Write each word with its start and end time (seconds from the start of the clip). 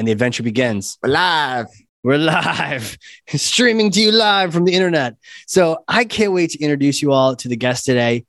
and 0.00 0.08
the 0.08 0.12
adventure 0.12 0.42
begins. 0.42 0.98
We're 1.02 1.10
live. 1.10 1.66
We're 2.02 2.16
live, 2.16 2.96
streaming 3.28 3.90
to 3.90 4.00
you 4.00 4.12
live 4.12 4.50
from 4.50 4.64
the 4.64 4.72
internet. 4.72 5.16
So 5.46 5.84
I 5.86 6.06
can't 6.06 6.32
wait 6.32 6.52
to 6.52 6.58
introduce 6.58 7.02
you 7.02 7.12
all 7.12 7.36
to 7.36 7.48
the 7.48 7.56
guest 7.56 7.84
today. 7.84 8.24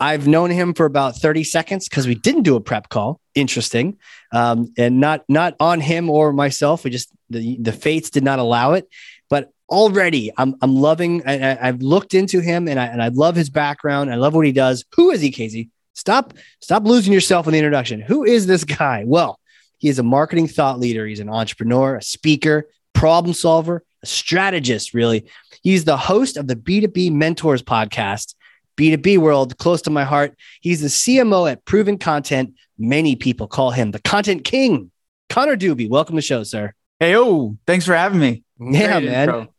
I've 0.00 0.26
known 0.26 0.48
him 0.48 0.72
for 0.72 0.86
about 0.86 1.16
30 1.16 1.44
seconds 1.44 1.90
because 1.90 2.06
we 2.06 2.14
didn't 2.14 2.44
do 2.44 2.56
a 2.56 2.60
prep 2.60 2.88
call. 2.88 3.20
Interesting. 3.34 3.98
Um, 4.32 4.72
and 4.78 4.98
not 4.98 5.24
not 5.28 5.56
on 5.60 5.80
him 5.80 6.08
or 6.08 6.32
myself. 6.32 6.84
We 6.84 6.90
just 6.90 7.10
the, 7.28 7.58
the 7.60 7.72
fates 7.72 8.08
did 8.08 8.24
not 8.24 8.38
allow 8.38 8.72
it. 8.72 8.88
But 9.28 9.52
already 9.68 10.32
I'm 10.38 10.56
I'm 10.62 10.74
loving 10.74 11.22
I, 11.26 11.66
have 11.66 11.82
looked 11.82 12.14
into 12.14 12.40
him 12.40 12.66
and 12.66 12.80
I 12.80 12.86
and 12.86 13.02
I 13.02 13.08
love 13.08 13.36
his 13.36 13.50
background. 13.50 14.10
I 14.10 14.14
love 14.14 14.34
what 14.34 14.46
he 14.46 14.52
does. 14.52 14.86
Who 14.94 15.10
is 15.10 15.20
he, 15.20 15.30
Casey? 15.30 15.68
Stop, 15.92 16.34
stop 16.60 16.84
losing 16.84 17.12
yourself 17.12 17.46
in 17.46 17.52
the 17.52 17.58
introduction. 17.58 18.00
Who 18.00 18.24
is 18.24 18.46
this 18.46 18.64
guy? 18.64 19.04
Well, 19.04 19.39
he 19.80 19.88
is 19.88 19.98
a 19.98 20.02
marketing 20.02 20.46
thought 20.46 20.78
leader. 20.78 21.06
He's 21.06 21.20
an 21.20 21.30
entrepreneur, 21.30 21.96
a 21.96 22.02
speaker, 22.02 22.68
problem 22.92 23.32
solver, 23.32 23.82
a 24.02 24.06
strategist, 24.06 24.92
really. 24.92 25.26
He's 25.62 25.84
the 25.84 25.96
host 25.96 26.36
of 26.36 26.46
the 26.46 26.54
B2B 26.54 27.10
Mentors 27.12 27.62
podcast, 27.62 28.34
B2B 28.76 29.16
World, 29.16 29.56
close 29.56 29.80
to 29.82 29.90
my 29.90 30.04
heart. 30.04 30.36
He's 30.60 30.82
the 30.82 30.88
CMO 30.88 31.50
at 31.50 31.64
Proven 31.64 31.96
Content. 31.96 32.54
Many 32.78 33.16
people 33.16 33.48
call 33.48 33.70
him 33.70 33.90
the 33.90 34.00
content 34.00 34.44
king. 34.44 34.90
Connor 35.30 35.56
Dube, 35.56 35.88
welcome 35.88 36.14
to 36.14 36.18
the 36.18 36.22
show, 36.22 36.42
sir. 36.42 36.74
Hey, 36.98 37.16
oh, 37.16 37.56
thanks 37.66 37.86
for 37.86 37.94
having 37.94 38.20
me. 38.20 38.44
Yeah, 38.60 39.00
Great 39.00 39.10
man. 39.10 39.28
Intro. 39.28 39.54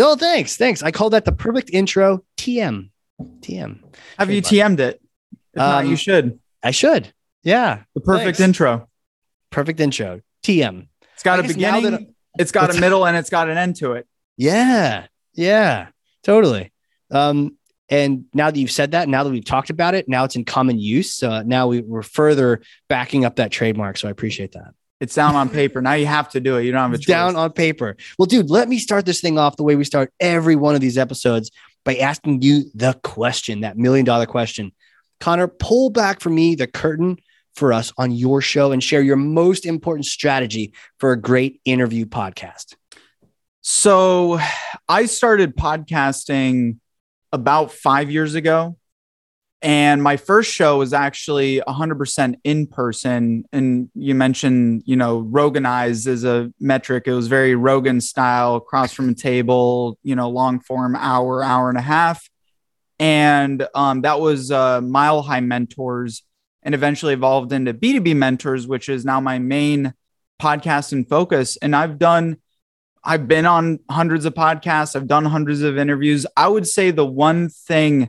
Oh, 0.00 0.16
thanks. 0.16 0.56
Thanks. 0.56 0.82
I 0.82 0.90
call 0.90 1.10
that 1.10 1.24
the 1.24 1.32
perfect 1.32 1.70
intro 1.70 2.24
TM. 2.36 2.90
TM. 3.20 3.78
Have 4.18 4.30
you 4.30 4.42
TM'd 4.42 4.80
it? 4.80 5.00
If 5.54 5.60
um, 5.60 5.70
not, 5.70 5.86
you 5.86 5.94
should. 5.94 6.40
I 6.64 6.72
should. 6.72 7.12
Yeah. 7.44 7.82
The 7.94 8.00
perfect 8.00 8.38
thanks. 8.38 8.40
intro 8.40 8.88
perfect 9.52 9.78
intro. 9.78 10.20
TM. 10.42 10.88
It's 11.14 11.22
got 11.22 11.38
I 11.38 11.44
a 11.44 11.46
beginning, 11.46 11.90
that, 11.90 12.00
it's 12.38 12.50
got 12.50 12.74
a 12.74 12.80
middle, 12.80 13.06
and 13.06 13.16
it's 13.16 13.30
got 13.30 13.48
an 13.48 13.56
end 13.56 13.76
to 13.76 13.92
it. 13.92 14.08
Yeah. 14.36 15.06
Yeah. 15.34 15.88
Totally. 16.24 16.72
Um, 17.10 17.56
and 17.88 18.24
now 18.32 18.50
that 18.50 18.58
you've 18.58 18.70
said 18.70 18.92
that, 18.92 19.08
now 19.08 19.22
that 19.22 19.30
we've 19.30 19.44
talked 19.44 19.70
about 19.70 19.94
it, 19.94 20.08
now 20.08 20.24
it's 20.24 20.34
in 20.34 20.44
common 20.44 20.78
use. 20.78 21.12
So 21.12 21.42
now 21.42 21.66
we, 21.68 21.80
we're 21.80 22.02
further 22.02 22.62
backing 22.88 23.24
up 23.24 23.36
that 23.36 23.52
trademark. 23.52 23.98
So 23.98 24.08
I 24.08 24.10
appreciate 24.10 24.52
that. 24.52 24.72
It's 24.98 25.14
down 25.14 25.34
on 25.34 25.48
paper. 25.48 25.82
Now 25.82 25.94
you 25.94 26.06
have 26.06 26.30
to 26.30 26.40
do 26.40 26.56
it. 26.56 26.64
You 26.64 26.72
don't 26.72 26.80
have 26.80 26.92
a 26.94 26.96
choice. 26.96 27.06
Down 27.06 27.36
on 27.36 27.52
paper. 27.52 27.96
Well, 28.18 28.26
dude, 28.26 28.48
let 28.48 28.68
me 28.68 28.78
start 28.78 29.04
this 29.04 29.20
thing 29.20 29.36
off 29.36 29.56
the 29.56 29.64
way 29.64 29.76
we 29.76 29.84
start 29.84 30.12
every 30.20 30.56
one 30.56 30.74
of 30.74 30.80
these 30.80 30.96
episodes 30.96 31.50
by 31.84 31.96
asking 31.96 32.42
you 32.42 32.64
the 32.74 32.94
question, 33.02 33.60
that 33.60 33.76
million 33.76 34.06
dollar 34.06 34.26
question. 34.26 34.72
Connor, 35.20 35.48
pull 35.48 35.90
back 35.90 36.20
for 36.20 36.30
me 36.30 36.54
the 36.54 36.66
curtain 36.66 37.18
for 37.54 37.72
us 37.72 37.92
on 37.98 38.10
your 38.12 38.40
show 38.40 38.72
and 38.72 38.82
share 38.82 39.02
your 39.02 39.16
most 39.16 39.66
important 39.66 40.06
strategy 40.06 40.72
for 40.98 41.12
a 41.12 41.20
great 41.20 41.60
interview 41.64 42.06
podcast? 42.06 42.74
So, 43.60 44.40
I 44.88 45.06
started 45.06 45.56
podcasting 45.56 46.78
about 47.32 47.72
five 47.72 48.10
years 48.10 48.34
ago. 48.34 48.76
And 49.64 50.02
my 50.02 50.16
first 50.16 50.52
show 50.52 50.78
was 50.78 50.92
actually 50.92 51.62
100% 51.68 52.34
in 52.42 52.66
person. 52.66 53.44
And 53.52 53.90
you 53.94 54.12
mentioned, 54.16 54.82
you 54.86 54.96
know, 54.96 55.22
Roganize 55.22 56.08
as 56.08 56.24
a 56.24 56.52
metric. 56.58 57.04
It 57.06 57.12
was 57.12 57.28
very 57.28 57.54
Rogan 57.54 58.00
style, 58.00 58.56
across 58.56 58.92
from 58.92 59.10
a 59.10 59.14
table, 59.14 59.98
you 60.02 60.16
know, 60.16 60.28
long 60.28 60.58
form, 60.58 60.96
hour, 60.96 61.44
hour 61.44 61.68
and 61.68 61.78
a 61.78 61.82
half. 61.82 62.28
And 62.98 63.66
um, 63.76 64.02
that 64.02 64.18
was 64.18 64.50
uh, 64.50 64.80
Mile 64.80 65.22
High 65.22 65.40
Mentors 65.40 66.24
and 66.62 66.74
eventually 66.74 67.14
evolved 67.14 67.52
into 67.52 67.74
B2B 67.74 68.16
Mentors, 68.16 68.66
which 68.66 68.88
is 68.88 69.04
now 69.04 69.20
my 69.20 69.38
main 69.38 69.94
podcast 70.40 70.92
and 70.92 71.08
focus. 71.08 71.56
And 71.56 71.74
I've 71.74 71.98
done, 71.98 72.36
I've 73.02 73.28
been 73.28 73.46
on 73.46 73.80
hundreds 73.90 74.24
of 74.24 74.34
podcasts, 74.34 74.96
I've 74.96 75.08
done 75.08 75.24
hundreds 75.24 75.62
of 75.62 75.78
interviews. 75.78 76.26
I 76.36 76.48
would 76.48 76.66
say 76.66 76.90
the 76.90 77.06
one 77.06 77.48
thing 77.48 78.08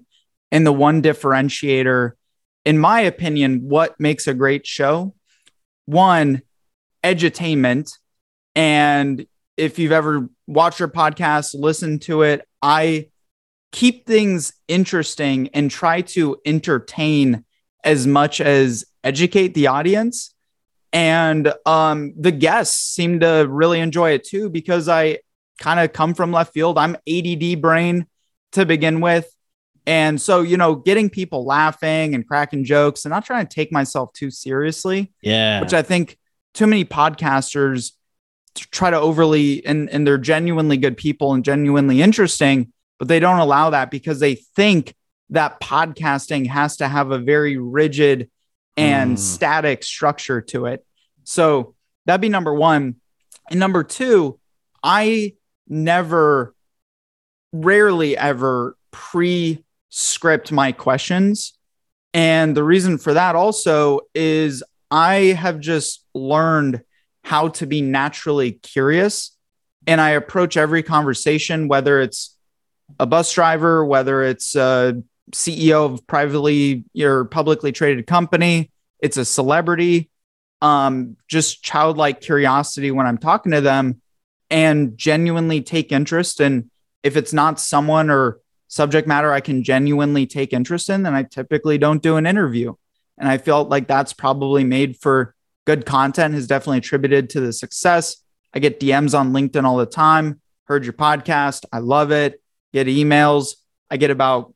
and 0.52 0.66
the 0.66 0.74
one 0.74 1.02
differentiator, 1.02 2.12
in 2.66 2.78
my 2.78 3.02
opinion, 3.02 3.68
what 3.68 4.00
makes 4.00 4.28
a 4.28 4.34
great 4.34 4.66
show 4.68 5.14
one, 5.86 6.42
edutainment. 7.04 7.98
And 8.56 9.26
if 9.58 9.80
you've 9.80 9.92
ever 9.92 10.30
watched 10.48 10.80
your 10.80 10.90
podcast, 10.90 11.56
listened 11.60 12.04
to 12.04 12.22
it, 12.22 12.48
I 12.62 13.10
keep 13.72 14.06
things 14.06 14.54
interesting 14.68 15.50
and 15.50 15.70
try 15.70 16.02
to 16.02 16.38
entertain 16.46 17.44
as 17.84 18.08
much 18.08 18.42
as 18.42 18.86
educate 19.04 19.54
the 19.54 19.68
audience. 19.68 20.34
And 20.92 21.52
um, 21.66 22.14
the 22.18 22.32
guests 22.32 22.78
seem 22.78 23.20
to 23.22 23.48
really 23.50 23.80
enjoy 23.80 24.12
it 24.12 24.24
too 24.24 24.50
because 24.50 24.88
I 24.88 25.20
kind 25.60 25.80
of 25.80 25.94
come 25.94 26.14
from 26.14 26.32
left 26.32 26.54
field. 26.54 26.78
I'm 26.78 26.96
ADD 27.08 27.62
brain 27.62 28.06
to 28.54 28.66
begin 28.66 29.02
with. 29.02 29.30
And 29.86 30.22
so, 30.22 30.42
you 30.42 30.56
know, 30.56 30.76
getting 30.76 31.10
people 31.10 31.46
laughing 31.46 32.16
and 32.16 32.26
cracking 32.26 32.64
jokes 32.64 33.06
and 33.06 33.12
not 33.12 33.26
trying 33.26 33.46
to 33.46 33.54
take 33.54 33.72
myself 33.72 34.14
too 34.14 34.32
seriously. 34.32 35.12
Yeah. 35.22 35.62
Which 35.62 35.74
I 35.74 35.82
think 35.82 36.18
too 36.54 36.68
many 36.68 36.86
podcasters 36.86 37.92
try 38.56 38.92
to 38.92 39.00
overly, 39.00 39.66
and, 39.66 39.90
and 39.90 40.06
they're 40.06 40.18
genuinely 40.18 40.78
good 40.78 40.96
people 40.96 41.34
and 41.34 41.44
genuinely 41.44 42.02
interesting, 42.02 42.72
but 43.00 43.08
they 43.08 43.20
don't 43.20 43.40
allow 43.40 43.72
that 43.72 43.92
because 43.92 44.20
they 44.20 44.36
think 44.36 44.96
that 45.30 45.60
podcasting 45.60 46.48
has 46.48 46.78
to 46.78 46.88
have 46.88 47.12
a 47.12 47.18
very 47.18 47.58
rigid 47.58 48.30
and 48.78 49.18
mm. 49.18 49.20
static 49.20 49.84
structure 49.84 50.42
to 50.42 50.66
it. 50.66 50.86
So 51.24 51.76
that'd 52.06 52.22
be 52.22 52.30
number 52.30 52.54
one. 52.54 52.96
And 53.50 53.60
number 53.60 53.84
two, 53.84 54.40
I 54.82 55.34
never, 55.68 56.54
rarely 57.52 58.18
ever 58.18 58.76
pre 58.92 59.64
script 59.90 60.52
my 60.52 60.72
questions. 60.72 61.54
And 62.14 62.56
the 62.56 62.64
reason 62.64 62.98
for 62.98 63.14
that 63.14 63.36
also 63.36 64.02
is 64.14 64.64
I 64.92 65.16
have 65.16 65.60
just 65.60 66.06
learned 66.14 66.84
how 67.24 67.50
to 67.50 67.66
be 67.66 67.82
naturally 67.82 68.52
curious. 68.52 69.36
And 69.88 70.00
I 70.00 70.12
approach 70.12 70.58
every 70.58 70.84
conversation, 70.84 71.68
whether 71.68 72.00
it's 72.00 72.38
a 73.00 73.06
bus 73.06 73.32
driver, 73.34 73.86
whether 73.86 74.24
it's 74.24 74.56
a 74.56 75.02
CEO 75.32 75.94
of 75.94 76.06
privately 76.08 76.84
or 77.00 77.26
publicly 77.26 77.72
traded 77.72 78.08
company. 78.08 78.72
It's 79.00 79.18
a 79.18 79.26
celebrity. 79.26 80.10
Um, 80.62 81.18
just 81.28 81.64
childlike 81.64 82.22
curiosity 82.22 82.92
when 82.92 83.06
I'm 83.06 83.18
talking 83.18 83.52
to 83.52 83.62
them 83.62 84.02
and 84.50 84.98
genuinely 84.98 85.62
take 85.62 85.92
interest. 85.92 86.40
And 86.40 86.70
if 87.02 87.18
it's 87.18 87.34
not 87.34 87.60
someone 87.60 88.10
or 88.10 88.40
subject 88.68 89.08
matter 89.08 89.32
I 89.32 89.42
can 89.42 89.64
genuinely 89.64 90.26
take 90.26 90.54
interest 90.54 90.90
in, 90.90 91.04
then 91.04 91.14
I 91.14 91.24
typically 91.24 91.78
don't 91.78 92.02
do 92.02 92.18
an 92.18 92.26
interview. 92.26 92.74
And 93.18 93.28
I 93.28 93.38
felt 93.38 93.70
like 93.70 93.88
that's 93.88 94.14
probably 94.14 94.64
made 94.64 94.98
for 94.98 95.36
good 95.66 95.86
content, 95.86 96.34
has 96.34 96.48
definitely 96.48 96.80
attributed 96.80 97.30
to 97.32 97.40
the 97.40 97.54
success. 97.54 98.18
I 98.54 98.60
get 98.60 98.80
DMs 98.80 99.18
on 99.18 99.34
LinkedIn 99.34 99.64
all 99.64 99.78
the 99.78 99.86
time. 99.86 100.42
Heard 100.66 100.86
your 100.86 100.94
podcast. 100.94 101.66
I 101.72 101.80
love 101.80 102.12
it. 102.12 102.42
Get 102.72 102.88
emails. 102.88 103.56
I 103.90 103.98
get 103.98 104.12
about 104.12 104.53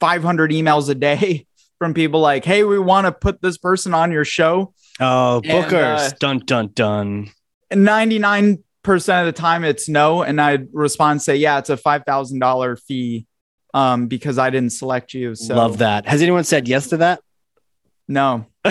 500 0.00 0.50
emails 0.50 0.88
a 0.88 0.94
day 0.94 1.46
from 1.78 1.94
people 1.94 2.20
like, 2.20 2.44
"Hey, 2.44 2.64
we 2.64 2.78
want 2.78 3.06
to 3.06 3.12
put 3.12 3.40
this 3.42 3.58
person 3.58 3.94
on 3.94 4.12
your 4.12 4.24
show." 4.24 4.72
Oh, 5.00 5.40
bookers! 5.44 6.04
And, 6.04 6.12
uh, 6.12 6.16
dun 6.18 6.38
dun 6.40 6.70
dun. 6.74 7.30
Ninety 7.72 8.18
nine 8.18 8.62
percent 8.82 9.26
of 9.26 9.34
the 9.34 9.40
time, 9.40 9.64
it's 9.64 9.88
no, 9.88 10.22
and 10.22 10.40
I 10.40 10.58
respond 10.72 11.22
say, 11.22 11.36
"Yeah, 11.36 11.58
it's 11.58 11.70
a 11.70 11.76
five 11.76 12.04
thousand 12.04 12.38
dollar 12.38 12.76
fee." 12.76 13.26
Um, 13.74 14.06
because 14.06 14.38
I 14.38 14.48
didn't 14.48 14.72
select 14.72 15.12
you. 15.12 15.34
So 15.34 15.54
love 15.54 15.78
that. 15.78 16.06
Has 16.06 16.22
anyone 16.22 16.44
said 16.44 16.66
yes 16.66 16.88
to 16.88 16.96
that? 16.98 17.20
No. 18.08 18.46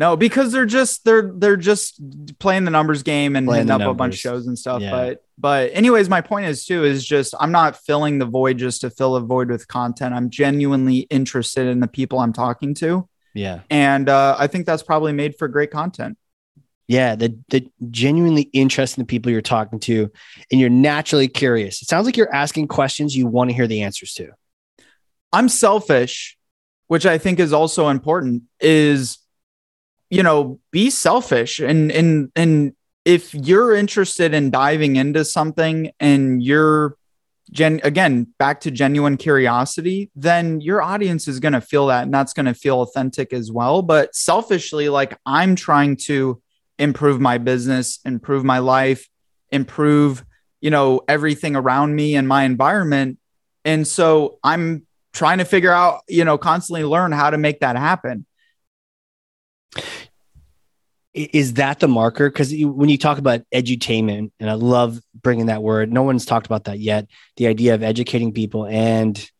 No, 0.00 0.16
because 0.16 0.50
they're 0.50 0.64
just 0.64 1.04
they're 1.04 1.30
they're 1.30 1.58
just 1.58 2.00
playing 2.38 2.64
the 2.64 2.70
numbers 2.70 3.02
game 3.02 3.36
and 3.36 3.46
hitting 3.46 3.70
up 3.70 3.80
numbers. 3.80 3.90
a 3.90 3.94
bunch 3.94 4.14
of 4.14 4.18
shows 4.18 4.46
and 4.46 4.58
stuff. 4.58 4.80
Yeah. 4.80 4.90
But 4.92 5.24
but 5.36 5.70
anyways, 5.74 6.08
my 6.08 6.22
point 6.22 6.46
is 6.46 6.64
too 6.64 6.84
is 6.84 7.04
just 7.04 7.34
I'm 7.38 7.52
not 7.52 7.76
filling 7.76 8.18
the 8.18 8.24
void 8.24 8.56
just 8.56 8.80
to 8.80 8.88
fill 8.88 9.14
a 9.14 9.20
void 9.20 9.50
with 9.50 9.68
content. 9.68 10.14
I'm 10.14 10.30
genuinely 10.30 11.00
interested 11.10 11.66
in 11.66 11.80
the 11.80 11.86
people 11.86 12.18
I'm 12.18 12.32
talking 12.32 12.72
to. 12.76 13.06
Yeah. 13.34 13.60
And 13.68 14.08
uh, 14.08 14.36
I 14.38 14.46
think 14.46 14.64
that's 14.64 14.82
probably 14.82 15.12
made 15.12 15.36
for 15.38 15.48
great 15.48 15.70
content. 15.70 16.16
Yeah, 16.88 17.14
the 17.14 17.38
the 17.50 17.70
genuinely 17.90 18.48
interest 18.54 18.96
in 18.96 19.02
the 19.02 19.06
people 19.06 19.30
you're 19.30 19.42
talking 19.42 19.80
to, 19.80 20.10
and 20.50 20.58
you're 20.58 20.70
naturally 20.70 21.28
curious. 21.28 21.82
It 21.82 21.88
sounds 21.88 22.06
like 22.06 22.16
you're 22.16 22.34
asking 22.34 22.68
questions 22.68 23.14
you 23.14 23.26
want 23.26 23.50
to 23.50 23.54
hear 23.54 23.66
the 23.66 23.82
answers 23.82 24.14
to. 24.14 24.30
I'm 25.30 25.50
selfish, 25.50 26.38
which 26.86 27.04
I 27.04 27.18
think 27.18 27.38
is 27.38 27.52
also 27.52 27.90
important. 27.90 28.44
Is 28.60 29.19
you 30.10 30.24
know, 30.24 30.58
be 30.72 30.90
selfish. 30.90 31.60
And 31.60 31.90
and 31.92 32.30
and 32.36 32.74
if 33.04 33.34
you're 33.34 33.74
interested 33.74 34.34
in 34.34 34.50
diving 34.50 34.96
into 34.96 35.24
something 35.24 35.92
and 36.00 36.42
you're 36.42 36.96
gen 37.52 37.80
again 37.82 38.28
back 38.38 38.60
to 38.60 38.70
genuine 38.70 39.16
curiosity 39.16 40.08
then 40.14 40.60
your 40.60 40.80
audience 40.80 41.26
is 41.26 41.40
going 41.40 41.52
to 41.52 41.60
feel 41.60 41.88
that 41.88 42.04
and 42.04 42.14
that's 42.14 42.32
going 42.32 42.46
to 42.46 42.54
feel 42.54 42.82
authentic 42.82 43.32
as 43.32 43.50
well. 43.50 43.82
But 43.82 44.14
selfishly 44.14 44.88
like 44.88 45.18
i'm 45.24 45.56
trying 45.56 45.96
to 45.96 46.40
improve 46.78 47.20
my 47.20 47.38
business 47.38 47.98
improve 48.04 48.44
my 48.44 48.58
life 48.58 49.08
improve 49.50 50.24
you 50.60 50.70
know 50.70 51.00
everything 51.08 51.56
around 51.56 51.94
me 51.94 52.16
and 52.16 52.28
my 52.28 52.44
environment. 52.44 53.18
And 53.64 53.86
so 53.86 54.38
i'm 54.44 54.86
trying 55.12 55.38
to 55.38 55.44
figure 55.44 55.72
out 55.72 56.02
you 56.08 56.24
know 56.24 56.38
constantly 56.38 56.84
learn 56.84 57.10
how 57.12 57.30
to 57.30 57.38
make 57.38 57.60
that 57.60 57.76
happen 57.76 58.26
is 61.12 61.54
that 61.54 61.80
the 61.80 61.88
marker? 61.88 62.30
Because 62.30 62.52
when 62.52 62.88
you 62.88 62.98
talk 62.98 63.18
about 63.18 63.42
edutainment, 63.52 64.30
and 64.38 64.48
I 64.48 64.54
love 64.54 65.00
bringing 65.14 65.46
that 65.46 65.62
word, 65.62 65.92
no 65.92 66.02
one's 66.02 66.24
talked 66.24 66.46
about 66.46 66.64
that 66.64 66.78
yet. 66.78 67.08
The 67.36 67.48
idea 67.48 67.74
of 67.74 67.82
educating 67.82 68.32
people 68.32 68.66
and 68.66 69.30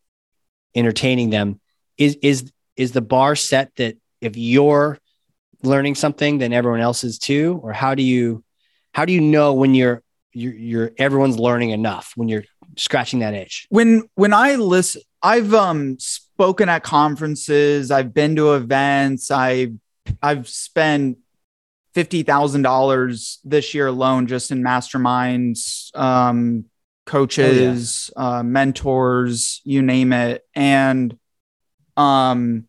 entertaining 0.75 1.29
them 1.29 1.59
is 1.97 2.17
is 2.21 2.51
is 2.75 2.91
the 2.91 3.01
bar 3.01 3.35
set 3.35 3.75
that 3.75 3.97
if 4.19 4.35
you're 4.35 4.97
learning 5.63 5.95
something, 5.95 6.39
then 6.39 6.53
everyone 6.53 6.81
else 6.81 7.03
is 7.03 7.17
too, 7.17 7.59
or 7.63 7.71
how 7.71 7.95
do 7.95 8.03
you 8.03 8.43
how 8.93 9.05
do 9.05 9.13
you 9.13 9.21
know 9.21 9.53
when 9.53 9.73
you're 9.73 10.03
you're, 10.33 10.53
you're 10.53 10.91
everyone's 10.97 11.39
learning 11.39 11.69
enough 11.69 12.13
when 12.15 12.27
you're 12.27 12.43
scratching 12.77 13.19
that 13.19 13.33
itch? 13.33 13.65
When 13.69 14.03
when 14.15 14.33
I 14.33 14.55
listen, 14.55 15.03
I've 15.21 15.53
um 15.53 15.97
spoken 15.99 16.67
at 16.67 16.83
conferences, 16.83 17.91
I've 17.91 18.13
been 18.13 18.35
to 18.35 18.55
events, 18.55 19.31
I 19.31 19.71
I've 20.21 20.47
spent 20.47 21.17
fifty 21.93 22.23
thousand 22.23 22.61
dollars 22.61 23.39
this 23.43 23.73
year 23.73 23.87
alone 23.87 24.27
just 24.27 24.51
in 24.51 24.63
masterminds, 24.63 25.95
um, 25.95 26.65
coaches, 27.05 28.09
oh, 28.15 28.21
yeah. 28.21 28.39
uh, 28.39 28.43
mentors, 28.43 29.61
you 29.63 29.81
name 29.81 30.13
it, 30.13 30.43
and 30.55 31.17
um, 31.97 32.67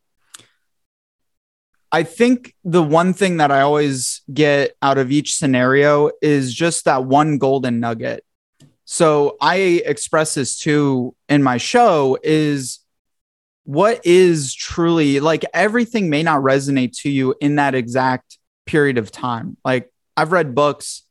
I 1.90 2.04
think 2.04 2.54
the 2.64 2.82
one 2.82 3.12
thing 3.12 3.36
that 3.36 3.50
I 3.50 3.60
always 3.60 4.22
get 4.32 4.76
out 4.80 4.96
of 4.96 5.12
each 5.12 5.34
scenario 5.34 6.10
is 6.22 6.54
just 6.54 6.86
that 6.86 7.04
one 7.04 7.38
golden 7.38 7.80
nugget. 7.80 8.24
So 8.84 9.36
I 9.40 9.82
express 9.84 10.34
this 10.34 10.58
too 10.58 11.14
in 11.28 11.42
my 11.42 11.58
show 11.58 12.18
is 12.22 12.80
what 13.64 14.04
is 14.04 14.54
truly 14.54 15.20
like 15.20 15.44
everything 15.54 16.10
may 16.10 16.22
not 16.22 16.42
resonate 16.42 16.98
to 17.02 17.10
you 17.10 17.34
in 17.40 17.56
that 17.56 17.74
exact 17.74 18.38
period 18.66 18.98
of 18.98 19.10
time. 19.10 19.56
Like 19.64 19.92
I've 20.16 20.32
read 20.32 20.54
books 20.54 21.02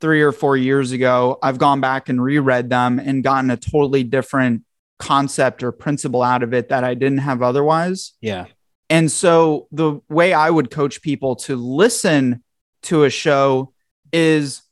three 0.00 0.22
or 0.22 0.32
four 0.32 0.56
years 0.56 0.92
ago. 0.92 1.38
I've 1.42 1.58
gone 1.58 1.80
back 1.80 2.08
and 2.08 2.22
reread 2.22 2.70
them 2.70 2.98
and 2.98 3.22
gotten 3.22 3.50
a 3.50 3.56
totally 3.56 4.02
different 4.02 4.64
concept 4.98 5.62
or 5.62 5.72
principle 5.72 6.22
out 6.22 6.42
of 6.42 6.54
it 6.54 6.70
that 6.70 6.84
I 6.84 6.94
didn't 6.94 7.18
have 7.18 7.42
otherwise. 7.42 8.12
Yeah. 8.20 8.46
And 8.88 9.10
so 9.10 9.68
the 9.70 10.00
way 10.08 10.32
I 10.32 10.50
would 10.50 10.70
coach 10.70 11.00
people 11.00 11.36
to 11.36 11.56
listen 11.56 12.42
to 12.82 13.04
a 13.04 13.10
show 13.10 13.72
is 14.12 14.62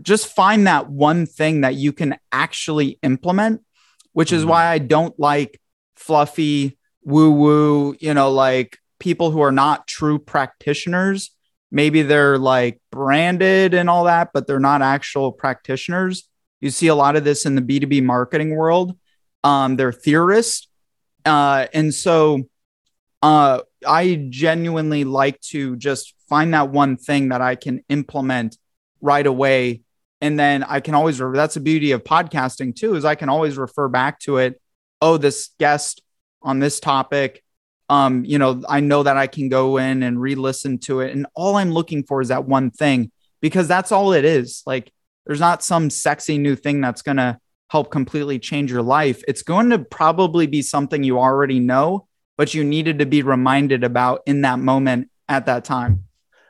just 0.00 0.28
find 0.28 0.66
that 0.66 0.88
one 0.88 1.26
thing 1.26 1.62
that 1.62 1.74
you 1.74 1.92
can 1.92 2.16
actually 2.30 2.98
implement, 3.02 3.62
which 4.12 4.32
is 4.32 4.42
mm-hmm. 4.42 4.50
why 4.50 4.66
I 4.66 4.78
don't 4.78 5.18
like 5.18 5.60
fluffy 5.98 6.78
woo 7.02 7.30
woo, 7.30 7.96
you 8.00 8.14
know, 8.14 8.30
like 8.30 8.78
people 8.98 9.30
who 9.30 9.40
are 9.40 9.52
not 9.52 9.86
true 9.86 10.18
practitioners 10.18 11.30
maybe 11.70 12.02
they're 12.02 12.38
like 12.38 12.80
branded 12.90 13.74
and 13.74 13.90
all 13.90 14.04
that, 14.04 14.30
but 14.32 14.46
they're 14.46 14.60
not 14.60 14.82
actual 14.82 15.32
practitioners. 15.32 16.28
You 16.60 16.70
see 16.70 16.88
a 16.88 16.94
lot 16.94 17.16
of 17.16 17.24
this 17.24 17.46
in 17.46 17.54
the 17.54 17.62
B2B 17.62 18.02
marketing 18.02 18.56
world. 18.56 18.96
Um, 19.44 19.76
they're 19.76 19.92
theorists. 19.92 20.68
Uh, 21.24 21.66
and 21.72 21.92
so 21.94 22.48
uh, 23.22 23.60
I 23.86 24.26
genuinely 24.30 25.04
like 25.04 25.40
to 25.40 25.76
just 25.76 26.14
find 26.28 26.54
that 26.54 26.70
one 26.70 26.96
thing 26.96 27.28
that 27.28 27.40
I 27.40 27.54
can 27.54 27.82
implement 27.88 28.56
right 29.00 29.26
away. 29.26 29.82
And 30.20 30.38
then 30.38 30.64
I 30.64 30.80
can 30.80 30.94
always, 30.94 31.18
that's 31.18 31.54
the 31.54 31.60
beauty 31.60 31.92
of 31.92 32.02
podcasting 32.02 32.74
too, 32.74 32.96
is 32.96 33.04
I 33.04 33.14
can 33.14 33.28
always 33.28 33.56
refer 33.56 33.88
back 33.88 34.18
to 34.20 34.38
it. 34.38 34.60
Oh, 35.00 35.16
this 35.16 35.50
guest 35.58 36.02
on 36.42 36.58
this 36.58 36.80
topic 36.80 37.42
um, 37.88 38.24
you 38.24 38.38
know, 38.38 38.62
I 38.68 38.80
know 38.80 39.02
that 39.02 39.16
I 39.16 39.26
can 39.26 39.48
go 39.48 39.78
in 39.78 40.02
and 40.02 40.20
re-listen 40.20 40.78
to 40.80 41.00
it. 41.00 41.12
And 41.12 41.26
all 41.34 41.56
I'm 41.56 41.72
looking 41.72 42.02
for 42.02 42.20
is 42.20 42.28
that 42.28 42.44
one 42.44 42.70
thing 42.70 43.10
because 43.40 43.66
that's 43.68 43.92
all 43.92 44.12
it 44.12 44.24
is. 44.24 44.62
Like 44.66 44.92
there's 45.26 45.40
not 45.40 45.62
some 45.62 45.90
sexy 45.90 46.38
new 46.38 46.54
thing 46.54 46.80
that's 46.80 47.02
gonna 47.02 47.38
help 47.70 47.90
completely 47.90 48.38
change 48.38 48.70
your 48.70 48.82
life. 48.82 49.22
It's 49.28 49.42
going 49.42 49.70
to 49.70 49.78
probably 49.78 50.46
be 50.46 50.62
something 50.62 51.02
you 51.02 51.18
already 51.18 51.60
know, 51.60 52.06
but 52.36 52.54
you 52.54 52.64
needed 52.64 52.98
to 53.00 53.06
be 53.06 53.22
reminded 53.22 53.84
about 53.84 54.22
in 54.26 54.42
that 54.42 54.58
moment 54.58 55.10
at 55.28 55.46
that 55.46 55.64
time. 55.64 56.04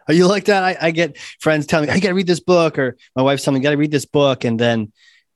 Are 0.07 0.15
you 0.15 0.27
like 0.27 0.47
that? 0.47 0.63
I, 0.63 0.77
I 0.81 0.91
get 0.91 1.19
friends 1.41 1.67
telling 1.67 1.89
me, 1.89 1.95
I 1.95 2.01
gotta 2.01 2.15
read 2.15 2.27
this 2.27 2.41
book, 2.41 2.79
or 2.79 2.97
my 3.15 3.23
wife's 3.23 3.45
telling 3.45 3.61
me, 3.61 3.65
gotta 3.65 3.77
read 3.77 3.91
this 3.91 4.07
book. 4.07 4.45
And 4.45 4.59
then 4.59 4.93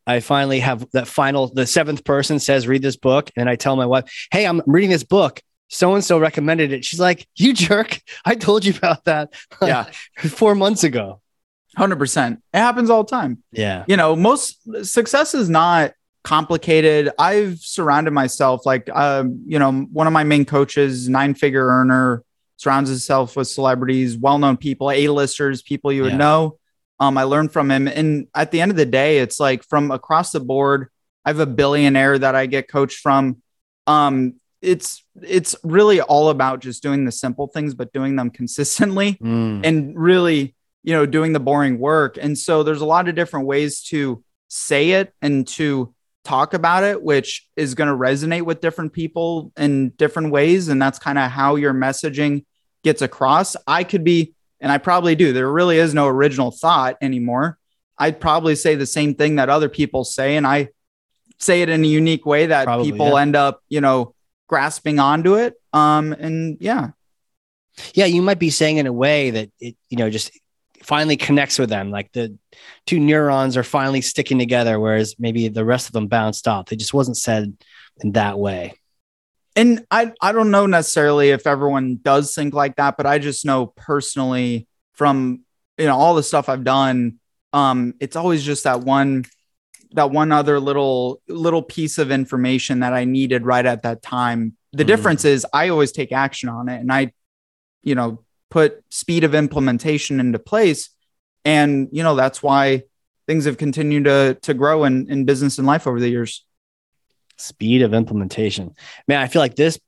I 0.06 0.20
finally 0.20 0.60
have 0.60 0.86
that 0.92 1.06
final, 1.08 1.48
the 1.48 1.66
seventh 1.66 2.04
person 2.04 2.38
says, 2.38 2.66
read 2.66 2.82
this 2.82 2.96
book. 2.96 3.30
And 3.36 3.48
I 3.48 3.56
tell 3.56 3.76
my 3.76 3.86
wife, 3.86 4.04
Hey, 4.30 4.46
I'm 4.46 4.62
reading 4.66 4.90
this 4.90 5.04
book 5.04 5.40
so 5.72 5.94
and 5.94 6.04
so 6.04 6.18
recommended 6.18 6.72
it. 6.72 6.84
She's 6.84 7.00
like, 7.00 7.26
"You 7.34 7.54
jerk! 7.54 8.00
I 8.24 8.34
told 8.34 8.64
you 8.64 8.74
about 8.76 9.04
that. 9.06 9.32
Yeah, 9.62 9.84
four 10.16 10.54
months 10.54 10.84
ago." 10.84 11.20
Hundred 11.76 11.96
percent. 11.96 12.42
It 12.52 12.58
happens 12.58 12.90
all 12.90 13.04
the 13.04 13.10
time. 13.10 13.42
Yeah. 13.50 13.84
You 13.88 13.96
know, 13.96 14.14
most 14.14 14.84
success 14.84 15.34
is 15.34 15.48
not 15.48 15.92
complicated. 16.22 17.10
I've 17.18 17.58
surrounded 17.58 18.10
myself 18.10 18.66
like, 18.66 18.90
um, 18.94 19.42
you 19.46 19.58
know, 19.58 19.72
one 19.72 20.06
of 20.06 20.12
my 20.12 20.22
main 20.22 20.44
coaches, 20.44 21.08
nine 21.08 21.32
figure 21.32 21.66
earner, 21.66 22.22
surrounds 22.58 22.90
himself 22.90 23.36
with 23.36 23.48
celebrities, 23.48 24.18
well 24.18 24.38
known 24.38 24.58
people, 24.58 24.90
A 24.90 25.08
listers, 25.08 25.62
people 25.62 25.90
you 25.90 26.02
would 26.02 26.12
yeah. 26.12 26.18
know. 26.18 26.58
Um, 27.02 27.18
I 27.18 27.24
learned 27.24 27.52
from 27.52 27.68
him, 27.68 27.88
and 27.88 28.28
at 28.32 28.52
the 28.52 28.60
end 28.60 28.70
of 28.70 28.76
the 28.76 28.86
day, 28.86 29.18
it's 29.18 29.40
like 29.40 29.64
from 29.64 29.90
across 29.90 30.30
the 30.30 30.38
board. 30.38 30.86
I 31.24 31.30
have 31.30 31.40
a 31.40 31.46
billionaire 31.46 32.16
that 32.16 32.36
I 32.36 32.46
get 32.46 32.68
coached 32.68 32.98
from. 32.98 33.42
Um, 33.88 34.34
it's 34.62 35.04
it's 35.20 35.56
really 35.64 36.00
all 36.00 36.30
about 36.30 36.60
just 36.60 36.82
doing 36.82 37.04
the 37.04 37.12
simple 37.12 37.48
things 37.48 37.74
but 37.74 37.92
doing 37.92 38.14
them 38.14 38.30
consistently 38.30 39.14
mm. 39.14 39.60
and 39.66 39.98
really 39.98 40.54
you 40.84 40.94
know 40.94 41.04
doing 41.04 41.32
the 41.32 41.40
boring 41.40 41.78
work 41.78 42.16
and 42.16 42.38
so 42.38 42.62
there's 42.62 42.80
a 42.80 42.86
lot 42.86 43.08
of 43.08 43.16
different 43.16 43.46
ways 43.46 43.82
to 43.82 44.22
say 44.48 44.92
it 44.92 45.12
and 45.20 45.48
to 45.48 45.92
talk 46.24 46.54
about 46.54 46.84
it 46.84 47.02
which 47.02 47.48
is 47.56 47.74
going 47.74 47.88
to 47.88 47.96
resonate 47.96 48.42
with 48.42 48.60
different 48.60 48.92
people 48.92 49.50
in 49.56 49.90
different 49.90 50.30
ways 50.30 50.68
and 50.68 50.80
that's 50.80 51.00
kind 51.00 51.18
of 51.18 51.28
how 51.30 51.56
your 51.56 51.74
messaging 51.74 52.44
gets 52.84 53.02
across 53.02 53.56
i 53.66 53.82
could 53.82 54.04
be 54.04 54.32
and 54.62 54.72
i 54.72 54.78
probably 54.78 55.14
do 55.14 55.34
there 55.34 55.50
really 55.50 55.76
is 55.76 55.92
no 55.92 56.08
original 56.08 56.50
thought 56.50 56.96
anymore 57.02 57.58
i'd 57.98 58.18
probably 58.18 58.54
say 58.54 58.74
the 58.74 58.86
same 58.86 59.14
thing 59.14 59.36
that 59.36 59.50
other 59.50 59.68
people 59.68 60.04
say 60.04 60.36
and 60.36 60.46
i 60.46 60.68
say 61.38 61.60
it 61.60 61.68
in 61.68 61.84
a 61.84 61.88
unique 61.88 62.24
way 62.24 62.46
that 62.46 62.64
probably, 62.64 62.90
people 62.90 63.10
yeah. 63.10 63.20
end 63.20 63.36
up 63.36 63.62
you 63.68 63.82
know 63.82 64.14
grasping 64.52 64.98
onto 64.98 65.36
it. 65.36 65.54
Um, 65.72 66.12
and 66.12 66.58
yeah. 66.60 66.90
Yeah, 67.94 68.04
you 68.04 68.20
might 68.20 68.38
be 68.38 68.50
saying 68.50 68.76
in 68.76 68.86
a 68.86 68.92
way 68.92 69.30
that 69.30 69.50
it, 69.58 69.76
you 69.88 69.96
know, 69.96 70.10
just 70.10 70.38
finally 70.82 71.16
connects 71.16 71.58
with 71.58 71.70
them. 71.70 71.90
Like 71.90 72.12
the 72.12 72.36
two 72.84 73.00
neurons 73.00 73.56
are 73.56 73.64
finally 73.64 74.02
sticking 74.02 74.38
together, 74.38 74.78
whereas 74.78 75.14
maybe 75.18 75.48
the 75.48 75.64
rest 75.64 75.86
of 75.86 75.94
them 75.94 76.06
bounced 76.06 76.46
off. 76.46 76.70
It 76.70 76.76
just 76.76 76.92
wasn't 76.92 77.16
said 77.16 77.56
in 78.02 78.12
that 78.12 78.38
way. 78.38 78.74
And 79.54 79.84
I, 79.90 80.12
I 80.20 80.32
don't 80.32 80.50
know 80.50 80.66
necessarily 80.66 81.30
if 81.30 81.46
everyone 81.46 81.98
does 82.02 82.34
think 82.34 82.54
like 82.54 82.76
that, 82.76 82.96
but 82.96 83.06
I 83.06 83.18
just 83.18 83.44
know 83.44 83.66
personally 83.66 84.66
from 84.94 85.42
you 85.78 85.86
know 85.86 85.96
all 85.96 86.14
the 86.14 86.22
stuff 86.22 86.48
I've 86.48 86.64
done, 86.64 87.18
um, 87.52 87.94
it's 88.00 88.16
always 88.16 88.42
just 88.44 88.64
that 88.64 88.80
one 88.80 89.24
that 89.94 90.10
one 90.10 90.32
other 90.32 90.58
little 90.58 91.20
little 91.28 91.62
piece 91.62 91.98
of 91.98 92.10
information 92.10 92.80
that 92.80 92.92
I 92.92 93.04
needed 93.04 93.44
right 93.44 93.64
at 93.64 93.82
that 93.82 94.02
time. 94.02 94.56
The 94.72 94.84
mm. 94.84 94.88
difference 94.88 95.24
is 95.24 95.46
I 95.52 95.68
always 95.68 95.92
take 95.92 96.12
action 96.12 96.48
on 96.48 96.68
it 96.68 96.80
and 96.80 96.92
I, 96.92 97.12
you 97.82 97.94
know, 97.94 98.24
put 98.50 98.82
speed 98.90 99.24
of 99.24 99.34
implementation 99.34 100.20
into 100.20 100.38
place. 100.38 100.90
And, 101.44 101.88
you 101.92 102.02
know, 102.02 102.14
that's 102.14 102.42
why 102.42 102.82
things 103.26 103.44
have 103.44 103.58
continued 103.58 104.04
to 104.04 104.38
to 104.42 104.54
grow 104.54 104.84
in, 104.84 105.10
in 105.10 105.24
business 105.24 105.58
and 105.58 105.66
life 105.66 105.86
over 105.86 106.00
the 106.00 106.08
years. 106.08 106.44
Speed 107.38 107.82
of 107.82 107.94
implementation. 107.94 108.74
Man, 109.08 109.20
I 109.20 109.28
feel 109.28 109.40
like 109.40 109.56
this 109.56 109.78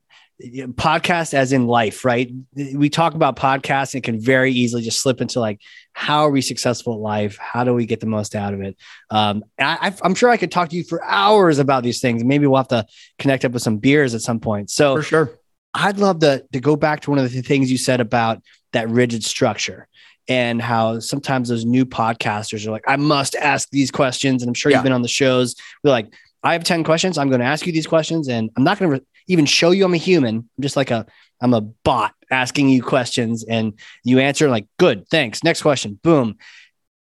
podcast 0.41 1.33
as 1.33 1.53
in 1.53 1.67
life, 1.67 2.03
right? 2.03 2.29
We 2.53 2.89
talk 2.89 3.13
about 3.13 3.37
podcasts 3.37 3.93
and 3.93 4.03
can 4.03 4.19
very 4.19 4.51
easily 4.51 4.81
just 4.81 5.01
slip 5.01 5.21
into 5.21 5.39
like, 5.39 5.61
how 5.93 6.25
are 6.25 6.29
we 6.29 6.41
successful 6.41 6.93
at 6.93 6.99
life? 6.99 7.37
How 7.37 7.63
do 7.63 7.73
we 7.73 7.85
get 7.85 8.01
the 8.01 8.05
most 8.05 8.35
out 8.35 8.53
of 8.53 8.61
it? 8.61 8.75
Um, 9.09 9.45
I, 9.57 9.93
am 10.03 10.13
sure 10.13 10.29
I 10.29 10.37
could 10.37 10.51
talk 10.51 10.69
to 10.69 10.75
you 10.75 10.83
for 10.83 11.03
hours 11.05 11.57
about 11.57 11.83
these 11.83 12.01
things. 12.01 12.23
Maybe 12.23 12.47
we'll 12.47 12.57
have 12.57 12.67
to 12.69 12.85
connect 13.17 13.45
up 13.45 13.53
with 13.53 13.61
some 13.61 13.77
beers 13.77 14.13
at 14.13 14.21
some 14.21 14.41
point. 14.41 14.69
So 14.69 14.97
for 14.97 15.03
sure, 15.03 15.39
I'd 15.73 15.99
love 15.99 16.19
to 16.19 16.45
to 16.51 16.59
go 16.59 16.75
back 16.75 17.01
to 17.01 17.11
one 17.11 17.19
of 17.19 17.31
the 17.31 17.41
things 17.41 17.71
you 17.71 17.77
said 17.77 18.01
about 18.01 18.41
that 18.73 18.89
rigid 18.89 19.23
structure 19.23 19.87
and 20.27 20.61
how 20.61 20.99
sometimes 20.99 21.49
those 21.49 21.65
new 21.65 21.85
podcasters 21.85 22.65
are 22.65 22.71
like, 22.71 22.83
I 22.87 22.95
must 22.95 23.35
ask 23.35 23.69
these 23.69 23.91
questions. 23.91 24.41
And 24.41 24.49
I'm 24.49 24.53
sure 24.53 24.71
yeah. 24.71 24.77
you've 24.77 24.83
been 24.83 24.91
on 24.91 25.03
the 25.03 25.07
shows. 25.07 25.55
We're 25.83 25.91
like, 25.91 26.13
I 26.45 26.53
have 26.53 26.63
10 26.63 26.83
questions. 26.83 27.17
I'm 27.17 27.29
going 27.29 27.41
to 27.41 27.45
ask 27.45 27.65
you 27.65 27.73
these 27.73 27.87
questions 27.87 28.27
and 28.27 28.51
I'm 28.55 28.63
not 28.63 28.77
going 28.77 28.91
to 28.91 28.97
re- 28.99 29.05
even 29.27 29.45
show 29.47 29.71
you 29.71 29.83
I'm 29.83 29.95
a 29.95 29.97
human. 29.97 30.37
I'm 30.37 30.61
just 30.61 30.75
like 30.75 30.91
a, 30.91 31.07
I'm 31.41 31.55
a 31.55 31.61
bot 31.61 32.13
asking 32.29 32.69
you 32.69 32.83
questions 32.83 33.43
and 33.43 33.73
you 34.03 34.19
answer 34.19 34.47
like, 34.47 34.67
good, 34.77 35.09
thanks. 35.09 35.43
Next 35.43 35.63
question. 35.63 35.99
Boom. 36.03 36.37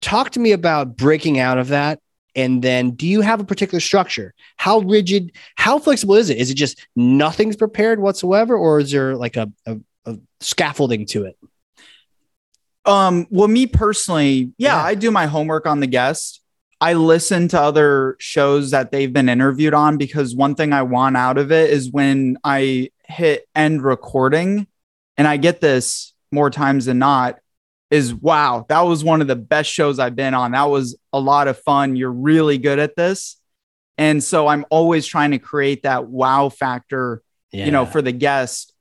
Talk 0.01 0.31
to 0.31 0.41
me 0.41 0.53
about 0.53 0.97
breaking 0.97 1.41
out 1.41 1.59
of 1.59 1.69
that. 1.69 1.99
And 2.37 2.63
then 2.63 2.93
do 2.93 3.07
you 3.07 3.21
have 3.21 3.41
a 3.41 3.45
particular 3.45 3.81
structure? 3.81 4.33
How 4.57 4.79
rigid, 4.79 5.33
how 5.57 5.81
flexible 5.81 6.15
is 6.15 6.31
it? 6.31 6.39
Is 6.39 6.51
it 6.51 6.55
just 6.55 6.87
nothing's 6.95 7.57
prepared 7.57 7.99
whatsoever? 7.99 8.57
Or 8.57 8.79
is 8.79 8.93
there 8.93 9.17
like 9.17 9.37
a, 9.37 9.53
a, 9.67 9.79
a 10.07 10.19
scaffolding 10.41 11.05
to 11.07 11.25
it? 11.25 11.37
Um, 12.85 13.27
well, 13.29 13.49
me 13.49 13.67
personally, 13.67 14.53
yeah, 14.57 14.77
yeah, 14.77 14.83
I 14.83 14.95
do 14.95 15.11
my 15.11 15.27
homework 15.27 15.67
on 15.67 15.81
the 15.81 15.87
guest. 15.89 16.42
I 16.83 16.95
listen 16.95 17.47
to 17.47 17.61
other 17.61 18.17
shows 18.19 18.73
that 18.73 18.91
they've 18.91 19.13
been 19.13 19.29
interviewed 19.29 19.73
on 19.73 19.99
because 19.99 20.35
one 20.35 20.57
thing 20.57 20.73
I 20.73 20.83
want 20.83 21.17
out 21.17 21.39
of 21.39 21.53
it 21.53 21.71
is 21.71 21.93
when 21.93 22.39
I 22.43 22.91
hit 23.07 23.47
end 23.55 23.85
recording 23.85 24.67
and 25.17 25.29
I 25.29 25.37
get 25.37 25.61
this 25.61 26.13
more 26.33 26.51
times 26.51 26.87
than 26.87 26.99
not 26.99 27.39
is 27.93 28.13
wow, 28.13 28.67
that 28.69 28.81
was 28.81 29.05
one 29.05 29.21
of 29.21 29.29
the 29.29 29.37
best 29.37 29.71
shows 29.71 30.01
I've 30.01 30.17
been 30.17 30.35
on. 30.35 30.53
That 30.53 30.71
was 30.71 30.99
a 31.13 31.21
lot 31.21 31.47
of 31.47 31.57
fun. 31.57 31.95
You're 31.95 32.11
really 32.11 32.59
good 32.59 32.81
at 32.81 32.97
this. 32.97 33.37
And 33.97 34.21
so 34.21 34.49
I'm 34.49 34.67
always 34.69 35.07
trying 35.07 35.31
to 35.31 35.39
create 35.39 35.85
that 35.85 36.09
wow 36.09 36.49
factor, 36.49 37.23
yeah. 37.53 37.65
you 37.65 37.71
know, 37.71 37.87
for 37.87 38.03
the 38.03 38.11
guest. 38.11 38.75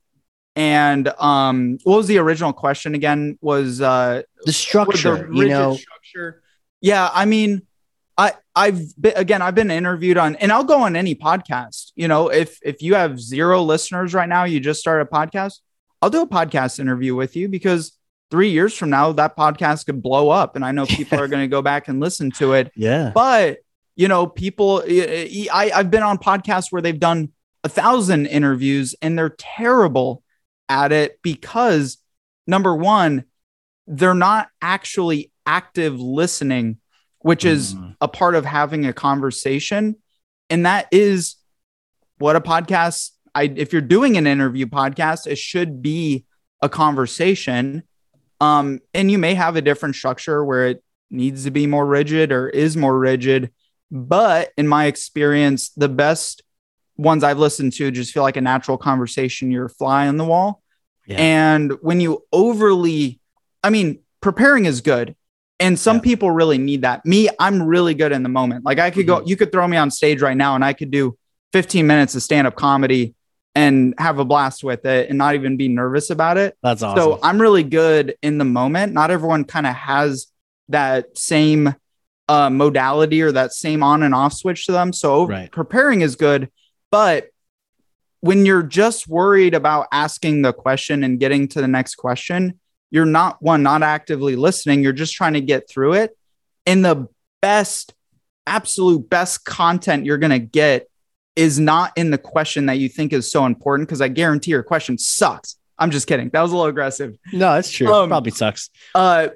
And 0.56 1.06
um 1.20 1.78
what 1.84 1.98
was 1.98 2.08
the 2.08 2.18
original 2.18 2.52
question 2.52 2.96
again? 2.96 3.38
Was 3.40 3.80
uh 3.80 4.22
the 4.44 4.52
structure, 4.52 5.28
the 5.30 5.36
you 5.36 5.48
know. 5.48 5.76
Structure. 5.76 6.42
Yeah, 6.80 7.08
I 7.14 7.26
mean, 7.26 7.62
I 8.18 8.32
I've 8.54 8.80
been, 9.00 9.14
again 9.16 9.42
I've 9.42 9.54
been 9.54 9.70
interviewed 9.70 10.18
on 10.18 10.36
and 10.36 10.52
I'll 10.52 10.64
go 10.64 10.82
on 10.82 10.96
any 10.96 11.14
podcast. 11.14 11.92
You 11.96 12.08
know, 12.08 12.28
if 12.28 12.58
if 12.62 12.82
you 12.82 12.94
have 12.94 13.20
zero 13.20 13.62
listeners 13.62 14.14
right 14.14 14.28
now, 14.28 14.44
you 14.44 14.60
just 14.60 14.80
start 14.80 15.02
a 15.02 15.06
podcast, 15.06 15.60
I'll 16.00 16.10
do 16.10 16.22
a 16.22 16.28
podcast 16.28 16.78
interview 16.78 17.14
with 17.14 17.36
you 17.36 17.48
because 17.48 17.96
3 18.30 18.48
years 18.48 18.76
from 18.76 18.88
now 18.88 19.12
that 19.12 19.36
podcast 19.36 19.86
could 19.86 20.02
blow 20.02 20.30
up 20.30 20.56
and 20.56 20.64
I 20.64 20.72
know 20.72 20.86
people 20.86 21.20
are 21.20 21.28
going 21.32 21.42
to 21.42 21.48
go 21.48 21.62
back 21.62 21.88
and 21.88 22.00
listen 22.00 22.30
to 22.32 22.54
it. 22.54 22.72
Yeah. 22.74 23.12
But, 23.14 23.58
you 23.94 24.08
know, 24.08 24.26
people 24.26 24.82
I 24.86 25.70
I've 25.74 25.90
been 25.90 26.02
on 26.02 26.18
podcasts 26.18 26.66
where 26.70 26.82
they've 26.82 26.98
done 26.98 27.32
a 27.64 27.68
thousand 27.68 28.26
interviews 28.26 28.94
and 29.02 29.18
they're 29.18 29.36
terrible 29.38 30.22
at 30.68 30.92
it 30.92 31.18
because 31.22 31.98
number 32.46 32.74
1 32.74 33.24
they're 33.86 34.14
not 34.14 34.48
actually 34.60 35.30
active 35.44 36.00
listening 36.00 36.78
which 37.22 37.44
is 37.44 37.74
mm-hmm. 37.74 37.92
a 38.00 38.08
part 38.08 38.34
of 38.34 38.44
having 38.44 38.86
a 38.86 38.92
conversation. 38.92 39.96
And 40.50 40.66
that 40.66 40.86
is 40.92 41.36
what 42.18 42.36
a 42.36 42.40
podcast, 42.40 43.10
I, 43.34 43.44
if 43.44 43.72
you're 43.72 43.80
doing 43.82 44.16
an 44.16 44.26
interview 44.26 44.66
podcast, 44.66 45.26
it 45.26 45.38
should 45.38 45.82
be 45.82 46.24
a 46.60 46.68
conversation. 46.68 47.82
Um, 48.40 48.80
and 48.92 49.10
you 49.10 49.18
may 49.18 49.34
have 49.34 49.56
a 49.56 49.62
different 49.62 49.94
structure 49.94 50.44
where 50.44 50.68
it 50.68 50.84
needs 51.10 51.44
to 51.44 51.50
be 51.50 51.66
more 51.66 51.86
rigid 51.86 52.32
or 52.32 52.48
is 52.48 52.76
more 52.76 52.98
rigid. 52.98 53.52
But 53.90 54.50
in 54.56 54.66
my 54.68 54.86
experience, 54.86 55.70
the 55.70 55.88
best 55.88 56.42
ones 56.96 57.24
I've 57.24 57.38
listened 57.38 57.72
to 57.74 57.90
just 57.90 58.12
feel 58.12 58.22
like 58.22 58.36
a 58.36 58.40
natural 58.40 58.78
conversation. 58.78 59.50
You're 59.50 59.66
a 59.66 59.70
fly 59.70 60.08
on 60.08 60.16
the 60.16 60.24
wall. 60.24 60.62
Yeah. 61.06 61.16
And 61.16 61.72
when 61.80 62.00
you 62.00 62.24
overly, 62.32 63.20
I 63.62 63.70
mean, 63.70 64.00
preparing 64.20 64.66
is 64.66 64.80
good. 64.80 65.16
And 65.60 65.78
some 65.78 65.96
yeah. 65.96 66.02
people 66.02 66.30
really 66.30 66.58
need 66.58 66.82
that. 66.82 67.04
Me, 67.06 67.28
I'm 67.38 67.62
really 67.62 67.94
good 67.94 68.12
in 68.12 68.22
the 68.22 68.28
moment. 68.28 68.64
Like 68.64 68.78
I 68.78 68.90
could 68.90 69.06
mm-hmm. 69.06 69.22
go, 69.22 69.26
you 69.26 69.36
could 69.36 69.52
throw 69.52 69.66
me 69.68 69.76
on 69.76 69.90
stage 69.90 70.20
right 70.20 70.36
now 70.36 70.54
and 70.54 70.64
I 70.64 70.72
could 70.72 70.90
do 70.90 71.16
15 71.52 71.86
minutes 71.86 72.14
of 72.14 72.22
stand 72.22 72.46
up 72.46 72.56
comedy 72.56 73.14
and 73.54 73.94
have 73.98 74.18
a 74.18 74.24
blast 74.24 74.64
with 74.64 74.84
it 74.86 75.08
and 75.08 75.18
not 75.18 75.34
even 75.34 75.56
be 75.56 75.68
nervous 75.68 76.10
about 76.10 76.38
it. 76.38 76.56
That's 76.62 76.82
awesome. 76.82 77.02
So 77.02 77.18
I'm 77.22 77.40
really 77.40 77.62
good 77.62 78.16
in 78.22 78.38
the 78.38 78.44
moment. 78.44 78.92
Not 78.92 79.10
everyone 79.10 79.44
kind 79.44 79.66
of 79.66 79.74
has 79.74 80.28
that 80.68 81.16
same 81.16 81.74
uh, 82.28 82.48
modality 82.48 83.20
or 83.20 83.32
that 83.32 83.52
same 83.52 83.82
on 83.82 84.02
and 84.02 84.14
off 84.14 84.32
switch 84.32 84.66
to 84.66 84.72
them. 84.72 84.92
So 84.92 85.26
right. 85.26 85.50
preparing 85.52 86.00
is 86.00 86.16
good. 86.16 86.50
But 86.90 87.28
when 88.20 88.46
you're 88.46 88.62
just 88.62 89.08
worried 89.08 89.54
about 89.54 89.88
asking 89.92 90.42
the 90.42 90.52
question 90.52 91.04
and 91.04 91.20
getting 91.20 91.48
to 91.48 91.60
the 91.60 91.68
next 91.68 91.96
question, 91.96 92.58
you're 92.92 93.06
not 93.06 93.42
one 93.42 93.64
not 93.64 93.82
actively 93.82 94.36
listening 94.36 94.84
you're 94.84 94.92
just 94.92 95.14
trying 95.14 95.32
to 95.32 95.40
get 95.40 95.68
through 95.68 95.94
it. 95.94 96.16
And 96.66 96.84
the 96.84 97.08
best 97.40 97.94
absolute 98.46 99.08
best 99.10 99.44
content 99.44 100.04
you're 100.06 100.18
going 100.18 100.30
to 100.30 100.38
get 100.38 100.88
is 101.34 101.58
not 101.58 101.92
in 101.96 102.10
the 102.10 102.18
question 102.18 102.66
that 102.66 102.74
you 102.78 102.88
think 102.88 103.12
is 103.12 103.30
so 103.30 103.46
important 103.46 103.88
because 103.88 104.00
i 104.00 104.08
guarantee 104.08 104.50
your 104.50 104.62
question 104.62 104.98
sucks. 104.98 105.56
I'm 105.78 105.90
just 105.90 106.06
kidding. 106.06 106.28
That 106.28 106.42
was 106.42 106.52
a 106.52 106.54
little 106.54 106.68
aggressive. 106.68 107.16
No 107.32 107.54
that's 107.54 107.70
true. 107.70 107.92
Um, 107.92 108.08
probably 108.08 108.30
sucks. 108.30 108.70
uh 108.94 109.28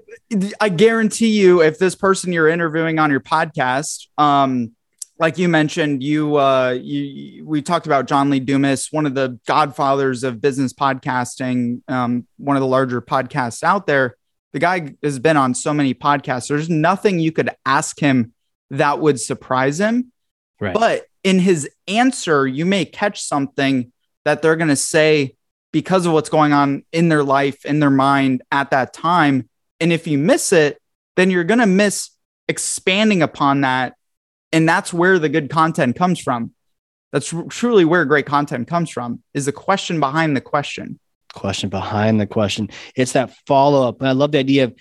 i 0.60 0.68
guarantee 0.68 1.30
you 1.40 1.62
if 1.62 1.78
this 1.78 1.94
person 1.94 2.32
you're 2.32 2.48
interviewing 2.48 2.98
on 2.98 3.10
your 3.10 3.20
podcast 3.20 4.06
um 4.18 4.72
like 5.18 5.38
you 5.38 5.48
mentioned, 5.48 6.02
you 6.02 6.36
uh, 6.36 6.78
you 6.80 7.44
we 7.46 7.62
talked 7.62 7.86
about 7.86 8.06
John 8.06 8.30
Lee 8.30 8.40
Dumas, 8.40 8.88
one 8.90 9.06
of 9.06 9.14
the 9.14 9.38
godfathers 9.46 10.24
of 10.24 10.40
business 10.40 10.72
podcasting, 10.72 11.80
um, 11.88 12.26
one 12.36 12.56
of 12.56 12.60
the 12.60 12.66
larger 12.66 13.00
podcasts 13.00 13.62
out 13.62 13.86
there. 13.86 14.16
The 14.52 14.58
guy 14.58 14.94
has 15.02 15.18
been 15.18 15.36
on 15.36 15.54
so 15.54 15.72
many 15.72 15.94
podcasts. 15.94 16.48
There's 16.48 16.68
nothing 16.68 17.18
you 17.18 17.32
could 17.32 17.50
ask 17.64 17.98
him 17.98 18.32
that 18.70 19.00
would 19.00 19.20
surprise 19.20 19.80
him. 19.80 20.12
Right. 20.60 20.74
But 20.74 21.06
in 21.24 21.38
his 21.38 21.68
answer, 21.88 22.46
you 22.46 22.64
may 22.64 22.84
catch 22.84 23.22
something 23.22 23.92
that 24.24 24.42
they're 24.42 24.56
going 24.56 24.68
to 24.68 24.76
say 24.76 25.36
because 25.72 26.06
of 26.06 26.12
what's 26.12 26.30
going 26.30 26.52
on 26.52 26.84
in 26.92 27.08
their 27.08 27.22
life, 27.22 27.64
in 27.64 27.80
their 27.80 27.90
mind 27.90 28.42
at 28.50 28.70
that 28.70 28.92
time. 28.92 29.48
And 29.80 29.92
if 29.92 30.06
you 30.06 30.16
miss 30.16 30.52
it, 30.52 30.80
then 31.16 31.30
you're 31.30 31.44
going 31.44 31.60
to 31.60 31.66
miss 31.66 32.10
expanding 32.48 33.22
upon 33.22 33.62
that 33.62 33.95
and 34.52 34.68
that's 34.68 34.92
where 34.92 35.18
the 35.18 35.28
good 35.28 35.50
content 35.50 35.96
comes 35.96 36.20
from. 36.20 36.52
That's 37.12 37.32
truly 37.48 37.84
where 37.84 38.04
great 38.04 38.26
content 38.26 38.68
comes 38.68 38.90
from 38.90 39.22
is 39.32 39.46
the 39.46 39.52
question 39.52 40.00
behind 40.00 40.36
the 40.36 40.40
question. 40.40 40.98
Question 41.34 41.68
behind 41.68 42.20
the 42.20 42.26
question. 42.26 42.70
It's 42.94 43.12
that 43.12 43.34
follow-up. 43.46 44.00
And 44.00 44.08
i 44.08 44.12
love 44.12 44.32
the 44.32 44.38
idea 44.38 44.64
of 44.64 44.74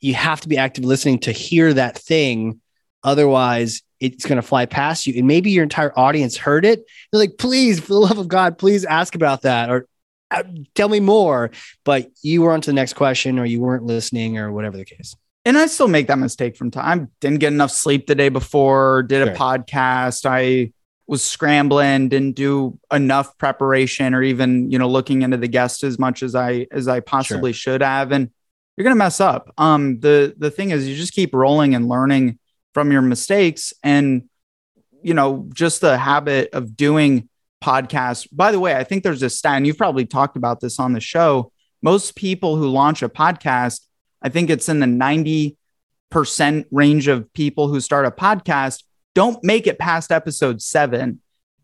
you 0.00 0.14
have 0.14 0.40
to 0.42 0.48
be 0.48 0.58
active 0.58 0.84
listening 0.84 1.20
to 1.20 1.32
hear 1.32 1.72
that 1.72 1.98
thing. 1.98 2.60
Otherwise 3.02 3.82
it's 4.00 4.26
going 4.26 4.36
to 4.36 4.42
fly 4.42 4.66
past 4.66 5.06
you. 5.06 5.14
And 5.16 5.26
maybe 5.26 5.50
your 5.50 5.62
entire 5.62 5.98
audience 5.98 6.36
heard 6.36 6.64
it. 6.64 6.84
They're 7.10 7.20
like 7.20 7.38
please 7.38 7.80
for 7.80 7.88
the 7.88 8.00
love 8.00 8.18
of 8.18 8.28
god 8.28 8.58
please 8.58 8.84
ask 8.84 9.14
about 9.14 9.42
that 9.42 9.70
or 9.70 9.86
tell 10.74 10.88
me 10.88 11.00
more. 11.00 11.50
But 11.84 12.10
you 12.22 12.42
were 12.42 12.52
on 12.52 12.60
to 12.60 12.70
the 12.70 12.74
next 12.74 12.94
question 12.94 13.38
or 13.38 13.44
you 13.44 13.60
weren't 13.60 13.84
listening 13.84 14.38
or 14.38 14.52
whatever 14.52 14.76
the 14.76 14.84
case 14.84 15.16
and 15.44 15.58
I 15.58 15.66
still 15.66 15.88
make 15.88 16.06
that 16.08 16.18
mistake 16.18 16.56
from 16.56 16.70
time. 16.70 17.10
Didn't 17.20 17.40
get 17.40 17.52
enough 17.52 17.70
sleep 17.70 18.06
the 18.06 18.14
day 18.14 18.30
before, 18.30 19.02
did 19.02 19.26
a 19.28 19.34
podcast. 19.34 20.24
I 20.26 20.72
was 21.06 21.22
scrambling, 21.22 22.08
didn't 22.08 22.34
do 22.34 22.78
enough 22.90 23.36
preparation 23.36 24.14
or 24.14 24.22
even, 24.22 24.70
you 24.70 24.78
know, 24.78 24.88
looking 24.88 25.22
into 25.22 25.36
the 25.36 25.48
guest 25.48 25.84
as 25.84 25.98
much 25.98 26.22
as 26.22 26.34
I 26.34 26.66
as 26.70 26.88
I 26.88 27.00
possibly 27.00 27.52
sure. 27.52 27.74
should 27.74 27.82
have. 27.82 28.10
And 28.10 28.30
you're 28.76 28.84
gonna 28.84 28.96
mess 28.96 29.20
up. 29.20 29.52
Um, 29.58 30.00
the 30.00 30.34
the 30.38 30.50
thing 30.50 30.70
is 30.70 30.88
you 30.88 30.96
just 30.96 31.12
keep 31.12 31.34
rolling 31.34 31.74
and 31.74 31.88
learning 31.88 32.38
from 32.72 32.90
your 32.90 33.02
mistakes 33.02 33.72
and 33.82 34.28
you 35.02 35.12
know, 35.12 35.46
just 35.52 35.82
the 35.82 35.98
habit 35.98 36.48
of 36.54 36.74
doing 36.74 37.28
podcasts. 37.62 38.26
By 38.32 38.50
the 38.50 38.58
way, 38.58 38.74
I 38.74 38.84
think 38.84 39.04
there's 39.04 39.22
a 39.22 39.28
stat, 39.28 39.56
and 39.56 39.66
you've 39.66 39.76
probably 39.76 40.06
talked 40.06 40.36
about 40.36 40.60
this 40.60 40.80
on 40.80 40.94
the 40.94 41.00
show. 41.00 41.52
Most 41.82 42.16
people 42.16 42.56
who 42.56 42.68
launch 42.68 43.02
a 43.02 43.10
podcast 43.10 43.80
I 44.24 44.30
think 44.30 44.48
it's 44.48 44.70
in 44.70 44.80
the 44.80 44.86
90% 44.86 46.64
range 46.70 47.08
of 47.08 47.32
people 47.34 47.68
who 47.68 47.78
start 47.78 48.06
a 48.06 48.10
podcast 48.10 48.82
don't 49.14 49.44
make 49.44 49.66
it 49.66 49.78
past 49.78 50.10
episode 50.10 50.60
seven. 50.60 51.20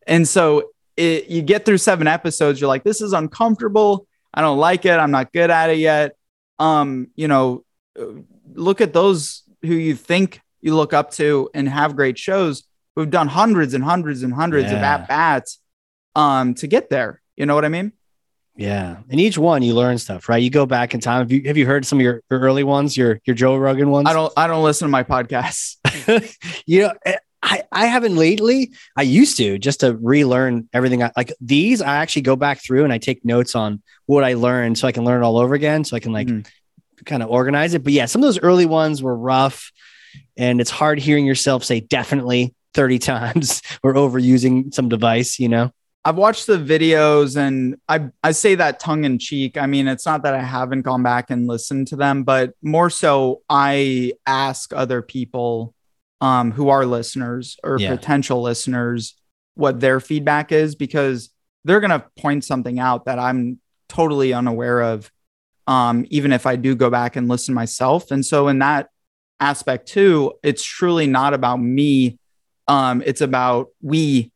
And 0.07 0.29
so 0.29 0.71
it, 0.97 1.29
you 1.29 1.43
get 1.43 1.65
through 1.65 1.79
seven 1.79 2.07
episodes, 2.07 2.61
you're 2.61 2.69
like, 2.69 2.85
this 2.85 3.01
is 3.01 3.13
uncomfortable. 3.13 4.07
I 4.33 4.43
don't 4.43 4.59
like 4.59 4.85
it. 4.85 4.93
I'm 4.93 5.11
not 5.11 5.33
good 5.33 5.51
at 5.51 5.71
it 5.71 5.79
yet. 5.79 6.15
Um, 6.59 7.09
you 7.17 7.27
know, 7.27 7.65
look 8.53 8.81
at 8.81 8.93
those 8.93 9.43
who 9.63 9.75
you 9.75 9.95
think 9.95 10.41
you 10.61 10.77
look 10.77 10.93
up 10.93 11.11
to 11.13 11.49
and 11.55 11.69
have 11.69 11.97
great 11.97 12.19
shows 12.19 12.65
who've 12.95 13.11
done 13.11 13.29
hundreds 13.29 13.73
and 13.75 13.83
hundreds 13.83 14.23
and 14.23 14.35
hundreds 14.35 14.71
yeah. 14.71 14.77
of 14.77 14.83
at 14.83 15.09
bats 15.09 15.59
um, 16.15 16.55
to 16.55 16.67
get 16.67 16.91
there. 16.91 17.23
You 17.37 17.47
know 17.47 17.55
what 17.55 17.65
I 17.65 17.69
mean? 17.69 17.93
Yeah, 18.57 18.99
and 19.09 19.21
each 19.21 19.39
one 19.39 19.63
you 19.63 19.75
learn 19.75 19.97
stuff, 19.99 20.29
right? 20.29 20.43
You 20.43 20.51
go 20.51 20.67
back 20.67 20.93
in 20.93 21.01
time. 21.01 21.21
Have 21.21 21.33
you 21.33 21.43
have 21.47 21.57
you 21.57 21.67
heard 21.67 21.87
some 21.87 21.99
of 21.99 22.03
your, 22.03 22.23
your 22.31 22.41
early 22.41 22.65
ones, 22.65 22.97
your 22.97 23.21
your 23.25 23.35
Joe 23.35 23.57
Rogan 23.57 23.91
ones? 23.91 24.09
I 24.09 24.13
don't 24.13 24.33
I 24.37 24.47
don't 24.47 24.63
listen 24.65 24.87
to 24.87 24.91
my 24.93 25.03
podcasts. 25.03 25.77
you 26.67 26.83
know, 26.83 26.93
eh, 27.07 27.17
I 27.43 27.63
I 27.73 27.87
haven't 27.87 28.17
lately. 28.17 28.73
I 28.97 29.03
used 29.03 29.39
to 29.39 29.59
just 29.59 29.81
to 29.81 29.97
relearn 29.97 30.69
everything. 30.75 31.03
I, 31.03 31.11
like 31.17 31.33
these, 31.41 31.81
I 31.81 31.97
actually 31.99 32.23
go 32.23 32.37
back 32.37 32.63
through 32.63 32.85
and 32.85 32.93
I 32.93 32.99
take 32.99 33.25
notes 33.25 33.55
on 33.55 33.83
what 34.07 34.25
I 34.25 34.35
learned, 34.35 34.77
so 34.77 34.87
I 34.87 34.93
can 34.93 35.05
learn 35.05 35.23
it 35.23 35.25
all 35.25 35.39
over 35.39 35.55
again. 35.55 35.85
So 35.85 35.97
I 35.97 36.01
can 36.01 36.13
like 36.13 36.27
Mhm. 36.27 36.47
kind 37.07 37.23
of 37.23 37.31
organize 37.31 37.73
it. 37.73 37.83
But 37.83 37.95
yeah, 37.95 38.07
some 38.07 38.21
of 38.23 38.27
those 38.27 38.41
early 38.41 38.67
ones 38.67 39.03
were 39.03 39.17
rough, 39.17 39.73
and 40.37 40.61
it's 40.61 40.71
hard 40.71 40.99
hearing 40.99 41.25
yourself 41.25 41.65
say 41.65 41.81
definitely 41.81 42.53
thirty 42.75 42.99
times 43.13 43.63
or 43.83 43.95
overusing 43.95 44.75
some 44.75 44.89
device. 44.91 45.39
You 45.39 45.49
know. 45.49 45.73
I've 46.05 46.17
watched 46.17 46.47
the 46.47 46.57
videos 46.57 47.37
and 47.37 47.77
I 47.89 48.09
I 48.23 48.33
say 48.33 48.55
that 48.55 48.81
tongue 48.81 49.05
in 49.05 49.19
cheek. 49.19 49.59
I 49.59 49.67
mean, 49.67 49.87
it's 49.87 50.07
not 50.07 50.23
that 50.23 50.35
I 50.35 50.43
haven't 50.43 50.83
gone 50.83 51.03
back 51.03 51.31
and 51.31 51.47
listened 51.47 51.89
to 51.89 51.97
them, 51.97 52.25
but 52.25 52.55
more 52.63 52.89
so 52.89 53.43
I 53.51 54.15
ask 54.27 54.73
other 54.73 55.03
people 55.03 55.75
um 56.23 56.53
who 56.53 56.69
are 56.69 56.85
listeners 56.87 57.57
or 57.63 57.79
Yeah. 57.79 57.97
potential 57.97 58.43
listeners 58.43 59.15
what 59.55 59.81
their 59.81 60.01
feedback 60.01 60.53
is 60.53 60.75
because 60.75 61.31
they're 61.65 61.81
going 61.81 61.91
to 61.91 62.05
point 62.19 62.45
something 62.45 62.79
out 62.79 63.05
that 63.05 63.19
I'm 63.19 63.59
totally 63.89 64.33
unaware 64.33 64.81
of 64.81 65.11
um 65.67 66.07
even 66.09 66.33
if 66.33 66.47
I 66.47 66.57
do 66.57 66.75
go 66.75 66.89
back 66.89 67.17
and 67.17 67.29
listen 67.29 67.55
myself. 67.55 68.11
And 68.11 68.25
so 68.25 68.49
in 68.49 68.59
that 68.61 68.89
aspect 69.39 69.89
too, 69.89 70.33
it's 70.43 70.63
truly 70.63 71.07
not 71.07 71.35
about 71.35 71.59
me 71.59 72.19
um 72.69 73.03
it's 73.05 73.21
about 73.21 73.69
we 73.83 74.33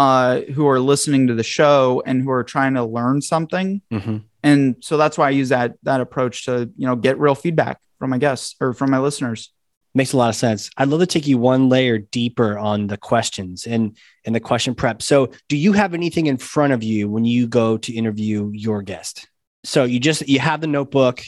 uh, 0.00 0.40
who 0.54 0.66
are 0.66 0.80
listening 0.80 1.26
to 1.26 1.34
the 1.34 1.42
show 1.42 2.02
and 2.06 2.22
who 2.22 2.30
are 2.30 2.42
trying 2.42 2.72
to 2.72 2.82
learn 2.82 3.20
something. 3.20 3.82
Mm-hmm. 3.92 4.16
And 4.42 4.76
so 4.80 4.96
that's 4.96 5.18
why 5.18 5.26
I 5.26 5.30
use 5.30 5.50
that 5.50 5.74
that 5.82 6.00
approach 6.00 6.46
to 6.46 6.70
you 6.74 6.86
know 6.86 6.96
get 6.96 7.18
real 7.18 7.34
feedback 7.34 7.78
from 7.98 8.08
my 8.08 8.16
guests 8.16 8.56
or 8.62 8.72
from 8.72 8.90
my 8.90 8.98
listeners. 8.98 9.52
Makes 9.94 10.14
a 10.14 10.16
lot 10.16 10.30
of 10.30 10.36
sense. 10.36 10.70
I'd 10.78 10.88
love 10.88 11.00
to 11.00 11.06
take 11.06 11.26
you 11.26 11.36
one 11.36 11.68
layer 11.68 11.98
deeper 11.98 12.58
on 12.58 12.86
the 12.86 12.96
questions 12.96 13.66
and 13.66 13.94
and 14.24 14.34
the 14.34 14.40
question 14.40 14.74
prep. 14.74 15.02
So, 15.02 15.32
do 15.48 15.56
you 15.58 15.74
have 15.74 15.92
anything 15.92 16.26
in 16.26 16.38
front 16.38 16.72
of 16.72 16.82
you 16.82 17.10
when 17.10 17.26
you 17.26 17.46
go 17.46 17.76
to 17.76 17.92
interview 17.92 18.50
your 18.54 18.80
guest? 18.80 19.28
So 19.64 19.84
you 19.84 20.00
just 20.00 20.26
you 20.26 20.38
have 20.38 20.62
the 20.62 20.66
notebook 20.66 21.20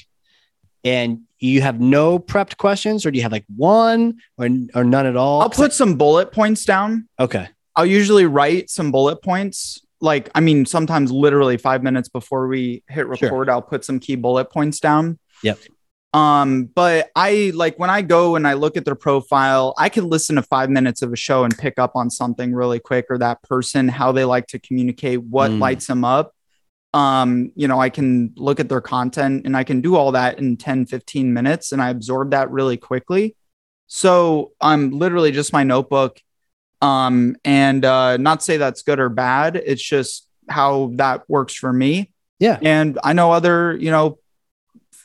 and 0.83 1.25
you 1.41 1.61
have 1.61 1.79
no 1.79 2.19
prepped 2.19 2.57
questions, 2.57 3.05
or 3.05 3.11
do 3.11 3.19
you 3.19 3.23
have 3.23 3.33
like 3.33 3.45
one 3.55 4.19
or 4.39 4.49
or 4.75 4.85
none 4.85 5.05
at 5.05 5.17
all? 5.17 5.43
I'll 5.43 5.51
put 5.51 5.75
some 5.75 5.99
bullet 5.99 6.33
points 6.33 6.65
down. 6.65 7.07
okay. 7.21 7.51
I'll 7.77 7.87
usually 7.87 8.27
write 8.27 8.71
some 8.71 8.91
bullet 8.93 9.23
points. 9.23 9.81
Like 10.01 10.31
I 10.35 10.41
mean, 10.41 10.67
sometimes 10.67 11.11
literally 11.13 11.57
five 11.57 11.83
minutes 11.83 12.09
before 12.09 12.47
we 12.49 12.83
hit 12.89 13.03
Sure. 13.03 13.07
record, 13.07 13.49
I'll 13.49 13.63
put 13.63 13.85
some 13.85 13.99
key 14.01 14.17
bullet 14.17 14.51
points 14.51 14.81
down. 14.81 15.19
Yep. 15.43 15.59
Um, 16.15 16.65
but 16.67 17.11
I 17.17 17.53
like 17.55 17.79
when 17.79 17.89
I 17.89 18.03
go 18.03 18.37
and 18.37 18.47
I 18.47 18.53
look 18.53 18.77
at 18.77 18.85
their 18.85 18.95
profile, 18.95 19.73
I 19.79 19.89
can 19.89 20.11
listen 20.11 20.37
to 20.37 20.43
five 20.43 20.69
minutes 20.69 21.01
of 21.01 21.11
a 21.13 21.17
show 21.17 21.45
and 21.45 21.57
pick 21.57 21.79
up 21.79 21.93
on 21.95 22.11
something 22.11 22.53
really 22.55 22.79
quick 22.81 23.07
or 23.09 23.17
that 23.19 23.43
person, 23.43 23.89
how 23.89 24.13
they 24.13 24.25
like 24.27 24.47
to 24.49 24.59
communicate, 24.59 25.23
what 25.23 25.53
Mm. 25.53 25.61
lights 25.61 25.87
them 25.87 26.05
up. 26.05 26.35
Um, 26.93 27.51
you 27.55 27.67
know, 27.67 27.81
I 27.81 27.89
can 27.89 28.35
look 28.37 28.61
at 28.61 28.69
their 28.69 28.83
content 28.83 29.47
and 29.47 29.57
I 29.57 29.65
can 29.65 29.81
do 29.81 29.97
all 29.97 30.13
that 30.13 30.39
in 30.39 30.59
10, 30.59 30.85
15 30.85 31.33
minutes 31.33 31.73
and 31.73 31.81
I 31.81 31.89
absorb 31.89 32.33
that 32.33 32.51
really 32.51 32.77
quickly. 32.77 33.35
So 33.87 34.53
I'm 34.61 34.91
literally 34.91 35.33
just 35.33 35.53
my 35.55 35.65
notebook. 35.65 36.21
Um, 36.83 37.37
and 37.45 37.85
uh 37.85 38.17
not 38.19 38.43
say 38.43 38.59
that's 38.59 38.83
good 38.83 38.99
or 39.01 39.09
bad. 39.09 39.57
It's 39.57 39.83
just 39.83 40.29
how 40.49 40.91
that 40.97 41.23
works 41.29 41.55
for 41.55 41.73
me. 41.73 42.11
Yeah. 42.41 42.59
And 42.61 42.99
I 43.05 43.13
know 43.15 43.33
other, 43.33 43.75
you 43.77 43.91
know, 43.91 44.19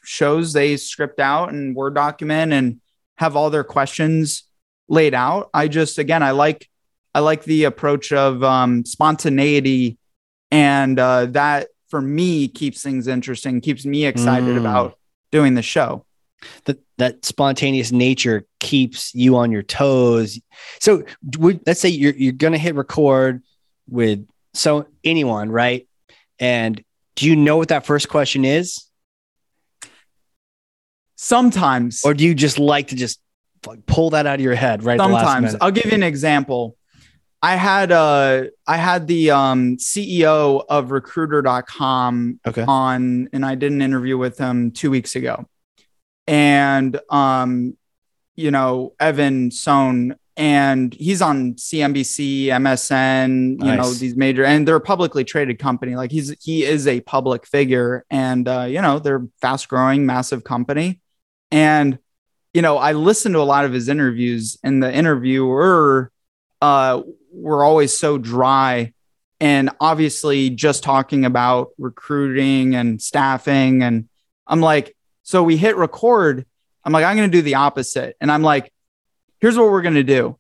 shows 0.04 0.54
they 0.54 0.76
script 0.78 1.20
out 1.20 1.54
and 1.54 1.76
word 1.76 1.94
document 1.96 2.52
and 2.54 2.82
have 3.18 3.36
all 3.36 3.50
their 3.50 3.64
questions 3.66 4.44
laid 4.90 5.14
out 5.14 5.50
i 5.54 5.68
just 5.68 5.98
again 5.98 6.24
i 6.24 6.32
like 6.32 6.70
i 7.14 7.20
like 7.20 7.44
the 7.44 7.66
approach 7.66 8.14
of 8.14 8.42
um, 8.42 8.86
spontaneity 8.86 9.98
and 10.50 10.98
uh, 10.98 11.26
that 11.26 11.68
for 11.90 12.02
me 12.02 12.48
keeps 12.48 12.82
things 12.82 13.06
interesting 13.06 13.60
keeps 13.60 13.86
me 13.86 14.06
excited 14.06 14.56
Mm. 14.56 14.60
about 14.62 14.98
doing 15.30 15.56
the 15.56 15.62
show 15.62 16.06
That 16.66 16.80
that 16.98 17.26
spontaneous 17.26 17.92
nature 17.92 18.46
keeps 18.60 19.14
you 19.16 19.38
on 19.38 19.52
your 19.52 19.64
toes. 19.64 20.40
So, 20.80 21.04
would, 21.38 21.62
let's 21.66 21.80
say 21.80 21.90
you're 21.90 22.14
you're 22.14 22.34
gonna 22.34 22.58
hit 22.58 22.76
record 22.76 23.42
with 23.90 24.28
so 24.54 24.88
anyone, 25.04 25.50
right? 25.50 25.88
And 26.40 26.84
do 27.16 27.28
you 27.28 27.36
know 27.36 27.58
what 27.58 27.70
that 27.70 27.86
first 27.86 28.10
question 28.10 28.46
is? 28.46 28.88
sometimes 31.18 32.06
or 32.06 32.14
do 32.14 32.24
you 32.24 32.36
just 32.36 32.60
like 32.60 32.90
to 32.90 32.96
just 32.96 33.20
like 33.66 33.84
pull 33.88 34.12
that 34.12 34.28
out 34.28 34.36
of 34.36 34.42
your 34.42 34.54
head 34.54 34.84
right 34.84 35.00
at 35.00 35.08
the 35.08 35.12
last 35.12 35.26
sometimes 35.26 35.56
i'll 35.62 35.72
give 35.72 35.86
you 35.86 35.92
an 35.94 36.04
example 36.04 36.78
i 37.42 37.56
had 37.56 37.92
uh 37.92 38.44
i 38.68 38.78
had 38.78 39.08
the 39.08 39.32
um 39.32 39.78
ceo 39.78 40.64
of 40.70 40.92
recruiter.com 40.92 42.40
okay 42.46 42.64
on 42.68 43.28
and 43.34 43.46
I 43.46 43.56
did 43.56 43.72
an 43.72 43.82
interview 43.82 44.18
with 44.18 44.38
him 44.38 44.72
2 44.72 44.92
weeks 44.92 45.16
ago. 45.16 45.46
And 46.28 47.00
um 47.10 47.78
you 48.36 48.52
know, 48.52 48.94
Evan 49.00 49.50
Sohn 49.50 50.16
and 50.36 50.94
he's 50.94 51.24
on 51.24 51.56
CNBC, 51.56 52.46
MSN, 52.46 53.64
you 53.64 53.76
know, 53.76 53.92
these 53.92 54.16
major 54.16 54.46
and 54.46 54.68
they're 54.68 54.76
a 54.76 54.82
publicly 54.82 55.24
traded 55.24 55.58
company. 55.58 55.96
Like 55.96 56.12
he's 56.12 56.36
he 56.44 56.64
is 56.64 56.88
a 56.88 57.02
public 57.02 57.46
figure 57.48 58.06
and 58.10 58.48
uh 58.48 58.66
you 58.70 58.82
know, 58.82 59.00
they're 59.00 59.26
fast 59.42 59.68
growing, 59.68 60.06
massive 60.06 60.44
company. 60.44 61.02
And 61.52 61.98
you 62.54 62.62
know, 62.62 62.78
I 62.78 62.94
listened 62.94 63.34
to 63.34 63.40
a 63.40 63.44
lot 63.44 63.66
of 63.66 63.74
his 63.74 63.90
interviews 63.90 64.58
and 64.64 64.82
the 64.82 64.94
interviewer 64.94 66.12
uh 66.62 67.02
were 67.32 67.64
always 67.64 67.98
so 67.98 68.18
dry 68.18 68.94
and 69.40 69.70
obviously 69.80 70.50
just 70.50 70.84
talking 70.84 71.26
about 71.26 71.70
recruiting 71.78 72.76
and 72.76 73.02
staffing 73.02 73.84
and 73.84 74.10
i'm 74.48 74.62
like 74.62 74.96
so 75.28 75.44
we 75.44 75.58
hit 75.58 75.76
record. 75.76 76.46
I'm 76.86 76.94
like 76.94 77.04
i'm 77.04 77.18
going 77.18 77.30
to 77.30 77.38
do 77.38 77.42
the 77.42 77.56
opposite. 77.56 78.16
And 78.22 78.32
i'm 78.32 78.44
like 78.44 78.72
here's 79.42 79.58
what 79.58 79.70
we're 79.70 79.82
going 79.82 79.96
to 79.96 80.04
do. 80.04 80.40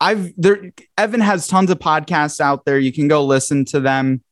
I've 0.00 0.32
there 0.38 0.72
evan 0.96 1.20
has 1.20 1.46
tons 1.46 1.70
of 1.70 1.78
podcasts 1.78 2.40
out 2.40 2.64
there. 2.64 2.78
You 2.78 2.90
can 2.90 3.06
go 3.06 3.24
listen 3.24 3.66
to 3.66 3.80
them. 3.80 4.22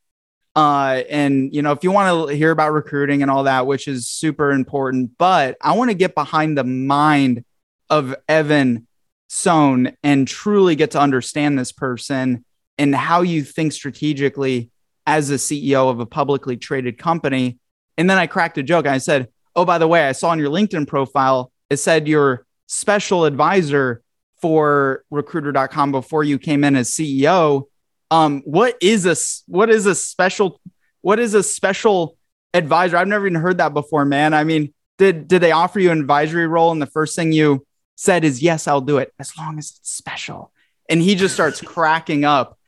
Uh 0.56 1.02
and 1.10 1.54
you 1.54 1.60
know 1.60 1.72
if 1.72 1.84
you 1.84 1.92
want 1.92 2.30
to 2.30 2.34
hear 2.34 2.50
about 2.52 2.72
recruiting 2.72 3.20
and 3.20 3.30
all 3.30 3.44
that 3.44 3.66
which 3.66 3.86
is 3.86 4.08
super 4.08 4.50
important 4.50 5.10
but 5.18 5.58
i 5.60 5.76
want 5.76 5.90
to 5.90 5.94
get 5.94 6.14
behind 6.14 6.56
the 6.56 6.64
mind 6.64 7.44
of 7.90 8.14
evan 8.26 8.86
Sohn 9.28 9.94
and 10.02 10.26
truly 10.26 10.76
get 10.76 10.92
to 10.92 11.00
understand 11.00 11.58
this 11.58 11.72
person 11.72 12.46
and 12.78 12.94
how 12.94 13.20
you 13.20 13.44
think 13.44 13.72
strategically 13.72 14.70
as 15.06 15.30
a 15.30 15.34
CEO 15.34 15.90
of 15.90 16.00
a 16.00 16.06
publicly 16.06 16.56
traded 16.56 16.96
company. 16.96 17.58
And 17.98 18.08
then 18.08 18.18
I 18.18 18.26
cracked 18.26 18.56
a 18.56 18.62
joke. 18.62 18.86
I 18.86 18.98
said, 18.98 19.28
Oh, 19.56 19.64
by 19.64 19.78
the 19.78 19.88
way, 19.88 20.06
I 20.06 20.12
saw 20.12 20.28
on 20.28 20.38
your 20.38 20.50
LinkedIn 20.50 20.86
profile, 20.86 21.50
it 21.70 21.78
said 21.78 22.06
you're 22.06 22.46
special 22.66 23.24
advisor 23.24 24.02
for 24.42 25.02
recruiter.com 25.10 25.92
before 25.92 26.22
you 26.22 26.38
came 26.38 26.62
in 26.62 26.76
as 26.76 26.90
CEO. 26.90 27.64
Um, 28.10 28.42
what 28.44 28.76
is 28.82 29.06
a 29.06 29.16
what 29.50 29.70
is 29.70 29.86
a 29.86 29.94
special 29.94 30.60
what 31.00 31.18
is 31.18 31.32
a 31.34 31.42
special 31.42 32.16
advisor? 32.52 32.98
I've 32.98 33.08
never 33.08 33.26
even 33.26 33.40
heard 33.40 33.58
that 33.58 33.72
before, 33.72 34.04
man. 34.04 34.34
I 34.34 34.44
mean, 34.44 34.74
did 34.98 35.26
did 35.26 35.40
they 35.40 35.52
offer 35.52 35.80
you 35.80 35.90
an 35.90 36.00
advisory 36.00 36.46
role 36.46 36.70
and 36.70 36.80
the 36.80 36.86
first 36.86 37.16
thing 37.16 37.32
you 37.32 37.66
said 37.96 38.24
is 38.24 38.42
yes, 38.42 38.68
I'll 38.68 38.82
do 38.82 38.98
it 38.98 39.12
as 39.18 39.36
long 39.38 39.58
as 39.58 39.74
it's 39.78 39.90
special. 39.90 40.52
And 40.88 41.00
he 41.00 41.14
just 41.14 41.32
starts 41.34 41.62
cracking 41.62 42.24
up. 42.26 42.58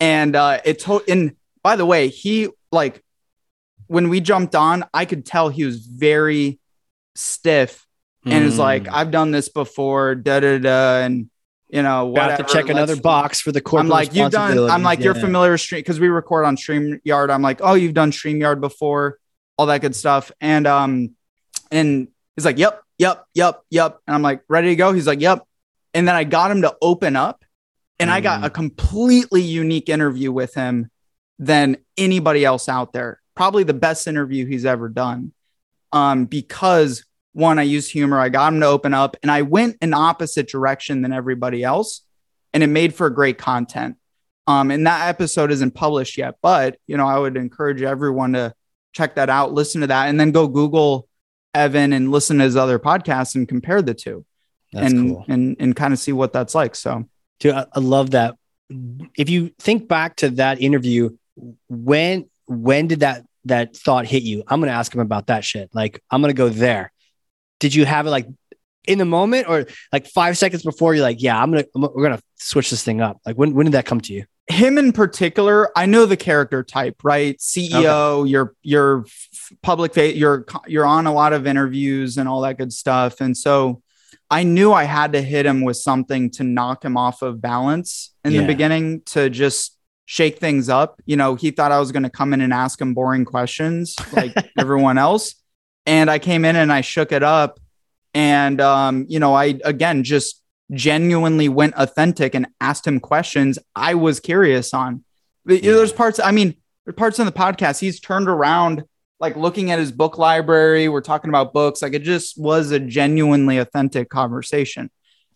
And 0.00 0.34
uh 0.34 0.60
it 0.64 0.78
to- 0.80 1.04
and 1.06 1.36
by 1.62 1.76
the 1.76 1.84
way, 1.84 2.08
he 2.08 2.48
like 2.72 3.04
when 3.90 4.08
we 4.08 4.20
jumped 4.20 4.54
on, 4.54 4.84
I 4.94 5.04
could 5.04 5.26
tell 5.26 5.48
he 5.48 5.64
was 5.64 5.78
very 5.84 6.60
stiff 7.16 7.86
and 8.24 8.44
is 8.44 8.56
like, 8.58 8.84
Mm. 8.84 8.92
I've 8.92 9.10
done 9.10 9.30
this 9.32 9.48
before, 9.48 10.14
da 10.14 10.38
da 10.40 10.58
da, 10.58 10.98
and 11.00 11.28
you 11.68 11.82
know, 11.82 12.12
Got 12.14 12.22
whatever. 12.30 12.42
to 12.44 12.52
check 12.54 12.68
another 12.68 12.92
let's- 12.94 13.02
box 13.02 13.40
for 13.40 13.50
the 13.52 13.60
corporate 13.60 13.86
I'm 13.86 13.88
like, 13.90 14.14
you've 14.14 14.30
done. 14.30 14.70
I'm 14.70 14.82
like, 14.82 15.00
you're 15.00 15.14
familiar 15.14 15.52
with 15.52 15.60
Stream 15.60 15.80
because 15.80 15.98
we 15.98 16.08
record 16.08 16.44
on 16.44 16.56
StreamYard. 16.56 17.30
I'm 17.30 17.42
like, 17.42 17.60
oh, 17.62 17.74
you've 17.74 17.94
done 17.94 18.10
StreamYard 18.12 18.60
before, 18.60 19.18
all 19.58 19.66
that 19.66 19.80
good 19.80 19.94
stuff. 19.96 20.30
And 20.40 20.66
um, 20.66 21.16
and 21.72 22.08
he's 22.36 22.44
like, 22.44 22.58
yep, 22.58 22.82
yep, 22.98 23.24
yep, 23.34 23.62
yep. 23.70 23.98
And 24.06 24.14
I'm 24.14 24.22
like, 24.22 24.42
ready 24.48 24.68
to 24.68 24.76
go. 24.76 24.92
He's 24.92 25.06
like, 25.06 25.20
yep. 25.20 25.42
And 25.94 26.06
then 26.06 26.14
I 26.14 26.22
got 26.24 26.50
him 26.52 26.62
to 26.62 26.76
open 26.82 27.16
up, 27.16 27.44
and 27.98 28.10
I 28.10 28.20
got 28.20 28.42
Mm. 28.42 28.46
a 28.46 28.50
completely 28.50 29.42
unique 29.42 29.88
interview 29.88 30.30
with 30.32 30.54
him 30.54 30.90
than 31.38 31.76
anybody 31.96 32.44
else 32.44 32.68
out 32.68 32.92
there. 32.92 33.19
Probably 33.34 33.64
the 33.64 33.74
best 33.74 34.06
interview 34.06 34.46
he's 34.46 34.64
ever 34.64 34.88
done. 34.88 35.32
Um, 35.92 36.26
because 36.26 37.04
one, 37.32 37.58
I 37.58 37.62
used 37.62 37.90
humor. 37.90 38.18
I 38.18 38.28
got 38.28 38.52
him 38.52 38.60
to 38.60 38.66
open 38.66 38.94
up, 38.94 39.16
and 39.22 39.30
I 39.30 39.42
went 39.42 39.76
in 39.80 39.94
opposite 39.94 40.48
direction 40.48 41.02
than 41.02 41.12
everybody 41.12 41.62
else, 41.62 42.02
and 42.52 42.62
it 42.62 42.68
made 42.68 42.94
for 42.94 43.08
great 43.10 43.38
content. 43.38 43.96
Um, 44.46 44.70
and 44.70 44.86
that 44.86 45.08
episode 45.08 45.52
isn't 45.52 45.72
published 45.72 46.18
yet, 46.18 46.36
but 46.42 46.76
you 46.86 46.96
know, 46.96 47.06
I 47.06 47.18
would 47.18 47.36
encourage 47.36 47.82
everyone 47.82 48.32
to 48.32 48.52
check 48.92 49.14
that 49.14 49.30
out, 49.30 49.52
listen 49.52 49.82
to 49.82 49.86
that, 49.88 50.08
and 50.08 50.18
then 50.18 50.32
go 50.32 50.48
Google 50.48 51.08
Evan 51.54 51.92
and 51.92 52.10
listen 52.10 52.38
to 52.38 52.44
his 52.44 52.56
other 52.56 52.78
podcasts 52.78 53.36
and 53.36 53.46
compare 53.46 53.80
the 53.82 53.94
two. 53.94 54.24
That's 54.72 54.92
and, 54.92 55.10
cool. 55.10 55.24
and 55.28 55.56
and 55.60 55.76
kind 55.76 55.92
of 55.92 55.98
see 55.98 56.12
what 56.12 56.32
that's 56.32 56.54
like. 56.54 56.74
So 56.74 57.08
Dude, 57.40 57.54
I, 57.54 57.66
I 57.74 57.80
love 57.80 58.10
that. 58.10 58.36
If 59.16 59.30
you 59.30 59.50
think 59.58 59.88
back 59.88 60.16
to 60.16 60.30
that 60.30 60.60
interview, 60.60 61.16
when 61.68 62.28
when 62.50 62.88
did 62.88 63.00
that 63.00 63.24
that 63.46 63.74
thought 63.76 64.06
hit 64.06 64.22
you? 64.22 64.42
I'm 64.48 64.60
gonna 64.60 64.72
ask 64.72 64.94
him 64.94 65.00
about 65.00 65.28
that 65.28 65.44
shit. 65.44 65.70
Like 65.72 66.02
I'm 66.10 66.20
gonna 66.20 66.34
go 66.34 66.48
there. 66.50 66.92
Did 67.60 67.74
you 67.74 67.84
have 67.86 68.06
it 68.06 68.10
like 68.10 68.26
in 68.86 68.98
the 68.98 69.04
moment 69.04 69.48
or 69.48 69.66
like 69.92 70.06
five 70.08 70.36
seconds 70.36 70.62
before 70.62 70.94
you're 70.94 71.02
like, 71.04 71.22
yeah, 71.22 71.40
I'm 71.40 71.50
gonna 71.50 71.64
we're 71.74 72.02
gonna 72.02 72.20
switch 72.36 72.70
this 72.70 72.82
thing 72.82 73.00
up? 73.00 73.18
Like 73.24 73.36
when 73.36 73.54
when 73.54 73.64
did 73.66 73.72
that 73.72 73.86
come 73.86 74.00
to 74.02 74.12
you? 74.12 74.24
him 74.48 74.78
in 74.78 74.90
particular, 74.92 75.70
I 75.78 75.86
know 75.86 76.06
the 76.06 76.16
character 76.16 76.64
type, 76.64 76.96
right? 77.04 77.38
CEO, 77.38 78.28
you're 78.28 78.52
you're 78.62 79.04
public 79.62 79.94
you're 79.96 80.44
you're 80.66 80.86
on 80.86 81.06
a 81.06 81.12
lot 81.14 81.32
of 81.32 81.46
interviews 81.46 82.16
and 82.18 82.28
all 82.28 82.40
that 82.40 82.58
good 82.58 82.72
stuff. 82.72 83.20
And 83.20 83.36
so 83.36 83.80
I 84.28 84.42
knew 84.42 84.72
I 84.72 84.84
had 84.84 85.12
to 85.12 85.22
hit 85.22 85.46
him 85.46 85.60
with 85.62 85.76
something 85.76 86.30
to 86.32 86.42
knock 86.42 86.84
him 86.84 86.96
off 86.96 87.22
of 87.22 87.40
balance 87.40 88.12
in 88.24 88.32
Yeah. 88.32 88.40
the 88.40 88.46
beginning 88.48 89.02
to 89.06 89.30
just 89.30 89.76
shake 90.10 90.38
things 90.38 90.68
up. 90.68 91.00
You 91.06 91.16
know, 91.16 91.36
he 91.36 91.52
thought 91.52 91.70
I 91.70 91.78
was 91.78 91.92
going 91.92 92.02
to 92.02 92.10
come 92.10 92.34
in 92.34 92.40
and 92.40 92.52
ask 92.52 92.80
him 92.80 92.94
boring 92.94 93.24
questions 93.24 93.94
like 94.12 94.34
everyone 94.58 94.98
else. 94.98 95.36
And 95.86 96.10
I 96.10 96.18
came 96.18 96.44
in 96.44 96.56
and 96.56 96.72
I 96.72 96.80
shook 96.80 97.12
it 97.12 97.22
up. 97.22 97.60
And, 98.12 98.60
um, 98.60 99.06
you 99.08 99.20
know, 99.20 99.34
I 99.34 99.60
again 99.64 100.02
just 100.02 100.42
genuinely 100.72 101.48
went 101.48 101.74
authentic 101.76 102.34
and 102.34 102.48
asked 102.60 102.88
him 102.88 102.98
questions 102.98 103.56
I 103.76 103.94
was 103.94 104.18
curious 104.18 104.74
on. 104.74 105.04
But, 105.44 105.62
you 105.62 105.70
know, 105.70 105.70
Yeah. 105.70 105.76
There's 105.76 105.92
parts, 105.92 106.18
I 106.18 106.32
mean, 106.32 106.56
there's 106.84 106.96
parts 106.96 107.20
in 107.20 107.26
the 107.26 107.30
podcast, 107.30 107.78
he's 107.78 108.00
turned 108.00 108.28
around, 108.28 108.82
like 109.20 109.36
looking 109.36 109.70
at 109.70 109.78
his 109.78 109.92
book 109.92 110.18
library. 110.18 110.88
We're 110.88 111.02
talking 111.02 111.28
about 111.28 111.52
books. 111.52 111.82
Like 111.82 111.94
it 111.94 112.02
just 112.02 112.36
was 112.36 112.72
a 112.72 112.80
genuinely 112.80 113.58
authentic 113.58 114.08
conversation. 114.08 114.90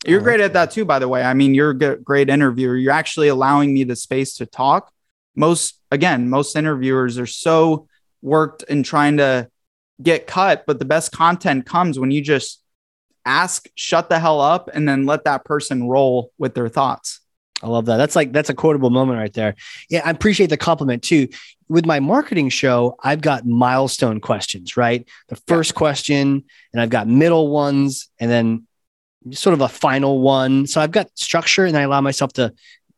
You're 0.07 0.21
Oh, 0.21 0.25
great 0.25 0.41
at 0.41 0.53
that 0.53 0.71
too, 0.71 0.85
by 0.85 0.99
the 0.99 1.09
way. 1.09 1.23
I 1.23 1.35
mean, 1.35 1.55
you're 1.55 1.71
a 1.71 1.97
great 1.97 2.29
interviewer. 2.29 2.77
You're 2.77 2.93
actually 2.93 3.29
allowing 3.29 3.73
me 3.73 3.85
the 3.85 3.97
space 3.97 4.35
to 4.35 4.47
talk. 4.47 4.93
Most, 5.35 5.81
again, 5.91 6.29
most 6.29 6.57
interviewers 6.57 7.19
are 7.19 7.27
so 7.27 7.89
worked 8.23 8.63
in 8.65 8.83
trying 8.83 9.17
to 9.19 9.49
get 10.03 10.27
cut, 10.27 10.65
but 10.67 10.79
the 10.79 10.85
best 10.85 11.13
content 11.13 11.67
comes 11.67 11.99
when 11.99 12.11
you 12.11 12.21
just 12.21 12.63
ask, 13.25 13.69
shut 13.75 14.09
the 14.09 14.19
hell 14.19 14.41
up, 14.41 14.69
and 14.73 14.89
then 14.89 15.07
let 15.07 15.25
that 15.25 15.45
person 15.45 15.89
roll 15.89 16.33
with 16.39 16.55
their 16.55 16.69
thoughts. 16.69 17.21
I 17.63 17.69
love 17.69 17.87
that. 17.87 17.97
That's 17.97 18.15
like 18.15 18.33
that's 18.33 18.51
a 18.51 18.55
quotable 18.55 18.91
moment 18.91 19.19
right 19.19 19.33
there. 19.33 19.55
Yeah, 19.89 20.03
I 20.05 20.11
appreciate 20.11 20.51
the 20.51 20.57
compliment 20.57 21.03
too. 21.03 21.29
With 21.69 21.87
my 21.87 21.99
marketing 21.99 22.51
show, 22.51 22.97
I've 23.03 23.23
got 23.23 23.47
milestone 23.47 24.21
questions, 24.21 24.77
right? 24.77 25.09
The 25.29 25.37
first 25.49 25.75
question, 25.75 26.45
and 26.73 26.83
I've 26.83 26.91
got 26.91 27.09
middle 27.09 27.49
ones, 27.49 28.11
and 28.21 28.31
then 28.31 28.67
sort 29.33 29.55
of 29.55 29.61
a 29.61 29.69
final 29.69 30.21
one. 30.21 30.67
So 30.67 30.81
I've 30.81 30.91
got 30.91 31.09
structure, 31.19 31.65
and 31.65 31.77
I 31.77 31.83
allow 31.83 32.01
myself 32.01 32.33
to, 32.35 32.53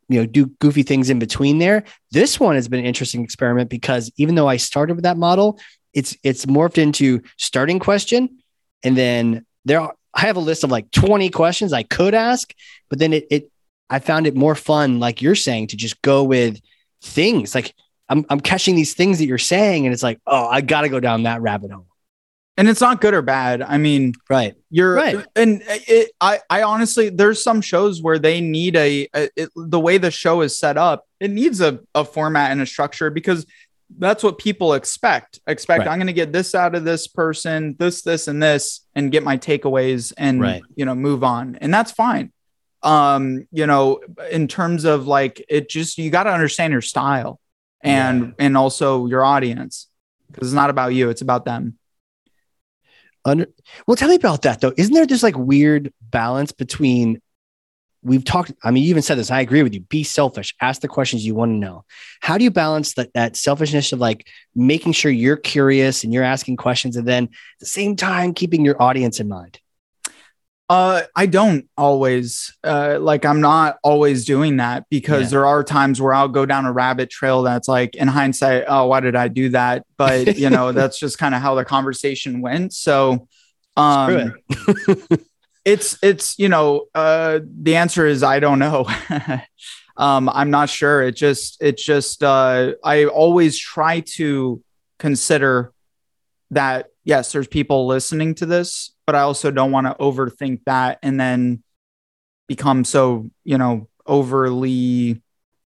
you 0.09 0.21
know, 0.21 0.27
do 0.27 0.47
goofy 0.61 0.83
things 0.83 1.11
in 1.11 1.19
between 1.19 1.59
there. 1.59 1.85
This 2.11 2.41
one 2.41 2.55
has 2.55 2.69
been 2.69 2.81
an 2.81 2.87
interesting 2.87 3.23
experiment 3.25 3.71
because 3.71 4.11
even 4.17 4.35
though 4.35 4.49
I 4.49 4.57
started 4.57 4.95
with 4.95 5.05
that 5.05 5.17
model, 5.17 5.59
it's 5.93 6.17
it's 6.23 6.47
morphed 6.47 6.79
into 6.79 7.23
starting 7.37 7.79
question, 7.79 8.39
and 8.83 8.97
then 8.97 9.47
there 9.65 9.81
are, 9.81 9.95
I 10.15 10.21
have 10.23 10.37
a 10.37 10.41
list 10.41 10.65
of 10.65 10.71
like 10.71 10.91
20 10.91 11.31
questions 11.31 11.73
I 11.73 11.83
could 11.83 12.15
ask, 12.15 12.53
but 12.89 12.99
then 12.99 13.12
it 13.12 13.27
it 13.31 13.51
I 13.89 13.99
found 14.01 14.27
it 14.27 14.35
more 14.35 14.55
fun, 14.55 14.99
like 14.99 15.23
you're 15.23 15.35
saying, 15.35 15.69
to 15.69 15.77
just 15.77 16.01
go 16.03 16.25
with 16.25 16.61
things. 17.03 17.55
Like 17.55 17.75
I'm, 18.09 18.25
I'm 18.29 18.41
catching 18.41 18.75
these 18.75 18.95
things 18.95 19.19
that 19.19 19.27
you're 19.27 19.39
saying, 19.39 19.87
and 19.87 19.93
it's 19.93 20.03
like, 20.03 20.21
oh, 20.27 20.47
I 20.47 20.61
got 20.61 20.83
to 20.83 20.89
go 20.89 21.01
down 21.01 21.25
that 21.25 21.41
rabbit 21.41 21.71
hole. 21.71 21.87
And 22.59 22.69
it's 22.69 22.81
not 22.81 23.01
good 23.03 23.12
or 23.12 23.21
bad. 23.23 23.61
I 23.61 23.77
mean, 23.77 24.14
Right. 24.31 24.55
you're 24.71 24.95
Right. 24.95 25.27
and 25.37 25.62
it, 25.66 26.11
I, 26.21 26.40
I 26.49 26.62
honestly, 26.62 27.11
there's 27.11 27.42
some 27.42 27.61
shows 27.61 28.01
where 28.03 28.19
they 28.19 28.40
need 28.40 28.77
a, 28.77 29.09
a 29.14 29.29
it, 29.37 29.51
the 29.55 29.79
way 29.81 29.99
the 29.99 30.11
show 30.11 30.40
is 30.40 30.59
set 30.59 30.79
up, 30.79 31.05
it 31.21 31.31
needs 31.31 31.61
a, 31.61 31.81
a 31.95 32.05
format 32.05 32.51
and 32.53 32.62
a 32.62 32.66
structure 32.66 33.11
because 33.11 33.45
that's 33.99 34.23
what 34.25 34.38
people 34.38 34.73
expect. 34.73 35.38
Expect 35.47 35.81
Right. 35.81 35.88
I'm 35.88 35.99
going 35.99 36.07
to 36.07 36.12
get 36.14 36.33
this 36.33 36.55
out 36.55 36.75
of 36.75 36.85
this 36.85 37.07
person, 37.07 37.77
this, 37.79 38.03
this, 38.03 38.27
and 38.27 38.42
this, 38.42 38.81
and 38.95 39.12
get 39.12 39.23
my 39.23 39.37
takeaways 39.37 40.12
and 40.16 40.40
Right. 40.40 40.62
you 40.77 40.85
know 40.87 40.95
move 40.95 41.23
on, 41.23 41.57
and 41.61 41.73
that's 41.73 41.92
fine. 41.92 42.33
Um, 42.83 43.47
you 43.53 43.66
know, 43.66 44.01
in 44.31 44.49
terms 44.49 44.85
of 44.85 45.07
like 45.07 45.45
it, 45.49 45.69
just 45.69 45.99
you 45.99 46.09
got 46.11 46.25
to 46.25 46.33
understand 46.33 46.73
your 46.73 46.83
style 46.83 47.38
and 47.83 48.29
Yeah. 48.29 48.33
and 48.47 48.57
also 48.57 49.07
your 49.07 49.25
audience 49.25 49.88
because 50.33 50.49
it's 50.49 50.55
not 50.55 50.71
about 50.71 50.95
you, 50.95 51.11
it's 51.11 51.23
about 51.23 51.45
them. 51.45 51.79
Under, 53.27 53.47
well, 53.87 53.97
tell 53.97 54.09
me 54.09 54.15
about 54.15 54.43
that 54.43 54.61
though. 54.61 54.73
Isn't 54.77 54.95
there 54.95 55.05
this 55.05 55.25
like 55.25 55.37
weird 55.37 55.93
balance 56.01 56.53
between 56.53 57.21
we've 58.03 58.25
talked? 58.25 58.53
I 58.62 58.71
mean, 58.71 58.85
you 58.85 58.91
even 58.91 59.03
said 59.03 59.19
this. 59.19 59.33
I 59.33 59.41
agree 59.41 59.65
with 59.65 59.75
you. 59.75 59.81
Be 59.81 60.05
selfish. 60.05 60.55
Ask 60.61 60.81
the 60.81 60.89
questions 60.89 61.27
you 61.27 61.35
want 61.35 61.51
to 61.51 61.57
know. 61.57 61.85
How 62.21 62.39
do 62.39 62.45
you 62.45 62.53
balance 62.53 62.95
that 62.95 63.12
that 63.15 63.37
selfishness 63.37 63.93
of 63.93 63.99
like 63.99 64.29
making 64.55 64.93
sure 64.93 65.11
you're 65.11 65.37
curious 65.37 66.05
and 66.05 66.15
you're 66.15 66.23
asking 66.23 66.57
questions, 66.57 66.97
and 66.97 67.07
then 67.07 67.25
at 67.25 67.31
the 67.59 67.67
same 67.67 67.97
time 67.97 68.33
keeping 68.33 68.65
your 68.65 68.81
audience 68.81 69.19
in 69.19 69.29
mind? 69.29 69.59
Uh, 70.68 71.02
I 71.14 71.26
don't 71.26 71.68
always 71.76 72.52
uh 72.64 72.98
like 73.00 73.24
I'm 73.24 73.40
not 73.40 73.76
always 73.85 74.24
doing 74.24 74.57
that 74.57 74.85
because 74.90 75.24
Yeah. 75.24 75.29
there 75.38 75.46
are 75.46 75.62
times 75.62 76.02
where 76.02 76.12
I'll 76.12 76.26
go 76.26 76.44
down 76.44 76.66
a 76.66 76.72
rabbit 76.72 77.09
trail 77.09 77.42
that's 77.42 77.68
like 77.68 77.94
in 77.94 78.09
hindsight, 78.09 78.64
oh, 78.66 78.87
why 78.87 78.98
did 78.98 79.14
I 79.14 79.29
do 79.29 79.50
that? 79.50 79.85
But 79.96 80.37
you 80.42 80.50
know, 80.50 80.72
that's 80.72 80.98
just 80.98 81.18
kind 81.18 81.37
of 81.37 81.40
how 81.40 81.55
the 81.55 81.64
conversation 81.64 82.40
went. 82.40 82.72
So 82.72 83.29
um 83.76 84.35
Screw 84.50 85.07
it's 85.64 85.98
it's 86.02 86.37
you 86.37 86.48
know, 86.48 86.87
uh 86.96 87.38
the 87.62 87.76
answer 87.76 88.05
is 88.05 88.24
I 88.24 88.40
don't 88.40 88.59
know. 88.59 88.87
um 89.96 90.29
I'm 90.29 90.50
not 90.50 90.68
sure. 90.68 91.00
It 91.02 91.14
just 91.14 91.62
it 91.62 91.76
just 91.79 92.24
uh 92.24 92.72
I 92.83 93.05
always 93.05 93.57
try 93.57 94.00
to 94.16 94.61
consider 94.98 95.72
that 96.50 96.87
yes, 97.07 97.33
there's 97.33 97.47
people 97.49 97.87
listening 97.87 98.35
to 98.35 98.45
this, 98.45 98.92
but 99.07 99.14
I 99.14 99.21
also 99.21 99.51
don't 99.51 99.71
want 99.73 99.87
to 99.87 99.95
overthink 99.95 100.61
that 100.66 100.99
and 101.03 101.19
then 101.19 101.62
become 102.49 102.85
so, 102.85 103.31
you 103.45 103.57
know, 103.57 103.88
overly 104.05 105.23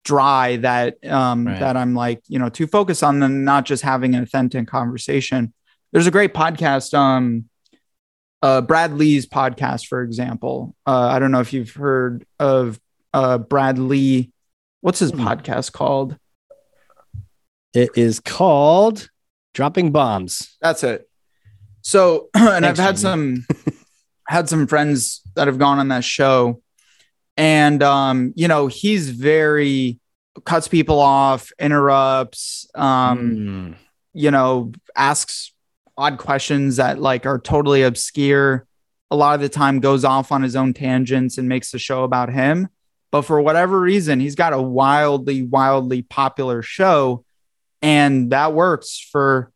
dry 0.05 0.57
that 0.57 0.97
um 1.05 1.45
Right. 1.45 1.59
that 1.59 1.75
I'm 1.77 1.95
like, 1.95 2.21
you 2.27 2.37
know, 2.39 2.49
too 2.49 2.67
focused 2.67 3.03
on 3.03 3.19
them 3.19 3.43
not 3.43 3.65
just 3.65 3.83
having 3.83 4.15
an 4.15 4.23
authentic 4.23 4.67
conversation. 4.67 5.53
There's 5.91 6.07
a 6.07 6.11
great 6.11 6.33
podcast 6.33 6.93
um 6.93 7.49
uh 8.41 8.61
Brad 8.61 8.93
Lea's 8.93 9.25
podcast 9.25 9.87
for 9.87 10.01
example. 10.01 10.75
Uh 10.85 11.07
I 11.07 11.19
don't 11.19 11.31
know 11.31 11.39
if 11.41 11.53
you've 11.53 11.71
heard 11.71 12.25
of 12.39 12.79
uh 13.13 13.37
Brad 13.37 13.77
Lea 13.79 14.31
what's 14.81 14.99
his 14.99 15.11
Hmm. 15.11 15.21
podcast 15.25 15.71
called? 15.71 16.17
It 17.73 17.91
is 17.95 18.19
called 18.19 19.09
Dropping 19.53 19.91
Bombs. 19.91 20.57
That's 20.61 20.83
it. 20.83 21.09
So, 21.83 22.29
and 22.33 22.65
I've 22.65 22.77
had 22.77 22.97
some 22.97 23.45
had 24.27 24.49
some 24.49 24.65
friends 24.67 25.21
that 25.35 25.47
have 25.47 25.59
gone 25.59 25.79
on 25.79 25.89
that 25.89 26.03
show, 26.03 26.61
and 27.37 27.83
um, 27.83 28.33
you 28.35 28.47
know, 28.47 28.67
he's 28.67 29.09
very 29.11 29.99
cuts 30.45 30.67
people 30.67 30.99
off, 30.99 31.51
interrupts, 31.59 32.67
um, 32.73 33.19
Mm. 33.19 33.75
you 34.13 34.31
know, 34.31 34.71
asks 34.95 35.53
odd 35.95 36.17
questions 36.17 36.77
that 36.77 36.99
like 36.99 37.25
are 37.27 37.37
totally 37.37 37.83
obscure. 37.83 38.65
A 39.11 39.15
lot 39.15 39.35
of 39.35 39.41
the 39.41 39.49
time 39.49 39.79
goes 39.79 40.03
off 40.03 40.31
on 40.31 40.41
his 40.41 40.55
own 40.55 40.73
tangents 40.73 41.37
and 41.37 41.47
makes 41.47 41.69
the 41.69 41.77
show 41.77 42.03
about 42.03 42.33
him. 42.33 42.67
But 43.11 43.21
for 43.23 43.39
whatever 43.39 43.79
reason, 43.79 44.19
he's 44.19 44.33
got 44.33 44.53
a 44.53 44.61
wildly, 44.61 45.43
wildly 45.43 46.01
popular 46.01 46.63
show. 46.63 47.23
And 47.83 48.31
that 48.31 48.53
works 48.53 48.97
for 49.11 49.51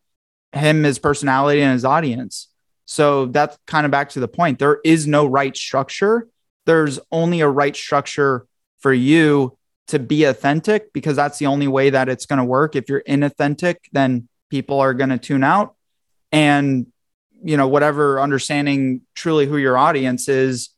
him, 0.52 0.84
his 0.84 0.98
personality, 0.98 1.60
and 1.60 1.72
his 1.72 1.84
audience. 1.84 2.48
So 2.84 3.26
that's 3.26 3.58
kind 3.66 3.84
of 3.84 3.90
back 3.90 4.10
to 4.10 4.20
the 4.20 4.28
point. 4.28 4.58
There 4.58 4.80
is 4.84 5.06
no 5.06 5.26
right 5.26 5.56
structure. 5.56 6.28
There's 6.64 6.98
only 7.12 7.40
a 7.40 7.48
right 7.48 7.76
structure 7.76 8.46
for 8.80 8.92
you 8.92 9.58
to 9.88 9.98
be 9.98 10.24
authentic 10.24 10.92
because 10.92 11.16
that's 11.16 11.38
the 11.38 11.46
only 11.46 11.68
way 11.68 11.90
that 11.90 12.08
it's 12.08 12.26
going 12.26 12.38
to 12.38 12.44
work. 12.44 12.76
If 12.76 12.88
you're 12.88 13.02
inauthentic, 13.02 13.76
then 13.92 14.28
people 14.50 14.80
are 14.80 14.94
going 14.94 15.10
to 15.10 15.18
tune 15.18 15.44
out. 15.44 15.74
And, 16.32 16.86
you 17.42 17.56
know, 17.56 17.68
whatever 17.68 18.20
understanding 18.20 19.02
truly 19.14 19.46
who 19.46 19.56
your 19.56 19.76
audience 19.76 20.28
is 20.28 20.70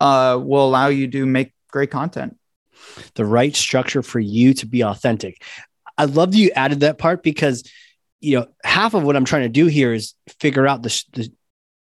uh, 0.00 0.38
will 0.40 0.66
allow 0.66 0.88
you 0.88 1.08
to 1.08 1.26
make 1.26 1.52
great 1.70 1.90
content. 1.90 2.36
the 3.14 3.24
right 3.24 3.54
structure 3.54 4.02
for 4.02 4.20
you 4.20 4.54
to 4.54 4.66
be 4.66 4.82
authentic. 4.82 5.42
I 5.98 6.06
love 6.06 6.32
that 6.32 6.38
you 6.38 6.50
added 6.54 6.80
that 6.80 6.98
part 6.98 7.22
because 7.22 7.64
you 8.22 8.38
know 8.38 8.46
half 8.64 8.94
of 8.94 9.02
what 9.02 9.16
I'm 9.16 9.24
trying 9.26 9.42
to 9.42 9.48
do 9.50 9.66
here 9.66 9.92
is 9.92 10.14
figure 10.40 10.66
out 10.66 10.82
the, 10.82 11.04
the 11.12 11.32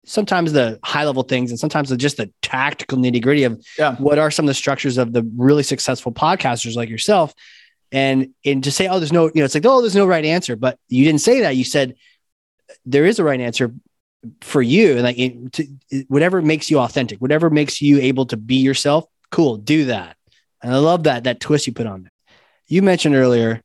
sometimes 0.05 0.53
the 0.53 0.79
high 0.85 1.05
level 1.05 1.23
things 1.23 1.51
and 1.51 1.59
sometimes 1.59 1.89
the, 1.89 1.97
just 1.97 2.17
the 2.19 2.31
tactical 2.43 2.99
nitty 2.99 3.23
gritty 3.23 3.45
of 3.45 3.65
Yeah. 3.79 3.97
what 3.97 4.19
are 4.19 4.31
some 4.31 4.45
of 4.45 4.49
the 4.49 4.55
structures 4.55 4.99
of 4.99 5.12
the 5.12 5.23
really 5.37 5.62
successful 5.62 6.12
podcasters 6.12 6.77
like 6.77 6.89
yourself. 6.89 7.33
And 7.93 8.35
and 8.45 8.62
to 8.65 8.73
say, 8.73 8.89
oh, 8.89 8.99
there's 8.99 9.12
no, 9.12 9.27
you 9.27 9.33
know, 9.37 9.45
it's 9.45 9.55
like, 9.55 9.65
oh, 9.65 9.81
there's 9.81 9.95
no 9.97 10.07
right 10.07 10.25
answer. 10.25 10.57
But 10.57 10.79
you 10.89 11.05
didn't 11.05 11.21
say 11.21 11.43
that. 11.43 11.57
You 11.57 11.65
said 11.65 11.95
there 12.85 13.07
is 13.07 13.19
a 13.21 13.25
right 13.25 13.41
answer 13.41 13.73
for 14.43 14.61
you. 14.61 14.93
And 14.95 15.03
like 15.03 15.19
it, 15.19 15.53
to, 15.53 15.65
whatever 16.09 16.43
makes 16.43 16.69
you 16.71 16.81
authentic, 16.81 17.21
whatever 17.21 17.49
makes 17.49 17.81
you 17.81 18.01
able 18.01 18.27
to 18.27 18.37
be 18.37 18.57
yourself, 18.57 19.05
cool, 19.31 19.57
do 19.57 19.85
that. 19.87 20.17
And 20.62 20.73
I 20.75 20.79
love 20.79 21.05
that 21.05 21.25
that 21.25 21.39
twist 21.39 21.69
you 21.69 21.73
put 21.73 21.87
on 21.87 22.07
it. 22.07 22.12
You 22.67 22.83
mentioned 22.83 23.15
earlier, 23.15 23.62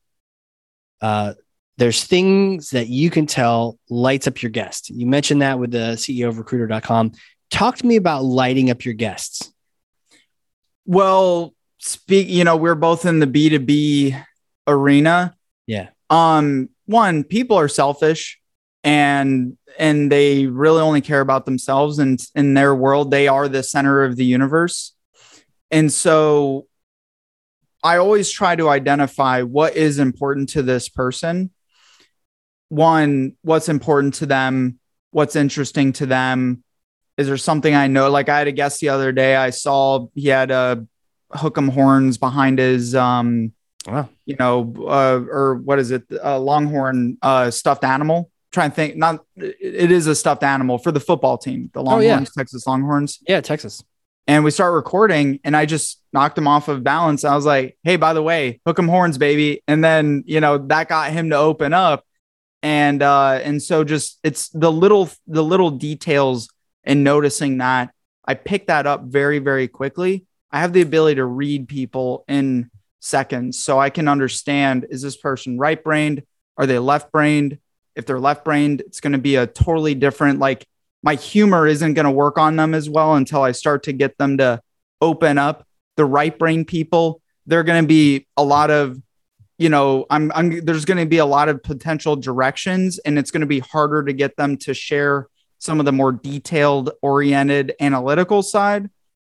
uh, 1.01 1.33
there's 1.81 2.03
things 2.03 2.69
that 2.69 2.89
you 2.89 3.09
can 3.09 3.25
tell 3.25 3.79
lights 3.89 4.27
up 4.27 4.43
your 4.43 4.51
guest. 4.51 4.91
You 4.91 5.07
mentioned 5.07 5.41
that 5.41 5.57
with 5.57 5.71
the 5.71 5.95
CEO 5.95 6.27
of 6.27 6.37
recruiter.com. 6.37 7.13
Talk 7.49 7.77
to 7.77 7.87
me 7.87 7.95
about 7.95 8.23
lighting 8.23 8.69
up 8.69 8.85
your 8.85 8.93
guests. 8.93 9.51
Well, 10.85 11.55
speak, 11.79 12.29
you 12.29 12.43
know, 12.43 12.55
we're 12.55 12.75
both 12.75 13.07
in 13.07 13.17
the 13.17 13.25
B2B 13.25 14.23
arena. 14.67 15.33
Yeah. 15.65 15.87
Um, 16.11 16.69
one, 16.85 17.23
people 17.23 17.57
are 17.57 17.67
selfish 17.67 18.39
and 18.83 19.57
and 19.79 20.11
they 20.11 20.45
really 20.45 20.81
only 20.81 21.01
care 21.01 21.21
about 21.21 21.45
themselves 21.45 21.97
and 21.97 22.21
in 22.35 22.53
their 22.53 22.75
world 22.75 23.09
they 23.09 23.27
are 23.27 23.47
the 23.47 23.63
center 23.63 24.03
of 24.03 24.17
the 24.17 24.25
universe. 24.25 24.93
And 25.71 25.91
so 25.91 26.67
I 27.83 27.97
always 27.97 28.29
try 28.29 28.55
to 28.55 28.69
identify 28.69 29.41
what 29.41 29.75
is 29.75 29.97
important 29.97 30.49
to 30.49 30.61
this 30.61 30.87
person. 30.87 31.49
One, 32.71 33.33
what's 33.41 33.67
important 33.67 34.13
to 34.15 34.25
them, 34.25 34.79
what's 35.11 35.35
interesting 35.35 35.91
to 35.93 36.05
them, 36.05 36.63
is 37.17 37.27
there 37.27 37.35
something 37.35 37.75
I 37.75 37.87
know? 37.87 38.09
Like 38.09 38.29
I 38.29 38.37
had 38.37 38.47
a 38.47 38.53
guest 38.53 38.79
the 38.79 38.87
other 38.87 39.11
day. 39.11 39.35
I 39.35 39.49
saw 39.49 40.07
he 40.15 40.29
had 40.29 40.51
a 40.51 40.87
hook'em 41.33 41.69
horns 41.69 42.17
behind 42.17 42.59
his, 42.59 42.95
um, 42.95 43.51
Wow. 43.85 44.07
you 44.25 44.37
know, 44.39 44.73
uh, 44.87 45.19
or 45.29 45.55
what 45.55 45.79
is 45.79 45.91
it? 45.91 46.03
A 46.21 46.39
longhorn 46.39 47.17
uh, 47.21 47.51
stuffed 47.51 47.83
animal. 47.83 48.31
Trying 48.53 48.69
to 48.69 48.75
think. 48.75 48.95
Not. 48.95 49.25
It 49.35 49.91
is 49.91 50.07
a 50.07 50.15
stuffed 50.15 50.43
animal 50.43 50.77
for 50.77 50.91
the 50.91 50.99
football 50.99 51.37
team, 51.37 51.69
the 51.73 51.81
Longhorns, 51.81 52.05
yeah. 52.05 52.41
Texas 52.41 52.67
Longhorns. 52.67 53.19
Yeah, 53.27 53.41
Texas. 53.41 53.83
And 54.27 54.43
we 54.43 54.51
start 54.51 54.73
recording, 54.73 55.39
and 55.43 55.55
I 55.57 55.65
just 55.65 56.01
knocked 56.13 56.37
him 56.37 56.47
off 56.49 56.67
of 56.67 56.83
balance. 56.83 57.23
I 57.23 57.33
was 57.35 57.45
like, 57.45 57.77
"Hey, 57.83 57.95
by 57.95 58.13
the 58.13 58.21
way, 58.21 58.59
hook 58.65 58.77
'em 58.77 58.87
horns, 58.89 59.17
baby!" 59.17 59.61
And 59.69 59.83
then 59.83 60.23
you 60.27 60.39
know 60.41 60.57
that 60.67 60.89
got 60.89 61.11
him 61.11 61.29
to 61.29 61.37
open 61.37 61.71
up, 61.73 62.03
and 62.63 63.01
uh, 63.01 63.39
and 63.43 63.61
so 63.61 63.83
just 63.83 64.19
it's 64.23 64.49
the 64.49 64.71
little 64.71 65.09
the 65.27 65.43
little 65.43 65.71
details 65.71 66.49
and 66.83 67.03
noticing 67.03 67.57
that 67.59 67.93
I 68.25 68.33
pick 68.33 68.67
that 68.67 68.87
up 68.87 69.03
very 69.03 69.39
very 69.39 69.67
quickly. 69.67 70.25
I 70.51 70.59
have 70.59 70.73
the 70.73 70.81
ability 70.81 71.15
to 71.15 71.25
read 71.25 71.67
people 71.67 72.25
in 72.27 72.69
seconds, 72.99 73.59
so 73.59 73.79
I 73.79 73.89
can 73.89 74.07
understand: 74.07 74.87
is 74.89 75.01
this 75.01 75.17
person 75.17 75.57
right 75.57 75.81
brained? 75.81 76.23
Are 76.57 76.65
they 76.65 76.79
left 76.79 77.11
brained? 77.11 77.59
If 77.95 78.05
they're 78.05 78.19
left 78.19 78.45
brained, 78.45 78.81
it's 78.81 79.01
going 79.01 79.13
to 79.13 79.19
be 79.19 79.35
a 79.35 79.47
totally 79.47 79.95
different 79.95 80.39
like 80.39 80.65
my 81.03 81.15
humor 81.15 81.67
isn't 81.67 81.93
going 81.93 82.05
to 82.05 82.11
work 82.11 82.37
on 82.37 82.55
them 82.55 82.73
as 82.73 82.89
well 82.89 83.15
until 83.15 83.41
I 83.41 83.51
start 83.53 83.83
to 83.83 83.93
get 83.93 84.17
them 84.17 84.37
to 84.37 84.61
open 85.01 85.37
up. 85.37 85.65
The 85.97 86.05
right 86.05 86.37
brain 86.37 86.65
people, 86.65 87.21
they're 87.45 87.63
going 87.63 87.83
to 87.83 87.87
be 87.87 88.27
a 88.37 88.43
lot 88.43 88.69
of, 88.69 89.01
you 89.61 89.69
know, 89.69 90.07
I'm, 90.09 90.31
I'm 90.33 90.65
there's 90.65 90.85
going 90.85 90.97
to 90.97 91.05
be 91.05 91.19
a 91.19 91.25
lot 91.25 91.47
of 91.47 91.61
potential 91.61 92.15
directions, 92.15 92.97
and 92.99 93.19
it's 93.19 93.29
going 93.29 93.41
to 93.41 93.47
be 93.47 93.59
harder 93.59 94.03
to 94.03 94.11
get 94.11 94.35
them 94.35 94.57
to 94.57 94.73
share 94.73 95.27
some 95.59 95.79
of 95.79 95.85
the 95.85 95.91
more 95.91 96.11
detailed, 96.11 96.89
oriented, 97.03 97.75
analytical 97.79 98.41
side. 98.41 98.89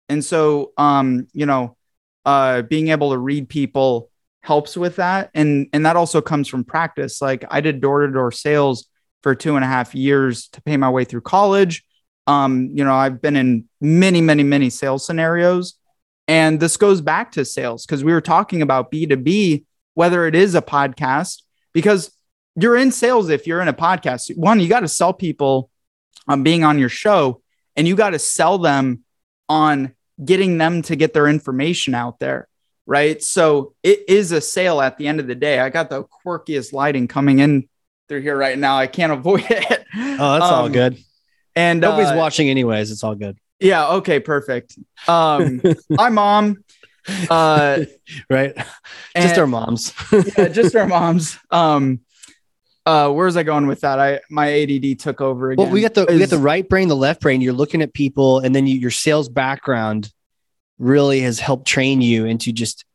And 0.07 0.23
so, 0.23 0.71
um, 0.77 1.27
you 1.33 1.47
know, 1.47 1.75
uh, 2.25 2.61
being 2.61 2.89
able 2.89 3.11
to 3.11 3.17
read 3.17 3.49
people 3.49 4.11
helps 4.43 4.77
with 4.77 4.97
that, 4.97 5.31
and 5.33 5.67
and 5.73 5.83
that 5.87 5.95
also 5.95 6.21
comes 6.21 6.47
from 6.47 6.63
practice. 6.63 7.23
Like 7.23 7.43
I 7.49 7.59
did 7.59 7.81
door 7.81 8.05
to 8.05 8.13
door 8.13 8.31
sales 8.31 8.87
for 9.23 9.33
two 9.33 9.55
and 9.55 9.65
a 9.65 9.67
half 9.67 9.95
years 9.95 10.47
to 10.49 10.61
pay 10.61 10.77
my 10.77 10.91
way 10.91 11.05
through 11.05 11.21
college. 11.21 11.83
Um, 12.27 12.69
you 12.71 12.83
know, 12.83 12.93
I've 12.93 13.19
been 13.19 13.35
in 13.35 13.65
many, 13.81 14.21
many, 14.21 14.43
many 14.43 14.69
sales 14.69 15.05
scenarios. 15.05 15.73
And 16.27 16.59
this 16.59 16.77
goes 16.77 17.01
back 17.01 17.31
to 17.31 17.43
sales 17.43 17.87
because 17.87 18.03
we 18.03 18.13
were 18.13 18.21
talking 18.21 18.61
about 18.61 18.91
B2B, 18.91 19.65
whether 19.93 20.25
it 20.27 20.35
is 20.35 20.55
a 20.55 20.61
podcast, 20.61 21.41
because 21.73 22.11
you're 22.55 22.75
in 22.77 22.91
sales 22.91 23.29
if 23.29 23.47
you're 23.47 23.61
in 23.61 23.67
a 23.67 23.73
podcast. 23.73 24.35
One, 24.37 24.59
you 24.59 24.67
got 24.69 24.81
to 24.81 24.87
sell 24.87 25.13
people 25.13 25.69
on 26.27 26.43
being 26.43 26.63
on 26.63 26.79
your 26.79 26.89
show, 26.89 27.41
and 27.75 27.87
you 27.87 27.95
got 27.95 28.11
to 28.11 28.19
sell 28.19 28.57
them 28.57 29.03
on 29.47 29.93
getting 30.23 30.57
them 30.57 30.81
to 30.83 30.95
get 30.95 31.13
their 31.13 31.27
information 31.27 31.95
out 31.95 32.19
there. 32.19 32.47
Right. 32.85 33.21
So 33.21 33.75
it 33.83 34.03
is 34.07 34.31
a 34.31 34.41
sale 34.41 34.81
at 34.81 34.97
the 34.97 35.07
end 35.07 35.19
of 35.19 35.27
the 35.27 35.35
day. 35.35 35.59
I 35.59 35.69
got 35.69 35.89
the 35.91 36.05
quirkiest 36.25 36.73
lighting 36.73 37.07
coming 37.07 37.37
in 37.39 37.69
through 38.07 38.21
here 38.21 38.35
right 38.35 38.57
now. 38.57 38.77
I 38.77 38.87
can't 38.87 39.11
avoid 39.19 39.45
it. 39.49 39.85
Oh, 39.95 40.33
that's 40.33 40.43
all 40.45 40.65
Um, 40.65 40.71
good. 40.71 40.97
And 41.55 41.81
Nobody's 41.81 42.09
uh, 42.11 42.15
watching 42.17 42.49
anyways. 42.49 42.89
It's 42.91 43.03
all 43.03 43.13
good. 43.15 43.37
Yeah. 43.59 43.87
Okay. 43.95 44.19
Perfect. 44.19 44.77
Um, 45.07 45.61
hi, 45.97 46.09
mom. 46.09 46.63
Uh, 47.29 47.85
Right. 48.29 48.55
Just 49.15 49.37
our 49.37 49.47
moms. 49.47 49.93
yeah, 50.37 50.47
just 50.47 50.75
our 50.75 50.87
moms. 50.97 51.37
Um, 51.51 52.01
uh, 52.85 53.11
where's 53.11 53.37
I 53.37 53.43
going 53.43 53.67
with 53.67 53.81
that? 53.81 53.99
I 53.99 54.19
my 54.31 54.51
ADD 54.63 54.99
took 54.99 55.21
over 55.21 55.51
again. 55.51 55.63
Well, 55.63 55.71
we 55.73 55.81
got 55.81 55.93
the 55.93 56.05
we 56.09 56.17
got 56.19 56.29
the 56.29 56.37
right 56.39 56.67
brain, 56.67 56.87
the 56.87 56.95
left 56.95 57.21
brain. 57.21 57.41
You're 57.41 57.53
looking 57.53 57.81
at 57.81 57.93
people, 57.93 58.39
and 58.39 58.55
then 58.55 58.65
you, 58.65 58.79
your 58.79 58.91
sales 58.91 59.29
background 59.29 60.11
really 60.79 61.19
has 61.21 61.39
helped 61.39 61.67
train 61.67 62.01
you 62.01 62.25
into 62.25 62.51
just 62.51 62.85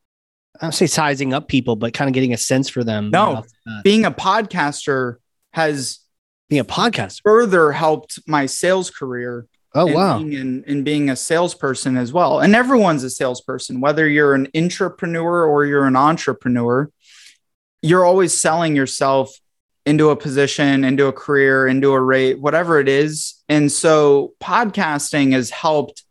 I 0.61 0.65
don't 0.67 0.73
say 0.73 0.87
sizing 0.87 1.33
up 1.33 1.49
people, 1.49 1.77
but 1.77 1.93
kind 1.95 2.09
of 2.09 2.15
getting 2.15 2.33
a 2.33 2.37
sense 2.37 2.69
for 2.69 2.83
them. 2.83 3.11
No. 3.11 3.37
off 3.37 3.47
the 3.47 3.53
bat. 3.67 3.85
being 3.85 4.05
a 4.05 4.11
podcaster 4.11 5.17
has 5.53 6.01
being 6.49 6.61
a 6.61 6.65
podcaster. 6.65 7.21
further 7.23 7.73
helped 7.73 8.19
my 8.27 8.47
sales 8.47 8.91
career. 8.91 9.47
Oh 9.75 9.87
and 9.87 9.95
wow, 9.95 10.19
being 10.19 10.33
in, 10.35 10.65
in 10.65 10.85
being 10.85 11.11
a 11.11 11.17
salesperson 11.17 11.97
as 11.97 12.13
well. 12.13 12.41
And 12.41 12.55
everyone's 12.55 13.03
a 13.03 13.11
salesperson, 13.11 13.81
whether 13.81 14.09
you're 14.09 14.35
an 14.35 14.47
intrapreneur 14.55 15.49
or 15.49 15.65
you're 15.65 15.87
an 15.87 15.97
entrepreneur, 15.97 16.91
you're 17.83 18.05
always 18.05 18.41
selling 18.41 18.77
yourself 18.77 19.37
into 19.87 20.11
a 20.11 20.17
position, 20.17 20.85
into 20.85 21.07
a 21.07 21.13
career, 21.13 21.67
into 21.67 21.93
a 21.93 22.01
rate, 22.01 22.39
whatever 22.41 22.79
it 22.79 22.89
is. 22.89 23.43
And 23.49 23.71
so 23.71 24.33
podcasting 24.41 25.33
has 25.33 25.51
helped 25.51 26.05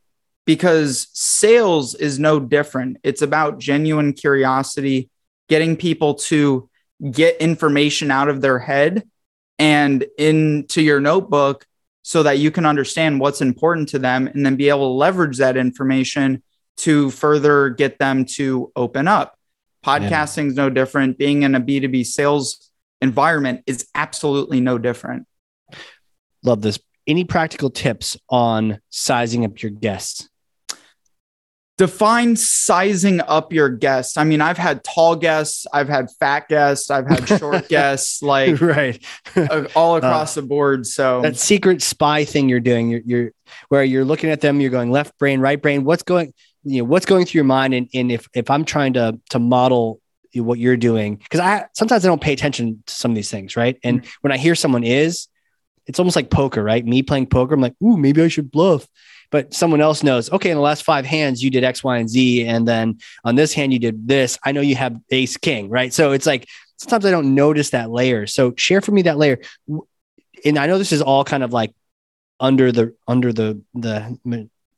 because 0.45 1.08
sales 1.13 1.95
is 1.95 2.19
no 2.19 2.39
different. 2.39 2.97
It's 3.04 3.21
about 3.21 3.60
genuine 3.60 4.13
curiosity, 4.13 5.10
getting 5.47 5.78
people 5.78 6.15
to 6.15 6.69
get 7.10 7.38
information 7.38 8.12
out 8.12 8.30
of 8.30 8.41
their 8.41 8.60
head 8.60 9.04
and 9.58 10.06
into 10.17 10.82
your 10.82 10.99
notebook 10.99 11.65
so 12.04 12.22
that 12.24 12.38
you 12.38 12.52
can 12.52 12.66
understand 12.66 13.20
what's 13.20 13.42
important 13.42 13.89
to 13.89 14.00
them 14.00 14.28
and 14.28 14.46
then 14.46 14.56
be 14.56 14.70
able 14.70 14.89
to 14.89 14.94
leverage 14.94 15.38
that 15.38 15.58
information 15.58 16.44
to 16.76 17.10
further 17.10 17.70
get 17.70 17.98
them 17.98 18.26
to 18.26 18.72
open 18.76 19.08
up. 19.08 19.38
Podcasting 19.86 20.48
is 20.48 20.56
no 20.56 20.70
different. 20.70 21.18
Being 21.18 21.44
in 21.44 21.56
a 21.56 21.62
B2B 21.62 22.06
sales 22.06 22.72
environment 23.02 23.63
is 23.66 23.88
absolutely 23.96 24.62
no 24.62 24.78
different. 24.78 25.28
love 26.44 26.62
this. 26.62 26.80
Any 27.08 27.26
practical 27.26 27.70
tips 27.70 28.16
on 28.30 28.80
sizing 28.89 29.44
up 29.44 29.62
your 29.62 29.72
guests? 29.72 30.30
Define 31.78 32.36
sizing 32.36 33.20
up 33.22 33.52
your 33.52 33.70
guests. 33.70 34.16
I 34.16 34.24
mean, 34.24 34.42
I've 34.42 34.60
had 34.60 34.84
tall 34.84 35.16
guests, 35.16 35.66
I've 35.74 35.90
had 35.90 36.10
fat 36.20 36.48
guests, 36.48 36.92
I've 36.92 37.08
had 37.08 37.28
short 37.28 37.68
guests, 37.70 38.22
like 38.22 38.62
right, 38.62 39.04
uh, 39.36 39.66
all 39.76 39.96
across 39.98 40.36
the 40.36 40.44
board. 40.44 40.86
So 40.86 41.22
that 41.22 41.38
secret 41.38 41.82
spy 41.82 42.26
thing 42.26 42.48
you're 42.48 42.60
doing. 42.60 42.90
You're, 42.90 43.02
you're 43.06 43.32
where 43.70 43.84
you're 43.84 44.06
looking 44.06 44.30
at 44.30 44.42
them. 44.42 44.62
You're 44.62 44.70
going 44.70 44.92
left 44.92 45.18
brain, 45.18 45.40
right 45.40 45.60
brain. 45.60 45.84
What's 45.84 46.04
going? 46.04 46.34
You 46.64 46.80
know, 46.80 46.86
what's 46.86 47.08
going 47.08 47.26
through 47.26 47.40
your 47.40 47.46
mind? 47.46 47.74
And, 47.74 47.90
and 47.94 48.12
if 48.12 48.30
if 48.36 48.52
I'm 48.52 48.66
trying 48.66 48.94
to 48.94 49.20
to 49.32 49.40
model 49.40 50.00
what 50.36 50.60
you're 50.60 50.78
doing, 50.78 51.16
because 51.16 51.40
I 51.40 51.66
sometimes 51.74 52.06
I 52.06 52.08
don't 52.08 52.22
pay 52.22 52.34
attention 52.34 52.84
to 52.86 52.94
some 52.94 53.12
of 53.12 53.16
these 53.16 53.32
things, 53.32 53.56
right? 53.56 53.80
And 53.84 54.06
when 54.22 54.32
I 54.32 54.38
hear 54.38 54.54
someone 54.54 54.84
is, 54.84 55.28
it's 55.86 56.00
almost 56.00 56.16
like 56.16 56.30
poker, 56.30 56.64
right? 56.64 56.86
Me 56.86 57.04
playing 57.04 57.28
poker, 57.28 57.54
I'm 57.54 57.62
like, 57.62 57.76
ooh, 57.84 57.98
maybe 57.98 58.22
I 58.22 58.28
should 58.28 58.52
bluff. 58.52 58.88
But 59.34 59.52
someone 59.52 59.82
else 59.82 60.04
knows, 60.04 60.32
okay, 60.32 60.52
in 60.52 60.56
the 60.56 60.62
last 60.62 60.84
five 60.84 61.08
hands, 61.08 61.43
you 61.43 61.50
did 61.50 61.63
X, 61.63 61.84
Y, 61.84 61.98
and 61.98 62.08
Z. 62.08 62.46
And 62.46 62.67
then 62.67 63.00
on 63.24 63.34
this 63.34 63.52
hand, 63.52 63.74
you 63.74 63.80
did 63.80 64.08
this. 64.08 64.38
I 64.43 64.52
know 64.52 64.62
you 64.62 64.76
have 64.76 64.96
ace 65.10 65.38
king, 65.38 65.69
right? 65.69 65.91
So 65.91 66.12
it's 66.12 66.28
like 66.28 66.48
sometimes 66.78 67.04
I 67.04 67.10
don't 67.10 67.34
notice 67.34 67.72
that 67.72 67.89
layer. 67.89 68.28
So 68.28 68.54
share 68.58 68.80
for 68.80 68.91
me 68.91 69.02
that 69.02 69.17
layer. 69.17 69.39
And 70.46 70.60
I 70.60 70.67
know 70.67 70.78
this 70.78 70.91
is 70.91 71.02
all 71.02 71.24
kind 71.24 71.41
of 71.41 71.52
like 71.52 71.74
under 72.39 72.72
the 72.72 72.93
under 73.08 73.34
the 73.34 73.60
the 73.74 74.19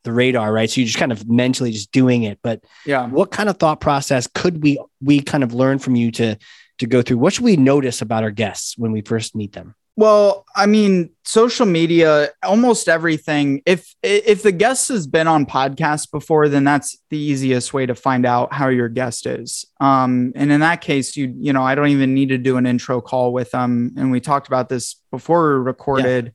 the 0.04 0.12
radar, 0.12 0.50
right? 0.50 0.70
So 0.70 0.80
you're 0.80 0.86
just 0.86 0.98
kind 0.98 1.12
of 1.12 1.28
mentally 1.28 1.72
just 1.72 1.92
doing 1.92 2.22
it. 2.22 2.38
But 2.42 2.64
yeah. 2.86 3.08
what 3.08 3.30
kind 3.30 3.50
of 3.50 3.58
thought 3.58 3.82
process 3.82 4.26
could 4.26 4.62
we 4.62 4.82
we 5.02 5.20
kind 5.20 5.44
of 5.44 5.52
learn 5.52 5.78
from 5.80 5.96
you 5.96 6.10
to 6.12 6.38
to 6.78 6.86
go 6.86 7.02
through? 7.02 7.18
What 7.18 7.34
should 7.34 7.44
we 7.44 7.56
notice 7.56 8.00
about 8.00 8.22
our 8.22 8.30
guests 8.30 8.78
when 8.78 8.90
we 8.90 9.02
first 9.02 9.36
meet 9.36 9.52
them? 9.52 9.74
Well, 9.98 10.44
I 10.54 10.66
mean, 10.66 11.10
social 11.24 11.64
media, 11.64 12.28
almost 12.42 12.86
everything. 12.86 13.62
If 13.64 13.94
if 14.02 14.42
the 14.42 14.52
guest 14.52 14.88
has 14.88 15.06
been 15.06 15.26
on 15.26 15.46
podcasts 15.46 16.10
before, 16.10 16.50
then 16.50 16.64
that's 16.64 16.98
the 17.08 17.16
easiest 17.16 17.72
way 17.72 17.86
to 17.86 17.94
find 17.94 18.26
out 18.26 18.52
how 18.52 18.68
your 18.68 18.90
guest 18.90 19.24
is. 19.24 19.64
Um, 19.80 20.32
and 20.36 20.52
in 20.52 20.60
that 20.60 20.82
case, 20.82 21.16
you 21.16 21.34
you 21.38 21.54
know, 21.54 21.62
I 21.62 21.74
don't 21.74 21.88
even 21.88 22.12
need 22.12 22.28
to 22.28 22.36
do 22.36 22.58
an 22.58 22.66
intro 22.66 23.00
call 23.00 23.32
with 23.32 23.52
them. 23.52 23.94
And 23.96 24.10
we 24.10 24.20
talked 24.20 24.48
about 24.48 24.68
this 24.68 24.96
before 25.10 25.58
we 25.58 25.64
recorded. 25.64 26.26
Yeah. 26.26 26.32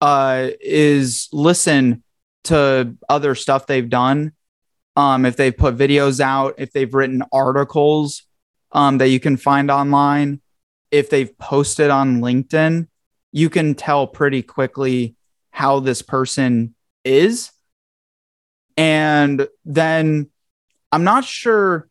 Uh, 0.00 0.50
is 0.60 1.28
listen 1.32 2.04
to 2.44 2.94
other 3.08 3.34
stuff 3.34 3.66
they've 3.66 3.88
done. 3.88 4.32
Um, 4.96 5.24
if 5.24 5.36
they've 5.36 5.56
put 5.56 5.76
videos 5.76 6.20
out, 6.20 6.56
if 6.58 6.72
they've 6.72 6.92
written 6.92 7.22
articles 7.32 8.22
um, 8.72 8.98
that 8.98 9.08
you 9.08 9.18
can 9.18 9.36
find 9.36 9.70
online, 9.70 10.40
if 10.90 11.08
they've 11.10 11.36
posted 11.38 11.90
on 11.90 12.20
LinkedIn 12.20 12.87
you 13.32 13.50
can 13.50 13.74
tell 13.74 14.06
pretty 14.06 14.42
quickly 14.42 15.16
how 15.50 15.80
this 15.80 16.02
person 16.02 16.74
is. 17.04 17.50
And 18.76 19.48
then 19.64 20.30
I'm 20.92 21.04
not 21.04 21.24
sure 21.24 21.88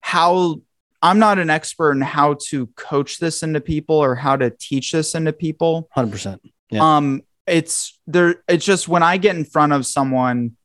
how 0.00 0.62
I'm 1.02 1.18
not 1.18 1.38
an 1.38 1.50
expert 1.50 1.92
in 1.92 2.00
how 2.00 2.36
to 2.48 2.66
coach 2.68 3.18
this 3.18 3.42
into 3.42 3.60
people 3.60 3.96
or 3.96 4.14
how 4.14 4.36
to 4.36 4.50
teach 4.50 4.92
this 4.92 5.14
into 5.14 5.32
people. 5.32 5.88
100%. 5.96 6.38
Yeah. 6.70 6.96
Um 6.96 7.22
it's 7.46 7.98
there 8.06 8.42
it's 8.46 8.64
just 8.64 8.86
when 8.86 9.02
I 9.02 9.16
get 9.16 9.34
in 9.34 9.44
front 9.44 9.72
of 9.72 9.84
someone 9.84 10.56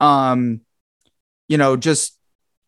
um 0.00 0.60
you 1.48 1.56
know 1.56 1.76
just 1.76 2.17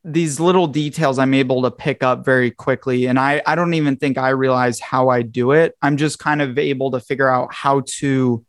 these 0.05 0.41
little 0.41 0.67
details 0.67 1.19
I'm 1.19 1.35
able 1.35 1.63
to 1.63 1.71
pick 1.71 2.03
up 2.03 2.25
very 2.25 2.51
quickly. 2.51 3.07
And 3.07 3.19
I, 3.19 3.43
I 3.45 3.55
don't 3.55 3.75
even 3.75 3.97
think 3.97 4.17
I 4.17 4.31
realize 4.31 4.81
how 4.81 5.11
I 5.11 5.23
do 5.23 5.53
it. 5.53 5.77
I'm 5.83 5.97
just 5.97 6.19
kind 6.19 6.41
of 6.41 6.59
able 6.59 6.93
to 6.93 7.01
figure 7.01 7.29
out 7.29 7.53
how 7.53 7.83
to 7.99 8.45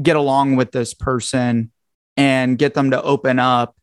get 0.00 0.16
along 0.16 0.56
with 0.56 0.70
this 0.70 0.94
person 0.94 1.72
and 2.16 2.56
get 2.56 2.74
them 2.74 2.92
to 2.92 3.02
open 3.02 3.38
up. 3.38 3.76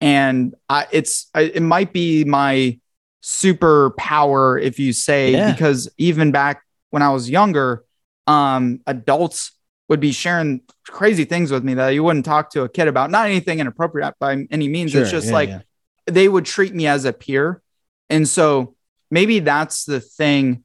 And 0.00 0.54
I, 0.68 0.86
it's, 0.92 1.28
it 1.34 1.62
might 1.62 1.92
be 1.92 2.24
my 2.24 2.78
superpower, 3.22 4.62
if 4.62 4.78
you 4.78 4.92
say, 4.92 5.32
yeah. 5.32 5.50
because 5.50 5.88
even 5.98 6.30
back 6.30 6.62
when 6.90 7.02
I 7.02 7.10
was 7.10 7.28
younger, 7.28 7.84
um, 8.28 8.80
adults 8.86 9.52
would 9.88 9.98
be 9.98 10.12
sharing 10.12 10.60
crazy 10.86 11.24
things 11.24 11.50
with 11.50 11.64
me 11.64 11.74
that 11.74 11.88
you 11.88 12.04
wouldn't 12.04 12.26
talk 12.26 12.50
to 12.50 12.62
a 12.62 12.68
kid 12.68 12.86
about. 12.86 13.10
Not 13.10 13.26
anything 13.26 13.58
inappropriate 13.58 14.14
by 14.20 14.46
any 14.52 14.68
means. 14.68 14.92
Sure, 14.92 15.02
it's 15.02 15.10
just 15.10 15.28
yeah, 15.28 15.32
like, 15.32 15.48
yeah 15.48 15.60
they 16.08 16.28
would 16.28 16.44
treat 16.44 16.74
me 16.74 16.86
as 16.86 17.04
a 17.04 17.12
peer. 17.12 17.62
And 18.10 18.26
so 18.26 18.74
maybe 19.10 19.40
that's 19.40 19.84
the 19.84 20.00
thing 20.00 20.64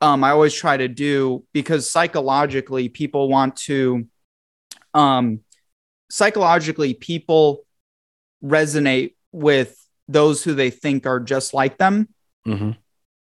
um, 0.00 0.22
I 0.22 0.30
always 0.30 0.54
try 0.54 0.76
to 0.76 0.88
do 0.88 1.44
because 1.52 1.90
psychologically 1.90 2.88
people 2.88 3.28
want 3.28 3.56
to, 3.56 4.06
um, 4.94 5.40
psychologically 6.10 6.94
people 6.94 7.64
resonate 8.42 9.14
with 9.32 9.76
those 10.06 10.44
who 10.44 10.54
they 10.54 10.70
think 10.70 11.06
are 11.06 11.20
just 11.20 11.52
like 11.52 11.78
them. 11.78 12.08
Mm-hmm. 12.46 12.72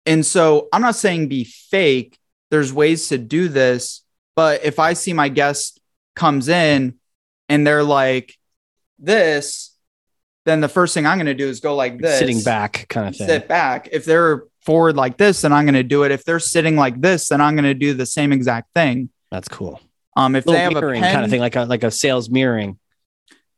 And 0.06 0.26
so 0.26 0.68
I'm 0.72 0.82
not 0.82 0.96
saying 0.96 1.28
be 1.28 1.44
fake. 1.44 2.18
There's 2.50 2.72
ways 2.72 3.08
to 3.08 3.18
do 3.18 3.48
this, 3.48 4.02
but 4.34 4.64
if 4.64 4.78
I 4.78 4.94
see 4.94 5.12
my 5.12 5.28
guest 5.28 5.80
comes 6.16 6.48
in 6.48 6.94
and 7.48 7.66
they're 7.66 7.84
like 7.84 8.34
this, 8.98 9.73
then 10.44 10.60
the 10.60 10.68
first 10.68 10.94
thing 10.94 11.06
I'm 11.06 11.16
going 11.16 11.26
to 11.26 11.34
do 11.34 11.48
is 11.48 11.60
go 11.60 11.74
like 11.74 11.98
this, 11.98 12.18
sitting 12.18 12.42
back, 12.42 12.86
kind 12.88 13.08
of 13.08 13.16
thing. 13.16 13.26
Sit 13.26 13.48
back. 13.48 13.88
If 13.92 14.04
they're 14.04 14.44
forward 14.62 14.96
like 14.96 15.16
this, 15.16 15.40
then 15.40 15.52
I'm 15.52 15.64
going 15.64 15.74
to 15.74 15.82
do 15.82 16.02
it. 16.04 16.12
If 16.12 16.24
they're 16.24 16.38
sitting 16.38 16.76
like 16.76 17.00
this, 17.00 17.28
then 17.28 17.40
I'm 17.40 17.54
going 17.54 17.64
to 17.64 17.74
do 17.74 17.94
the 17.94 18.06
same 18.06 18.32
exact 18.32 18.72
thing. 18.74 19.08
That's 19.30 19.48
cool. 19.48 19.80
Um, 20.16 20.36
if 20.36 20.44
they 20.44 20.58
have 20.58 20.76
a 20.76 20.80
pen, 20.80 21.02
kind 21.02 21.24
of 21.24 21.30
thing, 21.30 21.40
like 21.40 21.56
a 21.56 21.64
like 21.64 21.82
a 21.82 21.90
sales 21.90 22.30
mirroring. 22.30 22.78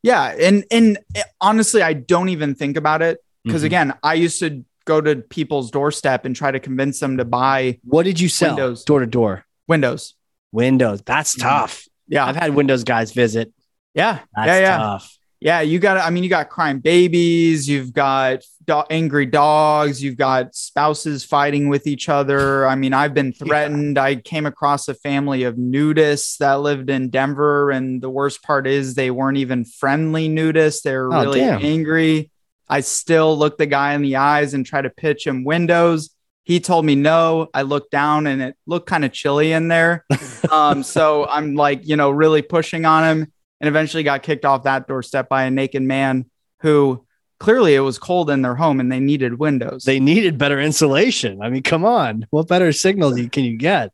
Yeah, 0.03 0.35
and 0.39 0.65
and 0.71 0.99
honestly, 1.41 1.83
I 1.83 1.93
don't 1.93 2.29
even 2.31 2.55
think 2.55 2.77
about 2.77 3.03
it 3.03 3.19
because 3.45 3.61
mm-hmm. 3.61 3.67
again, 3.67 3.95
I 4.03 4.15
used 4.15 4.39
to 4.41 4.65
go 4.85 5.01
to 5.01 5.17
people's 5.17 5.71
doorstep 5.71 6.25
and 6.25 6.35
try 6.35 6.51
to 6.51 6.61
convince 6.61 7.01
them 7.01 7.19
to 7.19 7.25
buy. 7.25 7.79
What 7.83 8.05
did 8.05 8.21
you 8.21 8.29
sell? 8.29 8.55
Windows 8.55 8.85
door 8.85 9.01
to 9.01 9.07
door. 9.07 9.45
Windows. 9.69 10.15
Windows. 10.53 11.03
That's 11.05 11.35
mm-hmm. 11.35 11.49
tough. 11.49 11.85
Yeah, 12.09 12.25
I've 12.25 12.37
had 12.37 12.55
Windows 12.55 12.85
guys 12.85 13.13
visit. 13.13 13.53
Yeah, 13.95 14.21
That's 14.35 14.47
yeah, 14.47 14.59
yeah. 14.61 14.77
tough 14.79 15.16
yeah, 15.41 15.61
you 15.61 15.79
got, 15.79 15.99
I 15.99 16.11
mean, 16.11 16.25
you 16.25 16.31
got 16.31 16.49
crying 16.49 16.81
babies, 16.81 17.69
you've 17.69 17.93
got 17.93 18.43
do- 18.67 18.85
angry 18.89 19.27
dogs, 19.27 20.03
you've 20.03 20.17
got 20.17 20.55
spouses 20.55 21.25
fighting 21.25 21.69
with 21.69 21.87
each 21.87 22.09
other. 22.09 22.67
I 22.67 22.75
mean, 22.75 22.95
I've 22.95 23.13
been 23.13 23.33
threatened. 23.35 23.97
Yeah. 23.97 24.05
I 24.05 24.15
came 24.17 24.47
across 24.47 24.89
a 24.89 24.95
family 24.95 25.43
of 25.43 25.57
nudists 25.57 26.39
that 26.39 26.61
lived 26.61 26.89
in 26.89 27.11
Denver. 27.11 27.71
And 27.71 28.01
the 28.01 28.11
worst 28.11 28.43
part 28.43 28.67
is 28.67 28.95
they 28.95 29.11
weren't 29.11 29.39
even 29.39 29.65
friendly 29.65 30.29
nudists. 30.29 30.83
They 30.83 30.97
were 30.97 31.13
oh, 31.13 31.25
really 31.25 31.41
damn. 31.41 31.63
angry. 31.63 32.31
I 32.69 32.81
still 32.81 33.37
look 33.37 33.59
the 33.59 33.67
guy 33.67 33.93
in 33.95 34.03
the 34.03 34.17
eyes 34.17 34.55
and 34.55 34.65
try 34.65 34.83
to 34.83 34.91
pitch 34.91 35.27
him 35.27 35.45
windows. 35.45 36.11
He 36.45 36.61
told 36.61 36.85
me 36.85 36.95
no. 36.95 37.49
I 37.53 37.63
looked 37.63 37.91
down 37.91 38.27
and 38.27 38.41
it 38.41 38.57
looked 38.67 38.89
kind 38.89 39.05
of 39.05 39.13
chilly 39.13 39.53
in 39.53 39.69
there. 39.69 40.05
um, 40.51 40.83
so 40.83 41.27
I'm 41.27 41.55
like, 41.57 41.87
you 41.87 41.97
know, 41.97 42.11
really 42.11 42.43
pushing 42.43 42.85
on 42.85 43.05
him 43.05 43.33
and 43.61 43.69
eventually 43.69 44.03
got 44.03 44.23
kicked 44.23 44.45
off 44.45 44.65
that 44.65 44.87
doorstep 44.87 45.29
by 45.29 45.45
a 45.45 45.51
naked 45.51 45.83
man 45.83 46.27
who 46.61 47.05
clearly 47.39 47.75
it 47.75 47.81
was 47.81 47.99
cold 47.99 48.31
in 48.31 48.43
their 48.43 48.55
home 48.55 48.81
and 48.81 48.91
they 48.91 49.01
needed 49.01 49.39
windows. 49.39 49.85
They 49.85 50.01
needed 50.01 50.39
better 50.39 50.61
insulation. 50.61 51.43
I 51.43 51.51
mean, 51.51 51.63
come 51.63 51.85
on, 51.85 52.27
what 52.31 52.49
better 52.49 52.73
signals 52.73 53.21
can 53.31 53.45
you 53.45 53.57
get? 53.57 53.93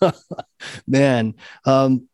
Man. 0.86 1.34
Um, 1.64 2.08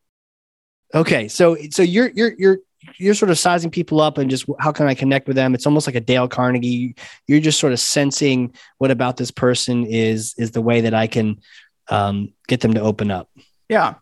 okay. 0.95 1.29
So, 1.29 1.57
so 1.71 1.83
you're, 1.83 2.09
you're, 2.09 2.33
you're, 2.39 2.59
you're 2.99 3.15
sort 3.15 3.31
of 3.31 3.39
sizing 3.39 3.71
people 3.71 4.01
up 4.01 4.17
and 4.19 4.31
just 4.31 4.47
how 4.61 4.73
can 4.73 4.87
I 4.87 4.95
connect 4.95 5.27
with 5.27 5.37
them? 5.37 5.55
It's 5.55 5.67
almost 5.67 5.89
like 5.89 5.97
a 5.97 6.01
Dale 6.01 6.29
Carnegie. 6.29 6.95
You're 7.27 7.41
just 7.41 7.59
sort 7.59 7.73
of 7.73 7.81
sensing 7.81 8.55
what 8.79 8.91
about 8.91 9.17
this 9.17 9.31
person 9.31 9.87
is, 9.87 10.35
is 10.39 10.53
the 10.53 10.63
way 10.63 10.83
that 10.83 10.95
I 10.95 11.07
can 11.07 11.41
um, 11.89 12.33
get 12.47 12.61
them 12.61 12.75
to 12.75 12.81
open 12.81 13.11
up. 13.11 13.29
Yeah 13.69 13.95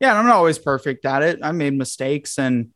yeah, 0.00 0.18
I'm 0.18 0.26
not 0.26 0.36
always 0.36 0.58
perfect 0.58 1.04
at 1.04 1.22
it. 1.22 1.40
I 1.42 1.52
made 1.52 1.74
mistakes 1.74 2.38
and 2.38 2.70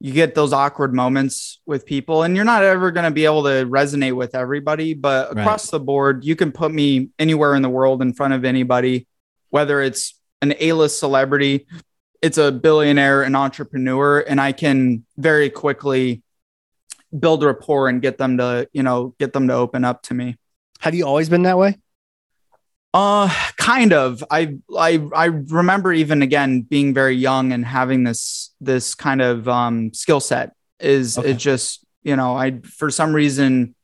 you 0.00 0.12
get 0.12 0.34
those 0.34 0.52
awkward 0.52 0.92
moments 0.92 1.60
with 1.64 1.86
people 1.86 2.24
and 2.24 2.34
you're 2.34 2.44
not 2.44 2.64
ever 2.64 2.90
going 2.90 3.04
to 3.04 3.12
be 3.12 3.24
able 3.24 3.44
to 3.44 3.66
resonate 3.66 4.16
with 4.16 4.34
everybody, 4.34 4.94
but 4.94 5.30
across 5.30 5.66
right. 5.66 5.78
the 5.78 5.80
board, 5.80 6.24
you 6.24 6.34
can 6.34 6.50
put 6.50 6.72
me 6.72 7.10
anywhere 7.18 7.54
in 7.54 7.62
the 7.62 7.68
world 7.68 8.02
in 8.02 8.12
front 8.12 8.34
of 8.34 8.44
anybody, 8.44 9.06
whether 9.50 9.80
it's 9.80 10.18
an 10.40 10.54
A-list 10.58 10.98
celebrity, 10.98 11.66
it's 12.20 12.38
a 12.38 12.50
billionaire, 12.50 13.22
an 13.22 13.36
entrepreneur, 13.36 14.20
and 14.20 14.40
I 14.40 14.52
can 14.52 15.04
very 15.16 15.50
quickly 15.50 16.22
build 17.16 17.44
rapport 17.44 17.88
and 17.88 18.02
get 18.02 18.18
them 18.18 18.38
to, 18.38 18.68
you 18.72 18.82
know, 18.82 19.14
get 19.18 19.32
them 19.32 19.48
to 19.48 19.54
open 19.54 19.84
up 19.84 20.02
to 20.04 20.14
me. 20.14 20.36
Have 20.80 20.94
you 20.94 21.06
always 21.06 21.28
been 21.28 21.42
that 21.42 21.58
way? 21.58 21.78
Uh, 22.94 23.32
kind 23.56 23.92
of. 23.92 24.22
I 24.30 24.56
I 24.76 25.02
I 25.14 25.24
remember 25.26 25.92
even 25.92 26.20
again 26.20 26.60
being 26.60 26.92
very 26.92 27.16
young 27.16 27.52
and 27.52 27.64
having 27.64 28.04
this 28.04 28.54
this 28.60 28.94
kind 28.94 29.22
of 29.22 29.48
um 29.48 29.94
skill 29.94 30.20
set. 30.20 30.52
Is 30.78 31.16
okay. 31.16 31.30
it 31.30 31.38
just 31.38 31.84
you 32.02 32.16
know 32.16 32.36
I 32.36 32.58
for 32.60 32.90
some 32.90 33.14
reason, 33.14 33.74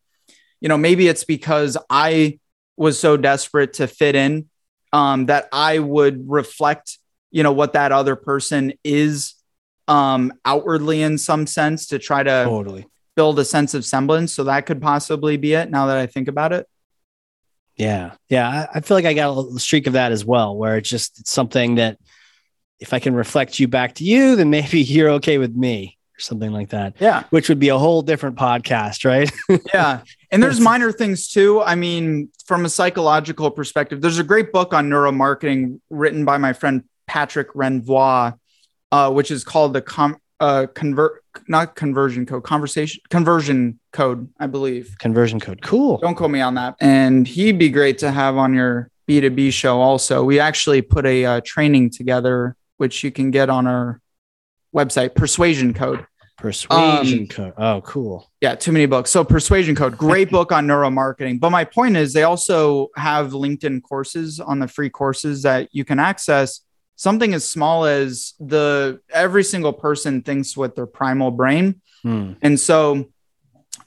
you 0.60 0.68
know 0.68 0.76
maybe 0.76 1.08
it's 1.08 1.24
because 1.24 1.78
I 1.88 2.38
was 2.76 2.98
so 2.98 3.16
desperate 3.16 3.74
to 3.74 3.86
fit 3.86 4.14
in, 4.14 4.50
um 4.92 5.26
that 5.26 5.48
I 5.52 5.78
would 5.78 6.28
reflect 6.28 6.98
you 7.30 7.42
know 7.42 7.52
what 7.52 7.72
that 7.72 7.92
other 7.92 8.14
person 8.14 8.74
is, 8.84 9.34
um 9.86 10.34
outwardly 10.44 11.00
in 11.00 11.16
some 11.16 11.46
sense 11.46 11.86
to 11.86 11.98
try 11.98 12.22
to 12.22 12.44
totally 12.44 12.86
build 13.16 13.38
a 13.38 13.44
sense 13.44 13.72
of 13.72 13.86
semblance. 13.86 14.34
So 14.34 14.44
that 14.44 14.66
could 14.66 14.82
possibly 14.82 15.38
be 15.38 15.54
it. 15.54 15.70
Now 15.70 15.86
that 15.86 15.96
I 15.96 16.06
think 16.06 16.28
about 16.28 16.52
it. 16.52 16.68
Yeah. 17.78 18.12
Yeah. 18.28 18.66
I 18.74 18.80
feel 18.80 18.96
like 18.96 19.06
I 19.06 19.14
got 19.14 19.38
a 19.38 19.58
streak 19.58 19.86
of 19.86 19.94
that 19.94 20.12
as 20.12 20.24
well, 20.24 20.56
where 20.56 20.76
it's 20.76 20.88
just 20.88 21.20
it's 21.20 21.30
something 21.30 21.76
that 21.76 21.98
if 22.80 22.92
I 22.92 22.98
can 22.98 23.14
reflect 23.14 23.58
you 23.58 23.68
back 23.68 23.94
to 23.96 24.04
you, 24.04 24.36
then 24.36 24.50
maybe 24.50 24.80
you're 24.82 25.10
okay 25.10 25.38
with 25.38 25.54
me 25.54 25.96
or 26.16 26.20
something 26.20 26.52
like 26.52 26.70
that. 26.70 26.96
Yeah. 26.98 27.22
Which 27.30 27.48
would 27.48 27.60
be 27.60 27.68
a 27.68 27.78
whole 27.78 28.02
different 28.02 28.36
podcast, 28.36 29.04
right? 29.04 29.30
yeah. 29.72 30.02
And 30.30 30.42
there's 30.42 30.60
minor 30.60 30.92
things 30.92 31.28
too. 31.28 31.62
I 31.62 31.76
mean, 31.76 32.30
from 32.46 32.64
a 32.64 32.68
psychological 32.68 33.50
perspective, 33.50 34.00
there's 34.00 34.18
a 34.18 34.24
great 34.24 34.52
book 34.52 34.74
on 34.74 34.90
neuromarketing 34.90 35.80
written 35.88 36.24
by 36.24 36.36
my 36.36 36.52
friend 36.52 36.84
Patrick 37.06 37.52
Renvoisé, 37.54 38.36
uh, 38.90 39.12
which 39.12 39.30
is 39.30 39.44
called 39.44 39.72
the 39.72 39.82
com- 39.82 40.18
uh, 40.40 40.66
convert 40.74 41.24
not 41.48 41.74
conversion 41.74 42.26
code 42.26 42.44
conversation 42.44 43.00
conversion 43.10 43.78
code 43.98 44.28
i 44.38 44.46
believe 44.46 44.84
conversion 44.98 45.38
code 45.40 45.60
cool 45.70 45.98
don't 45.98 46.14
quote 46.14 46.30
me 46.30 46.40
on 46.40 46.54
that 46.54 46.76
and 46.80 47.26
he'd 47.26 47.58
be 47.58 47.70
great 47.78 47.98
to 47.98 48.10
have 48.20 48.36
on 48.44 48.54
your 48.54 48.90
b2b 49.08 49.52
show 49.52 49.80
also 49.80 50.22
we 50.30 50.38
actually 50.38 50.80
put 50.80 51.04
a 51.14 51.24
uh, 51.24 51.40
training 51.44 51.90
together 51.90 52.54
which 52.76 53.02
you 53.04 53.10
can 53.10 53.28
get 53.38 53.50
on 53.50 53.66
our 53.66 54.00
website 54.74 55.14
persuasion 55.14 55.74
code 55.74 56.06
Persuasion 56.38 57.22
Um, 57.22 57.26
code. 57.26 57.52
Oh, 57.58 57.80
cool. 57.80 58.30
Yeah, 58.40 58.54
too 58.54 58.70
many 58.70 58.86
books. 58.86 59.10
So 59.10 59.24
Persuasion 59.24 59.74
Code, 59.74 59.98
great 59.98 60.30
book 60.30 60.52
on 60.52 60.68
neuromarketing. 60.68 61.40
But 61.40 61.50
my 61.50 61.64
point 61.64 61.96
is 61.96 62.12
they 62.12 62.22
also 62.22 62.90
have 62.94 63.32
LinkedIn 63.32 63.82
courses 63.82 64.38
on 64.38 64.60
the 64.60 64.68
free 64.68 64.88
courses 64.88 65.42
that 65.42 65.68
you 65.72 65.84
can 65.84 65.98
access. 65.98 66.60
Something 66.94 67.34
as 67.34 67.44
small 67.44 67.86
as 67.86 68.34
the 68.38 69.00
every 69.12 69.42
single 69.42 69.72
person 69.72 70.22
thinks 70.22 70.56
with 70.56 70.76
their 70.76 70.86
primal 70.86 71.32
brain. 71.32 71.80
Hmm. 72.04 72.34
And 72.40 72.54
so 72.60 73.10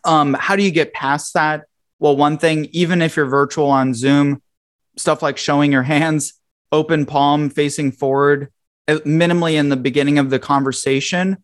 um 0.04 0.34
how 0.34 0.56
do 0.56 0.64
you 0.64 0.72
get 0.72 0.94
past 0.94 1.34
that? 1.34 1.66
Well, 2.00 2.16
one 2.16 2.38
thing, 2.38 2.66
even 2.72 3.02
if 3.02 3.16
you're 3.16 3.28
virtual 3.28 3.70
on 3.70 3.94
Zoom, 3.94 4.42
stuff 4.98 5.22
like 5.22 5.38
showing 5.38 5.72
your 5.72 5.84
hands, 5.84 6.34
open 6.72 7.06
palm 7.06 7.50
facing 7.50 7.92
forward, 7.92 8.50
minimally 8.88 9.54
in 9.54 9.70
the 9.70 9.78
beginning 9.78 10.18
of 10.18 10.30
the 10.30 10.40
conversation, 10.40 11.38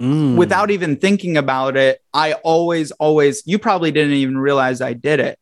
Mm. 0.00 0.34
without 0.34 0.70
even 0.70 0.96
thinking 0.96 1.36
about 1.36 1.76
it, 1.76 2.00
I 2.14 2.32
always, 2.32 2.90
always, 2.92 3.42
you 3.46 3.58
probably 3.58 3.92
didn't 3.92 4.14
even 4.14 4.38
realize 4.38 4.80
I 4.80 4.94
did 4.94 5.20
it 5.20 5.38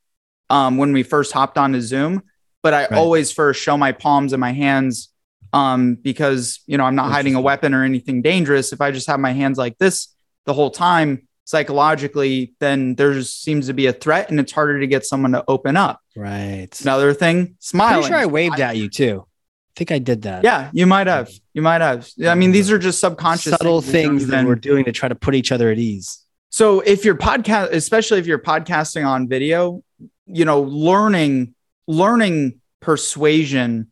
um, 0.51 0.79
when 0.79 0.93
we 0.93 1.05
first 1.05 1.31
hopped 1.33 1.57
onto 1.57 1.81
Zoom, 1.81 2.23
but 2.61 2.75
I 2.75 2.81
Right. 2.87 2.99
always 2.99 3.31
first 3.31 3.63
show 3.63 3.77
my 3.77 3.93
palms 3.93 4.33
and 4.33 4.41
my 4.41 4.51
hands 4.53 5.11
um, 5.53 5.95
because, 5.95 6.59
you 6.67 6.77
know, 6.77 6.83
I'm 6.83 6.97
not 6.97 7.13
hiding 7.13 7.37
a 7.37 7.41
weapon 7.41 7.73
or 7.73 7.85
anything 7.85 8.21
dangerous. 8.21 8.73
If 8.73 8.81
I 8.81 8.91
just 8.91 9.07
have 9.07 9.21
my 9.21 9.31
hands 9.33 9.59
like 9.59 9.79
this 9.79 10.09
the 10.45 10.55
whole 10.55 10.73
time, 10.73 11.28
psychologically, 11.49 12.53
then 12.61 12.95
there 12.97 13.23
seems 13.23 13.69
to 13.69 13.73
be 13.73 13.87
a 13.87 13.93
threat 13.93 14.29
and 14.29 14.39
it's 14.39 14.53
harder 14.53 14.81
to 14.81 14.87
get 14.87 15.07
someone 15.07 15.33
to 15.33 15.43
open 15.49 15.79
up. 15.79 15.99
right. 16.15 16.79
Another 16.83 17.15
thing, 17.15 17.57
smiling. 17.59 18.03
Pretty 18.03 18.09
sure 18.09 18.19
I 18.19 18.27
waved 18.27 18.61
at 18.61 18.77
you 18.77 18.91
too. 18.91 19.25
I 19.27 19.73
think 19.75 19.91
I 19.91 19.99
did 19.99 20.23
that. 20.23 20.45
Yeah, 20.45 20.69
you 20.75 20.87
might 20.87 21.07
have. 21.07 21.31
You 21.55 21.63
might 21.63 21.81
have. 21.81 22.07
I 22.23 22.35
mean, 22.35 22.53
these 22.53 22.71
are 22.71 22.79
just 22.79 23.01
subconscious 23.01 23.53
Subtle 23.53 23.81
things 23.81 23.93
things 23.93 24.27
that 24.27 24.45
we're 24.45 24.57
doing 24.57 24.85
to 24.85 24.93
try 24.93 25.09
to 25.09 25.15
put 25.15 25.35
each 25.35 25.51
other 25.51 25.71
at 25.71 25.79
ease. 25.79 26.23
So 26.51 26.81
if 26.81 27.07
you're 27.07 27.17
podcast, 27.17 27.71
especially 27.73 28.19
if 28.19 28.27
you're 28.27 28.39
podcasting 28.39 29.07
on 29.07 29.27
video, 29.27 29.83
you 30.27 30.45
know, 30.45 30.61
learning 30.61 31.55
learning 31.87 32.61
persuasion 32.81 33.91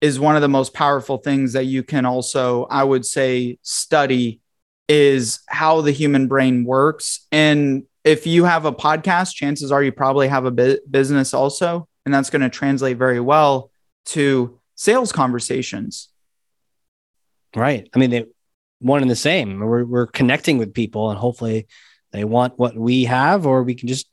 is 0.00 0.18
one 0.18 0.36
of 0.36 0.42
the 0.42 0.48
most 0.48 0.72
powerful 0.72 1.18
things 1.18 1.52
that 1.52 1.64
you 1.64 1.82
can 1.82 2.06
also, 2.06 2.64
I 2.64 2.82
would 2.82 3.04
say, 3.04 3.58
study 3.60 4.40
is 4.88 5.40
how 5.48 5.80
the 5.82 5.92
human 5.92 6.26
brain 6.28 6.64
works. 6.64 7.26
And 7.30 7.84
if 8.04 8.26
you 8.26 8.44
have 8.44 8.64
a 8.64 8.72
podcast, 8.72 9.34
chances 9.34 9.70
are 9.70 9.82
you 9.82 9.92
probably 9.92 10.28
have 10.28 10.44
a 10.46 10.50
bu- 10.50 10.78
business 10.90 11.34
also, 11.34 11.86
and 12.04 12.14
that's 12.14 12.30
going 12.30 12.42
to 12.42 12.48
translate 12.48 12.96
very 12.96 13.20
well 13.20 13.70
to 14.06 14.58
sales 14.76 15.12
conversations. 15.12 16.08
Right. 17.54 17.88
I 17.94 17.98
mean, 17.98 18.10
they 18.10 18.26
one 18.80 19.02
and 19.02 19.10
the 19.10 19.16
same. 19.16 19.58
We're 19.58 19.84
we're 19.84 20.06
connecting 20.06 20.58
with 20.58 20.72
people, 20.74 21.10
and 21.10 21.18
hopefully, 21.18 21.66
they 22.12 22.24
want 22.24 22.58
what 22.58 22.76
we 22.76 23.04
have, 23.04 23.46
or 23.46 23.62
we 23.62 23.74
can 23.74 23.88
just, 23.88 24.06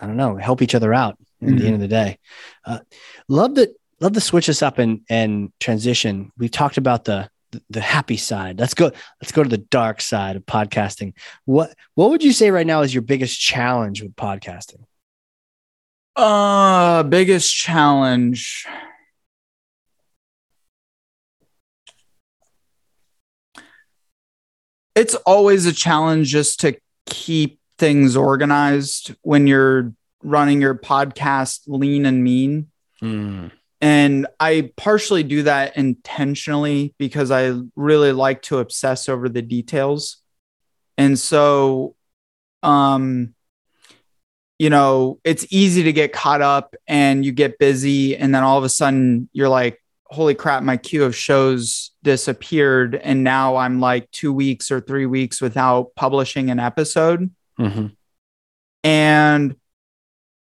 I 0.00 0.06
don't 0.06 0.16
know, 0.16 0.36
help 0.36 0.62
each 0.62 0.74
other 0.74 0.94
out. 0.94 1.18
At 1.40 1.48
Mhm. 1.50 1.58
the 1.58 1.66
end 1.66 1.74
of 1.74 1.80
the 1.80 1.88
day, 1.88 2.18
uh, 2.64 2.80
love 3.28 3.54
to 3.54 3.72
love 4.00 4.12
to 4.14 4.20
switch 4.20 4.46
this 4.48 4.62
up 4.62 4.78
and 4.78 5.02
and 5.08 5.52
transition. 5.60 6.32
We've 6.36 6.50
talked 6.50 6.78
about 6.78 7.04
the 7.04 7.28
the- 7.50 7.62
the 7.70 7.80
happy 7.80 8.16
side. 8.16 8.58
Let's 8.58 8.74
go. 8.74 8.90
Let's 9.20 9.32
go 9.32 9.42
to 9.42 9.48
the 9.48 9.58
dark 9.58 10.00
side 10.00 10.36
of 10.36 10.44
podcasting. 10.46 11.14
What 11.44 11.74
What 11.94 12.10
would 12.10 12.22
you 12.22 12.32
say 12.32 12.50
right 12.50 12.66
now 12.66 12.82
is 12.82 12.92
your 12.94 13.02
biggest 13.02 13.40
challenge 13.40 14.02
with 14.02 14.14
podcasting? 14.16 14.84
Uh, 16.16 17.04
biggest 17.04 17.54
challenge. 17.54 18.66
It's 24.94 25.14
always 25.14 25.66
a 25.66 25.72
challenge 25.72 26.28
just 26.28 26.60
to 26.60 26.76
keep 27.06 27.60
things 27.78 28.16
organized 28.16 29.14
when 29.22 29.46
you're 29.46 29.92
running 30.22 30.60
your 30.60 30.74
podcast 30.74 31.60
lean 31.68 32.04
and 32.04 32.24
mean. 32.24 32.70
Mm, 33.02 33.52
And 33.80 34.26
I 34.40 34.72
partially 34.76 35.22
do 35.22 35.44
that 35.44 35.76
intentionally 35.76 36.94
because 36.98 37.30
I 37.30 37.60
really 37.76 38.12
like 38.12 38.42
to 38.42 38.58
obsess 38.58 39.08
over 39.08 39.28
the 39.28 39.42
details. 39.42 40.16
And 40.96 41.16
so, 41.16 41.94
um, 42.62 43.34
you 44.58 44.70
know, 44.70 45.20
it's 45.22 45.46
easy 45.50 45.84
to 45.84 45.92
get 45.92 46.12
caught 46.12 46.42
up 46.42 46.74
and 46.88 47.24
you 47.24 47.30
get 47.30 47.60
busy. 47.60 48.16
And 48.16 48.34
then 48.34 48.42
all 48.42 48.58
of 48.58 48.64
a 48.64 48.68
sudden 48.68 49.28
you're 49.32 49.48
like, 49.48 49.80
holy 50.06 50.34
crap, 50.34 50.64
my 50.64 50.76
queue 50.76 51.04
of 51.04 51.14
shows 51.14 51.92
disappeared. 52.02 52.96
And 52.96 53.22
now 53.22 53.56
I'm 53.56 53.78
like 53.78 54.10
two 54.10 54.32
weeks 54.32 54.72
or 54.72 54.80
three 54.80 55.06
weeks 55.06 55.40
without 55.40 55.94
publishing 55.94 56.50
an 56.50 56.58
episode. 56.58 57.30
mhm. 57.58 57.94
And 58.82 59.56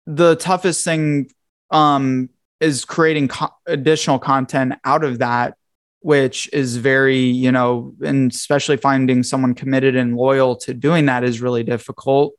the 0.07 0.37
toughest 0.37 0.85
thing 0.85 1.31
um, 1.70 2.31
is 2.63 2.85
creating 2.85 3.27
co- 3.27 3.51
additional 3.67 4.21
content 4.21 4.75
out 4.85 5.03
of 5.03 5.19
that, 5.19 5.57
which 5.99 6.49
is 6.53 6.77
very, 6.77 7.19
you 7.19 7.51
know, 7.51 7.93
and 8.05 8.31
especially 8.31 8.77
finding 8.77 9.25
someone 9.25 9.53
committed 9.53 9.97
and 9.97 10.17
loyal 10.17 10.55
to 10.55 10.73
doing 10.73 11.07
that 11.07 11.25
is 11.25 11.41
really 11.41 11.65
difficult. 11.65 12.35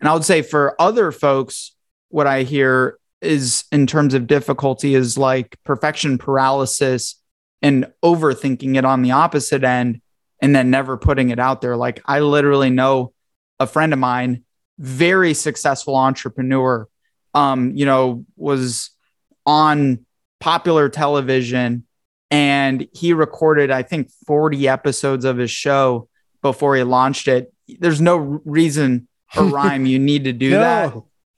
And 0.00 0.08
I 0.08 0.12
would 0.12 0.24
say 0.24 0.42
for 0.42 0.80
other 0.80 1.10
folks, 1.10 1.74
what 2.10 2.26
I 2.26 2.42
hear 2.42 2.98
is 3.22 3.64
in 3.72 3.86
terms 3.86 4.12
of 4.12 4.26
difficulty 4.26 4.94
is 4.94 5.16
like 5.16 5.56
perfection 5.64 6.18
paralysis 6.18 7.18
and 7.62 7.90
overthinking 8.04 8.76
it 8.76 8.84
on 8.84 9.00
the 9.00 9.12
opposite 9.12 9.64
end 9.64 10.02
and 10.42 10.54
then 10.54 10.68
never 10.68 10.98
putting 10.98 11.30
it 11.30 11.38
out 11.38 11.62
there. 11.62 11.74
Like 11.74 12.02
I 12.04 12.20
literally 12.20 12.68
know 12.68 13.14
a 13.58 13.66
friend 13.66 13.94
of 13.94 13.98
mine, 13.98 14.44
very 14.78 15.32
successful 15.32 15.96
entrepreneur, 15.96 16.86
um, 17.32 17.72
you 17.74 17.86
know, 17.86 18.26
was 18.36 18.90
on 19.46 20.04
popular 20.40 20.88
television 20.88 21.84
and 22.30 22.88
he 22.92 23.12
recorded, 23.12 23.70
I 23.70 23.82
think, 23.82 24.10
40 24.26 24.68
episodes 24.68 25.24
of 25.24 25.36
his 25.36 25.50
show 25.50 26.08
before 26.42 26.74
he 26.76 26.82
launched 26.82 27.28
it. 27.28 27.52
There's 27.78 28.00
no 28.00 28.16
reason 28.44 29.08
or 29.36 29.44
rhyme 29.44 29.86
you 29.86 29.98
need 29.98 30.24
to 30.24 30.32
do 30.32 30.50
that. 30.50 30.94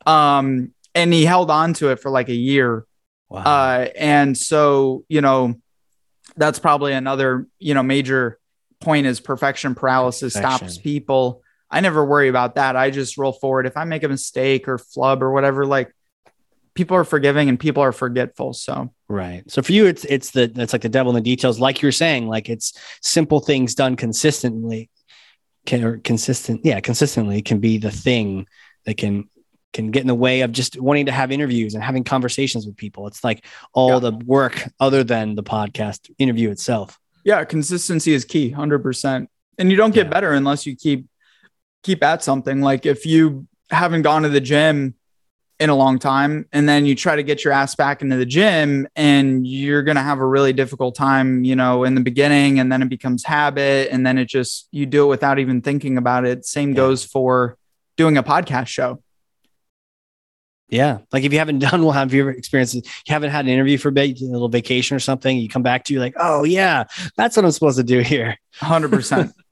Um, 0.06 0.72
and 0.94 1.12
he 1.12 1.24
held 1.24 1.50
on 1.50 1.74
to 1.74 1.90
it 1.90 2.00
for 2.00 2.10
like 2.10 2.28
a 2.28 2.34
year. 2.34 2.86
Wow. 3.28 3.42
Uh, 3.42 3.88
and 3.96 4.36
so, 4.36 5.04
you 5.08 5.20
know, 5.20 5.54
that's 6.36 6.58
probably 6.58 6.92
another, 6.92 7.46
you 7.58 7.74
know, 7.74 7.82
major 7.82 8.38
point 8.80 9.06
is 9.06 9.20
perfection 9.20 9.74
paralysis 9.74 10.34
stops 10.34 10.78
people. 10.78 11.42
I 11.70 11.80
never 11.80 12.04
worry 12.04 12.28
about 12.28 12.54
that. 12.54 12.76
I 12.76 12.90
just 12.90 13.18
roll 13.18 13.32
forward. 13.32 13.66
If 13.66 13.76
I 13.76 13.84
make 13.84 14.04
a 14.04 14.08
mistake 14.08 14.68
or 14.68 14.78
flub 14.78 15.22
or 15.22 15.32
whatever, 15.32 15.66
like 15.66 15.92
people 16.76 16.96
are 16.96 17.04
forgiving 17.04 17.48
and 17.48 17.58
people 17.58 17.82
are 17.82 17.90
forgetful. 17.92 18.52
So 18.52 18.92
Right. 19.08 19.42
So 19.50 19.62
for 19.62 19.72
you, 19.72 19.86
it's 19.86 20.04
it's 20.04 20.30
the 20.30 20.52
it's 20.56 20.72
like 20.72 20.82
the 20.82 20.88
devil 20.88 21.10
in 21.10 21.14
the 21.16 21.20
details, 21.30 21.58
like 21.58 21.82
you're 21.82 21.90
saying, 21.92 22.28
like 22.28 22.48
it's 22.48 22.72
simple 23.02 23.40
things 23.40 23.74
done 23.74 23.96
consistently, 23.96 24.90
can 25.64 25.82
or 25.82 25.98
consistent, 25.98 26.60
yeah, 26.64 26.78
consistently 26.80 27.42
can 27.42 27.58
be 27.58 27.78
the 27.78 27.90
thing 27.90 28.46
that 28.84 28.96
can 28.96 29.28
can 29.72 29.90
get 29.90 30.00
in 30.00 30.06
the 30.06 30.14
way 30.14 30.40
of 30.42 30.52
just 30.52 30.80
wanting 30.80 31.06
to 31.06 31.12
have 31.12 31.30
interviews 31.32 31.74
and 31.74 31.82
having 31.84 32.02
conversations 32.04 32.66
with 32.66 32.76
people. 32.76 33.06
It's 33.08 33.22
like 33.24 33.44
all 33.74 33.94
Yeah. 33.94 34.10
the 34.10 34.12
work 34.24 34.68
other 34.80 35.04
than 35.04 35.34
the 35.34 35.42
podcast 35.42 36.10
interview 36.18 36.50
itself. 36.50 36.98
yeah, 37.24 37.42
consistency 37.44 38.12
is 38.14 38.24
key, 38.24 38.50
hundred 38.50 38.80
percent. 38.80 39.28
And 39.58 39.70
you 39.70 39.76
don't 39.76 39.94
get 39.94 40.06
Yeah. 40.06 40.10
better 40.10 40.32
unless 40.32 40.66
you 40.66 40.76
keep 40.76 41.06
keep 41.82 42.02
at 42.02 42.22
something. 42.24 42.60
Like 42.60 42.86
if 42.86 43.06
you 43.06 43.46
haven't 43.70 44.02
gone 44.02 44.22
to 44.24 44.28
the 44.28 44.40
gym 44.40 44.94
in 45.58 45.70
a 45.70 45.74
long 45.74 45.98
time 45.98 46.46
and 46.52 46.68
then 46.68 46.84
you 46.84 46.94
try 46.94 47.16
to 47.16 47.22
get 47.22 47.42
your 47.42 47.52
ass 47.52 47.74
back 47.74 48.02
into 48.02 48.16
the 48.16 48.26
gym 48.26 48.86
and 48.94 49.46
you're 49.46 49.82
going 49.82 49.96
to 49.96 50.02
have 50.02 50.18
a 50.18 50.26
really 50.26 50.52
difficult 50.52 50.94
time, 50.94 51.44
you 51.44 51.56
know, 51.56 51.84
in 51.84 51.94
the 51.94 52.00
beginning 52.02 52.60
and 52.60 52.70
then 52.70 52.82
it 52.82 52.90
becomes 52.90 53.24
habit 53.24 53.88
and 53.90 54.06
then 54.06 54.18
it 54.18 54.26
just 54.28 54.68
you 54.70 54.84
do 54.84 55.04
it 55.04 55.08
without 55.08 55.38
even 55.38 55.62
thinking 55.62 55.96
about 55.96 56.26
it. 56.26 56.44
Same 56.44 56.70
Yeah. 56.70 56.76
goes 56.76 57.04
for 57.04 57.56
doing 57.96 58.18
a 58.18 58.22
podcast 58.22 58.66
show. 58.66 59.02
Yeah. 60.68 60.98
Like 61.12 61.24
if 61.24 61.32
you 61.32 61.38
haven't 61.38 61.58
done 61.70 61.82
well, 61.82 61.92
have 61.92 62.12
you 62.12 62.22
ever 62.22 62.30
experienced 62.32 62.74
it? 62.74 62.86
You 63.06 63.12
haven't 63.14 63.30
had 63.30 63.44
an 63.44 63.50
interview 63.50 63.78
for 63.78 63.88
a 63.88 63.92
bit, 63.92 64.20
a 64.20 64.24
little 64.24 64.48
vacation 64.48 64.96
or 64.96 65.00
something. 65.00 65.38
You 65.38 65.48
come 65.48 65.62
back 65.62 65.84
to 65.84 65.94
you 65.94 66.00
like, 66.00 66.14
oh 66.18 66.44
yeah, 66.44 66.84
that's 67.16 67.36
what 67.36 67.44
I'm 67.44 67.50
supposed 67.52 67.78
to 67.78 67.84
do 67.84 68.00
here. 68.00 68.38
100%. 68.60 69.32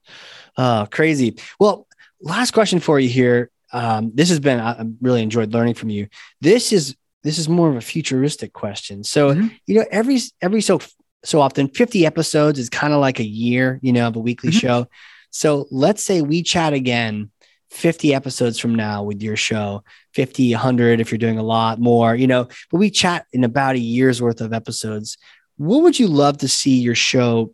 Oh, 0.57 0.87
crazy. 0.89 1.37
Well, 1.59 1.89
last 2.21 2.53
question 2.53 2.79
for 2.79 3.01
you 3.01 3.09
here. 3.09 3.51
Um, 3.75 4.13
this 4.15 4.29
has 4.31 4.39
been 4.41 4.61
I 4.61 4.83
really 5.03 5.23
enjoyed 5.23 5.53
learning 5.53 5.75
from 5.75 5.91
you. 5.91 6.07
This 6.41 6.73
is 6.73 6.95
this 7.25 7.39
is 7.39 7.49
more 7.49 7.69
of 7.71 7.77
a 7.77 7.81
futuristic 7.81 8.53
question. 8.53 9.03
So 9.03 9.35
Mhm. 9.35 9.51
you 9.67 9.75
know, 9.75 9.85
every 9.91 10.19
every 10.41 10.61
so 10.63 10.81
so 11.25 11.41
often, 11.41 11.69
50 11.69 12.05
episodes 12.07 12.59
is 12.59 12.69
kind 12.69 12.93
of 12.93 13.01
like 13.01 13.19
a 13.19 13.25
year, 13.27 13.81
you 13.83 13.93
know, 13.93 14.07
of 14.09 14.17
a 14.17 14.21
weekly 14.21 14.51
Mhm. 14.51 14.61
show. 14.61 14.87
So 15.31 15.67
let's 15.71 16.03
say 16.03 16.21
we 16.23 16.43
chat 16.43 16.73
again 16.75 17.31
50 17.71 18.15
episodes 18.15 18.59
from 18.59 18.75
now 18.75 19.03
with 19.03 19.21
your 19.23 19.37
show, 19.37 19.83
50, 20.13 20.53
100 20.55 21.01
if 21.01 21.11
you're 21.11 21.19
doing 21.19 21.39
a 21.39 21.43
lot 21.43 21.81
more, 21.81 22.15
you 22.15 22.27
know, 22.29 22.47
but 22.71 22.79
we 22.79 22.91
chat 22.91 23.27
in 23.33 23.43
about 23.43 23.75
a 23.75 23.81
year's 23.81 24.23
worth 24.23 24.41
of 24.41 24.53
episodes. 24.53 25.17
What 25.57 25.83
would 25.83 25.99
you 25.99 26.07
love 26.07 26.39
to 26.39 26.49
see 26.49 26.79
your 26.79 26.95
show 26.95 27.53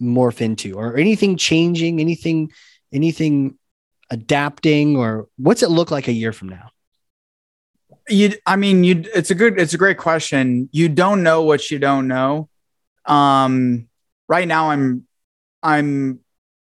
morph 0.00 0.40
into 0.42 0.74
or 0.74 0.96
anything 0.96 1.36
changing, 1.36 2.00
anything 2.00 2.50
anything 2.92 3.56
adapting 4.12 4.96
or 4.96 5.26
what's 5.38 5.62
it 5.62 5.70
look 5.70 5.90
like 5.90 6.06
a 6.06 6.12
year 6.12 6.32
from 6.32 6.50
now? 6.50 6.70
You, 8.08 8.34
I 8.46 8.56
mean, 8.56 8.84
you. 8.84 9.04
It's 9.14 9.30
a 9.30 9.34
good. 9.34 9.58
It's 9.58 9.74
a 9.74 9.78
great 9.78 9.96
question. 9.96 10.68
You 10.72 10.88
don't 10.88 11.22
know 11.22 11.42
what 11.42 11.70
you 11.70 11.78
don't 11.78 12.08
know. 12.08 12.48
Um, 13.06 13.88
right 14.28 14.46
now, 14.46 14.70
I'm, 14.70 15.06
I'm, 15.62 16.20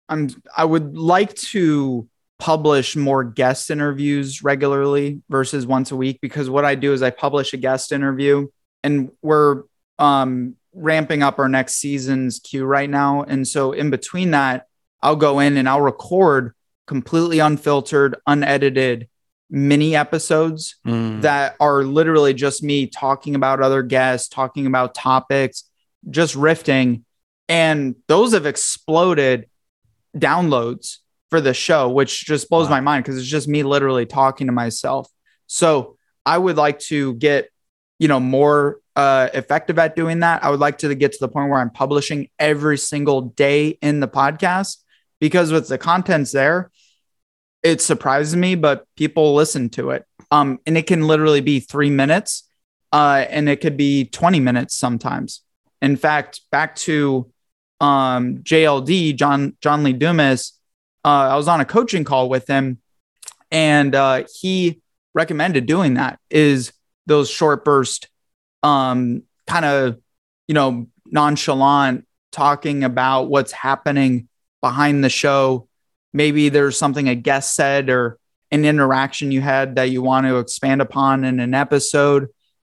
I'm. 0.09 0.29
I 0.55 0.65
would 0.65 0.97
like 0.97 1.35
to 1.35 2.09
publish 2.39 2.95
more 2.95 3.23
guest 3.23 3.71
interviews 3.71 4.43
regularly 4.43 5.21
versus 5.29 5.65
once 5.65 5.91
a 5.91 5.95
week 5.95 6.19
because 6.21 6.49
what 6.49 6.65
I 6.65 6.75
do 6.75 6.93
is 6.93 7.01
I 7.01 7.11
publish 7.11 7.53
a 7.53 7.57
guest 7.57 7.91
interview 7.91 8.47
and 8.83 9.11
we're 9.21 9.63
um, 9.99 10.55
ramping 10.73 11.23
up 11.23 11.39
our 11.39 11.49
next 11.49 11.75
season's 11.75 12.39
queue 12.39 12.65
right 12.65 12.89
now. 12.89 13.23
And 13.23 13.47
so 13.47 13.71
in 13.71 13.89
between 13.89 14.31
that, 14.31 14.67
I'll 15.01 15.15
go 15.15 15.39
in 15.39 15.57
and 15.57 15.67
I'll 15.67 15.81
record 15.81 16.53
completely 16.87 17.39
unfiltered, 17.39 18.15
unedited 18.25 19.07
mini 19.49 19.95
episodes 19.95 20.75
mm. 20.85 21.21
that 21.21 21.55
are 21.59 21.83
literally 21.83 22.33
just 22.33 22.63
me 22.63 22.87
talking 22.87 23.35
about 23.35 23.61
other 23.61 23.83
guests, 23.83 24.27
talking 24.27 24.65
about 24.65 24.95
topics, 24.95 25.63
just 26.09 26.35
riffing. 26.35 27.03
And 27.47 27.95
those 28.07 28.33
have 28.33 28.45
exploded 28.45 29.47
downloads 30.15 30.97
for 31.29 31.39
the 31.41 31.53
show, 31.53 31.89
which 31.89 32.25
just 32.25 32.49
blows 32.49 32.65
wow. 32.65 32.71
my 32.71 32.79
mind 32.81 33.03
because 33.03 33.17
it's 33.17 33.27
just 33.27 33.47
me 33.47 33.63
literally 33.63 34.05
talking 34.05 34.47
to 34.47 34.53
myself. 34.53 35.09
So 35.45 35.97
I 36.25 36.37
would 36.37 36.57
like 36.57 36.79
to 36.79 37.13
get, 37.15 37.49
you 37.99 38.07
know, 38.07 38.19
more 38.19 38.79
uh, 38.95 39.29
effective 39.33 39.79
at 39.79 39.95
doing 39.95 40.21
that. 40.21 40.43
I 40.43 40.49
would 40.49 40.59
like 40.59 40.79
to 40.79 40.93
get 40.95 41.13
to 41.13 41.17
the 41.19 41.29
point 41.29 41.49
where 41.49 41.59
I'm 41.59 41.69
publishing 41.69 42.29
every 42.39 42.77
single 42.77 43.21
day 43.21 43.77
in 43.81 43.99
the 43.99 44.07
podcast 44.07 44.77
because 45.19 45.51
with 45.51 45.67
the 45.67 45.77
contents 45.77 46.31
there, 46.31 46.71
it 47.63 47.81
surprises 47.81 48.35
me, 48.35 48.55
but 48.55 48.85
people 48.95 49.33
listen 49.33 49.69
to 49.71 49.91
it. 49.91 50.05
Um, 50.31 50.59
and 50.65 50.77
it 50.77 50.87
can 50.87 51.07
literally 51.07 51.41
be 51.41 51.59
three 51.59 51.89
minutes, 51.89 52.43
uh, 52.91 53.25
and 53.29 53.47
it 53.47 53.61
could 53.61 53.77
be 53.77 54.05
20 54.05 54.39
minutes 54.39 54.75
sometimes. 54.75 55.41
In 55.81 55.95
fact, 55.95 56.41
back 56.51 56.75
to 56.77 57.31
um, 57.79 58.39
JLD, 58.39 59.15
John 59.15 59.55
John 59.61 59.83
Lee 59.83 59.93
Dumas, 59.93 60.53
uh, 61.05 61.29
I 61.31 61.35
was 61.35 61.47
on 61.47 61.61
a 61.61 61.65
coaching 61.65 62.03
call 62.03 62.27
with 62.27 62.47
him, 62.47 62.79
and 63.51 63.95
uh, 63.95 64.23
he 64.41 64.81
recommended 65.13 65.65
doing 65.65 65.93
that. 65.93 66.19
Is 66.29 66.73
those 67.05 67.29
short 67.29 67.63
burst, 67.63 68.09
um, 68.63 69.23
kind 69.45 69.65
of, 69.65 69.99
you 70.47 70.53
know, 70.53 70.87
nonchalant 71.05 72.05
talking 72.31 72.83
about 72.83 73.29
what's 73.29 73.51
happening 73.51 74.27
behind 74.61 75.03
the 75.03 75.09
show. 75.09 75.66
Maybe 76.17 76.49
there's 76.49 76.77
something 76.77 77.07
a 77.07 77.15
guest 77.15 77.55
said 77.55 77.89
or 77.89 78.17
an 78.51 78.65
interaction 78.65 79.31
you 79.31 79.41
had 79.41 79.75
that 79.75 79.91
you 79.91 80.01
want 80.01 80.25
to 80.25 80.37
expand 80.37 80.81
upon 80.81 81.23
in 81.23 81.39
an 81.39 81.53
episode. 81.53 82.27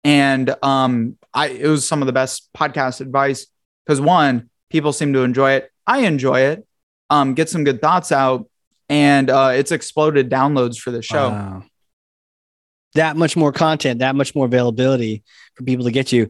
And 0.04 0.54
um, 0.62 1.16
I 1.34 1.48
it 1.48 1.66
was 1.66 1.86
some 1.86 2.02
of 2.02 2.06
the 2.06 2.12
best 2.12 2.48
podcast 2.52 3.00
advice 3.00 3.46
because 3.84 4.00
one, 4.00 4.50
people 4.70 4.92
seem 4.92 5.12
to 5.14 5.20
enjoy 5.20 5.52
it. 5.52 5.70
I 5.86 6.00
enjoy 6.00 6.40
it 6.40 6.66
um, 7.10 7.34
get 7.34 7.48
some 7.48 7.64
good 7.64 7.82
thoughts 7.82 8.12
out, 8.12 8.48
and 8.88 9.28
uh, 9.28 9.52
it's 9.54 9.72
exploded 9.72 10.30
downloads 10.30 10.78
for 10.78 10.92
the 10.92 11.02
show. 11.02 11.30
Wow. 11.30 11.64
That 12.94 13.16
much 13.16 13.36
more 13.36 13.52
content, 13.52 13.98
that 13.98 14.14
much 14.14 14.34
more 14.34 14.46
availability 14.46 15.22
for 15.54 15.64
people 15.64 15.84
to 15.84 15.90
get 15.90 16.12
you. 16.12 16.28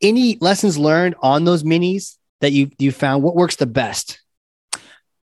Any 0.00 0.36
lessons 0.40 0.76
learned 0.76 1.14
on 1.20 1.44
those 1.44 1.62
minis 1.62 2.16
that 2.40 2.52
you 2.52 2.70
you 2.78 2.92
found? 2.92 3.22
What 3.22 3.36
works 3.36 3.56
the 3.56 3.66
best? 3.66 4.20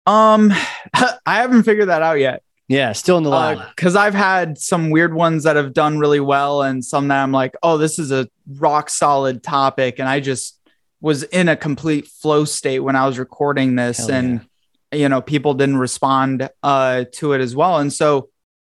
Um, 0.08 0.52
I 1.26 1.36
haven't 1.36 1.64
figured 1.64 1.88
that 1.88 2.02
out 2.02 2.18
yet. 2.18 2.42
Yeah, 2.68 2.92
still 2.92 3.16
in 3.16 3.24
the 3.24 3.30
lab. 3.30 3.60
Because 3.74 3.96
uh, 3.96 4.00
I've 4.00 4.14
had 4.14 4.58
some 4.58 4.90
weird 4.90 5.14
ones 5.14 5.44
that 5.44 5.56
have 5.56 5.72
done 5.72 5.98
really 5.98 6.20
well, 6.20 6.62
and 6.62 6.84
some 6.84 7.08
that 7.08 7.22
I'm 7.22 7.32
like, 7.32 7.54
oh, 7.62 7.78
this 7.78 7.98
is 7.98 8.12
a 8.12 8.28
rock 8.56 8.90
solid 8.90 9.42
topic, 9.42 9.98
and 9.98 10.08
I 10.08 10.20
just 10.20 10.60
was 11.00 11.22
in 11.22 11.48
a 11.48 11.56
complete 11.56 12.06
flow 12.06 12.44
state 12.44 12.80
when 12.80 12.96
I 12.96 13.06
was 13.06 13.18
recording 13.18 13.76
this, 13.76 13.98
Hell 13.98 14.10
and 14.10 14.46
you 14.92 15.08
know 15.08 15.22
people 15.22 15.54
didn't 15.54 15.78
respond 15.78 16.50
uh, 16.62 17.04
to 17.12 17.32
it 17.32 17.40
as 17.40 17.56
well. 17.56 17.78
And 17.78 17.92
so 17.92 18.28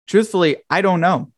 truthfully 0.10 0.58
i 0.70 0.82
don't 0.82 1.00
know. 1.00 1.32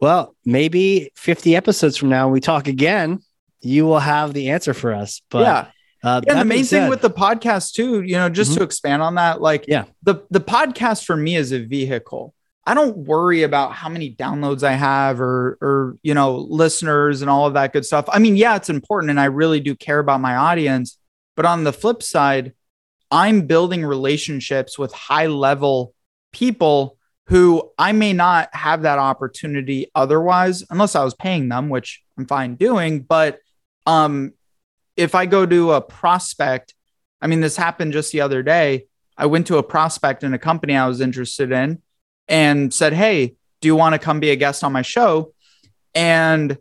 Well 0.00 0.34
maybe 0.44 1.10
50 1.14 1.56
episodes 1.56 1.96
from 1.96 2.10
now 2.10 2.28
we 2.28 2.40
talk 2.40 2.66
again 2.66 3.20
you 3.62 3.86
will 3.86 4.00
have 4.00 4.34
the 4.34 4.50
answer 4.50 4.74
for 4.74 4.92
us 4.92 5.22
but 5.30 5.40
yeah 5.40 5.66
uh, 6.02 6.20
and 6.28 6.40
the 6.40 6.44
main 6.44 6.64
thing 6.64 6.88
with 6.88 7.00
the 7.00 7.10
podcast 7.10 7.72
too 7.72 8.02
you 8.02 8.14
know 8.14 8.28
just 8.28 8.52
mm-hmm. 8.52 8.58
to 8.58 8.64
expand 8.64 9.02
on 9.02 9.14
that 9.14 9.40
like 9.40 9.64
yeah 9.68 9.84
the 10.02 10.22
the 10.30 10.40
podcast 10.40 11.04
for 11.04 11.16
me 11.16 11.36
is 11.36 11.52
a 11.52 11.58
vehicle 11.58 12.34
i 12.66 12.74
don't 12.74 12.96
worry 12.96 13.42
about 13.42 13.72
how 13.72 13.88
many 13.88 14.14
downloads 14.14 14.62
i 14.62 14.72
have 14.72 15.20
or 15.20 15.58
or 15.60 15.98
you 16.02 16.14
know 16.14 16.36
listeners 16.36 17.20
and 17.22 17.30
all 17.30 17.46
of 17.46 17.54
that 17.54 17.72
good 17.72 17.84
stuff 17.84 18.06
i 18.08 18.18
mean 18.18 18.36
yeah 18.36 18.56
it's 18.56 18.70
important 18.70 19.10
and 19.10 19.20
i 19.20 19.26
really 19.26 19.60
do 19.60 19.74
care 19.74 19.98
about 19.98 20.20
my 20.20 20.36
audience 20.36 20.98
but 21.36 21.44
on 21.44 21.64
the 21.64 21.72
flip 21.72 22.02
side 22.02 22.52
I'm 23.10 23.46
building 23.46 23.84
relationships 23.84 24.78
with 24.78 24.92
high 24.92 25.26
level 25.26 25.94
people 26.32 26.96
who 27.26 27.70
I 27.78 27.92
may 27.92 28.12
not 28.12 28.54
have 28.54 28.82
that 28.82 28.98
opportunity 28.98 29.90
otherwise, 29.94 30.64
unless 30.70 30.94
I 30.94 31.04
was 31.04 31.14
paying 31.14 31.48
them, 31.48 31.68
which 31.68 32.02
I'm 32.18 32.26
fine 32.26 32.54
doing. 32.54 33.00
But 33.02 33.38
um, 33.86 34.32
if 34.96 35.14
I 35.14 35.26
go 35.26 35.46
to 35.46 35.72
a 35.72 35.80
prospect, 35.80 36.74
I 37.20 37.26
mean, 37.26 37.40
this 37.40 37.56
happened 37.56 37.92
just 37.92 38.12
the 38.12 38.20
other 38.20 38.42
day. 38.42 38.86
I 39.16 39.26
went 39.26 39.46
to 39.48 39.58
a 39.58 39.62
prospect 39.62 40.24
in 40.24 40.32
a 40.32 40.38
company 40.38 40.74
I 40.74 40.88
was 40.88 41.00
interested 41.00 41.52
in 41.52 41.82
and 42.28 42.72
said, 42.72 42.94
Hey, 42.94 43.34
do 43.60 43.68
you 43.68 43.76
want 43.76 43.94
to 43.94 43.98
come 43.98 44.20
be 44.20 44.30
a 44.30 44.36
guest 44.36 44.64
on 44.64 44.72
my 44.72 44.82
show? 44.82 45.34
And 45.94 46.56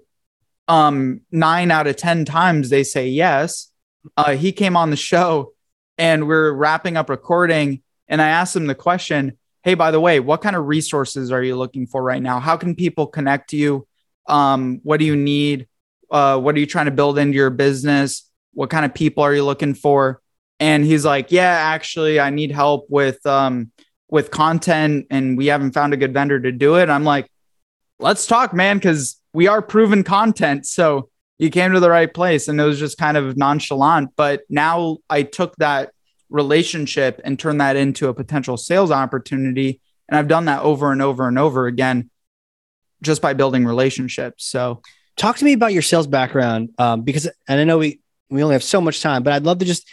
um, 0.68 1.22
nine 1.32 1.72
out 1.72 1.88
of 1.88 1.96
10 1.96 2.26
times 2.26 2.70
they 2.70 2.84
say 2.84 3.08
yes. 3.08 3.72
Uh, 4.18 4.36
he 4.36 4.52
came 4.52 4.76
on 4.76 4.90
the 4.90 4.98
show 4.98 5.54
and 5.98 6.28
we're 6.28 6.52
wrapping 6.52 6.98
up 6.98 7.10
recording. 7.10 7.82
And 8.08 8.22
I 8.22 8.28
asked 8.28 8.56
him 8.56 8.68
the 8.68 8.76
question, 8.76 9.38
Hey, 9.64 9.74
by 9.74 9.92
the 9.92 10.00
way, 10.00 10.20
what 10.20 10.42
kind 10.42 10.56
of 10.56 10.68
resources 10.68 11.32
are 11.32 11.44
you 11.44 11.56
looking 11.56 11.88
for 11.88 12.04
right 12.04 12.22
now? 12.22 12.40
How 12.40 12.58
can 12.58 12.76
people 12.76 13.08
connect 13.08 13.52
to 13.52 13.58
you? 13.58 13.88
Um, 14.26 14.82
what 14.84 15.00
do 15.00 15.06
you 15.06 15.16
need? 15.16 15.68
Uh, 16.12 16.40
what 16.40 16.56
are 16.56 16.60
you 16.60 16.66
trying 16.66 16.86
to 16.86 16.92
build 16.92 17.18
into 17.18 17.36
your 17.36 17.50
business? 17.50 18.30
What 18.54 18.70
kind 18.70 18.86
of 18.86 18.94
people 18.94 19.24
are 19.24 19.34
you 19.34 19.44
looking 19.44 19.74
for? 19.74 20.22
And 20.60 20.84
he's 20.84 21.06
like, 21.06 21.32
Yeah, 21.32 21.52
actually, 21.52 22.20
I 22.20 22.30
need 22.30 22.52
help 22.52 22.88
with 22.90 23.26
um, 23.26 23.72
with 24.10 24.32
content, 24.32 25.08
and 25.10 25.38
we 25.38 25.48
haven't 25.48 25.72
found 25.72 25.94
a 25.94 25.98
good 25.98 26.14
vendor 26.14 26.40
to 26.40 26.52
do 26.52 26.76
it. 26.76 26.90
I'm 26.90 27.04
like, 27.04 27.30
Let's 28.00 28.28
talk, 28.28 28.54
man, 28.54 28.78
because 28.78 29.22
we 29.34 29.48
are 29.48 29.62
proven 29.62 30.04
content. 30.04 30.66
So 30.66 31.10
you 31.40 31.50
came 31.50 31.72
to 31.72 31.80
the 31.80 31.90
right 31.90 32.14
place 32.14 32.48
and 32.48 32.60
it 32.60 32.64
was 32.64 32.78
just 32.78 32.98
kind 33.00 33.18
of 33.18 33.36
nonchalant 33.36 34.12
but 34.16 34.42
now 34.50 34.98
i 35.10 35.24
took 35.24 35.56
that 35.56 35.92
relationship 36.30 37.20
and 37.24 37.40
turned 37.40 37.60
that 37.60 37.76
into 37.76 38.10
a 38.10 38.14
potential 38.14 38.58
sales 38.58 38.92
opportunity 38.92 39.82
and 40.08 40.20
i've 40.20 40.28
done 40.28 40.46
that 40.46 40.62
over 40.62 40.92
and 40.92 41.02
over 41.02 41.28
and 41.28 41.40
over 41.40 41.66
again 41.66 42.12
just 43.02 43.22
by 43.22 43.34
building 43.34 43.66
relationships 43.66 44.46
so 44.46 44.82
talk 45.20 45.38
to 45.38 45.46
me 45.46 45.54
about 45.54 45.74
your 45.74 45.82
sales 45.82 46.08
background 46.08 46.70
um, 46.80 47.02
because 47.02 47.30
and 47.48 47.60
i 47.60 47.64
know 47.64 47.78
we 47.78 48.00
we 48.30 48.42
only 48.42 48.54
have 48.54 48.64
so 48.64 48.80
much 48.80 49.02
time 49.02 49.22
but 49.22 49.34
i'd 49.34 49.44
love 49.44 49.60
to 49.60 49.66
just 49.66 49.88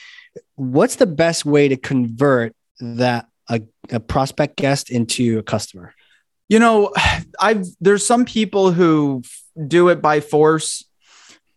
what's 0.54 0.96
the 0.96 1.06
best 1.06 1.44
way 1.44 1.68
to 1.68 1.76
convert 1.76 2.54
that 2.80 3.26
a, 3.48 3.62
a 3.90 4.00
prospect 4.00 4.56
guest 4.56 4.90
into 4.90 5.38
a 5.38 5.42
customer? 5.42 5.94
You 6.48 6.58
know 6.60 6.92
i've 7.40 7.66
there's 7.80 8.06
some 8.06 8.24
people 8.24 8.72
who 8.72 9.22
do 9.66 9.88
it 9.88 10.00
by 10.00 10.20
force. 10.20 10.84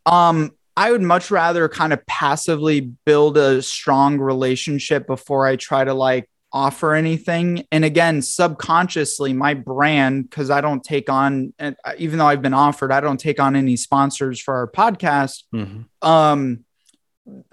Um, 0.05 0.51
I 0.75 0.91
would 0.91 1.01
much 1.01 1.29
rather 1.29 1.67
kind 1.67 1.91
of 1.91 2.05
passively 2.05 2.79
build 2.79 3.37
a 3.37 3.61
strong 3.61 4.17
relationship 4.17 5.05
before 5.05 5.45
I 5.45 5.57
try 5.57 5.83
to 5.83 5.93
like 5.93 6.29
offer 6.51 6.93
anything. 6.93 7.65
And 7.71 7.85
again, 7.85 8.21
subconsciously, 8.21 9.33
my 9.33 9.53
brand, 9.53 10.29
because 10.29 10.49
I 10.49 10.61
don't 10.61 10.83
take 10.83 11.09
on, 11.09 11.53
even 11.97 12.19
though 12.19 12.25
I've 12.25 12.41
been 12.41 12.53
offered, 12.53 12.91
I 12.91 13.01
don't 13.01 13.19
take 13.19 13.39
on 13.39 13.55
any 13.55 13.75
sponsors 13.75 14.39
for 14.39 14.55
our 14.55 14.67
podcast. 14.67 15.43
Mm-hmm. 15.53 16.07
Um, 16.07 16.65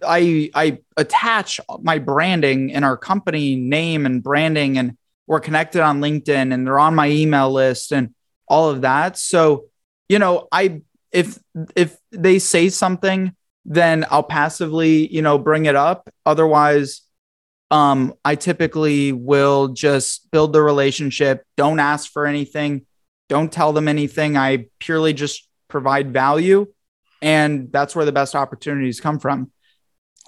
I 0.02 0.50
I 0.54 0.78
attach 0.96 1.60
my 1.82 1.98
branding 1.98 2.72
and 2.72 2.84
our 2.84 2.96
company 2.96 3.56
name 3.56 4.06
and 4.06 4.22
branding, 4.22 4.78
and 4.78 4.96
we're 5.26 5.40
connected 5.40 5.82
on 5.82 6.00
LinkedIn, 6.00 6.54
and 6.54 6.66
they're 6.66 6.78
on 6.78 6.94
my 6.94 7.08
email 7.08 7.52
list 7.52 7.92
and 7.92 8.14
all 8.48 8.70
of 8.70 8.82
that. 8.82 9.18
So, 9.18 9.66
you 10.08 10.18
know, 10.18 10.48
I 10.50 10.80
if 11.12 11.38
if 11.74 11.98
they 12.10 12.38
say 12.38 12.70
something, 12.70 13.34
then 13.64 14.06
I'll 14.10 14.22
passively, 14.22 15.12
you 15.12 15.20
know, 15.20 15.38
bring 15.38 15.66
it 15.66 15.76
up. 15.76 16.08
Otherwise, 16.24 17.02
um, 17.70 18.14
I 18.24 18.34
typically 18.36 19.12
will 19.12 19.68
just 19.68 20.30
build 20.30 20.52
the 20.52 20.62
relationship, 20.62 21.44
don't 21.56 21.80
ask 21.80 22.10
for 22.10 22.26
anything, 22.26 22.86
don't 23.28 23.50
tell 23.52 23.72
them 23.72 23.88
anything. 23.88 24.36
I 24.36 24.66
purely 24.78 25.12
just 25.12 25.48
provide 25.68 26.12
value. 26.12 26.66
And 27.22 27.72
that's 27.72 27.96
where 27.96 28.04
the 28.04 28.12
best 28.12 28.36
opportunities 28.36 29.00
come 29.00 29.18
from. 29.18 29.50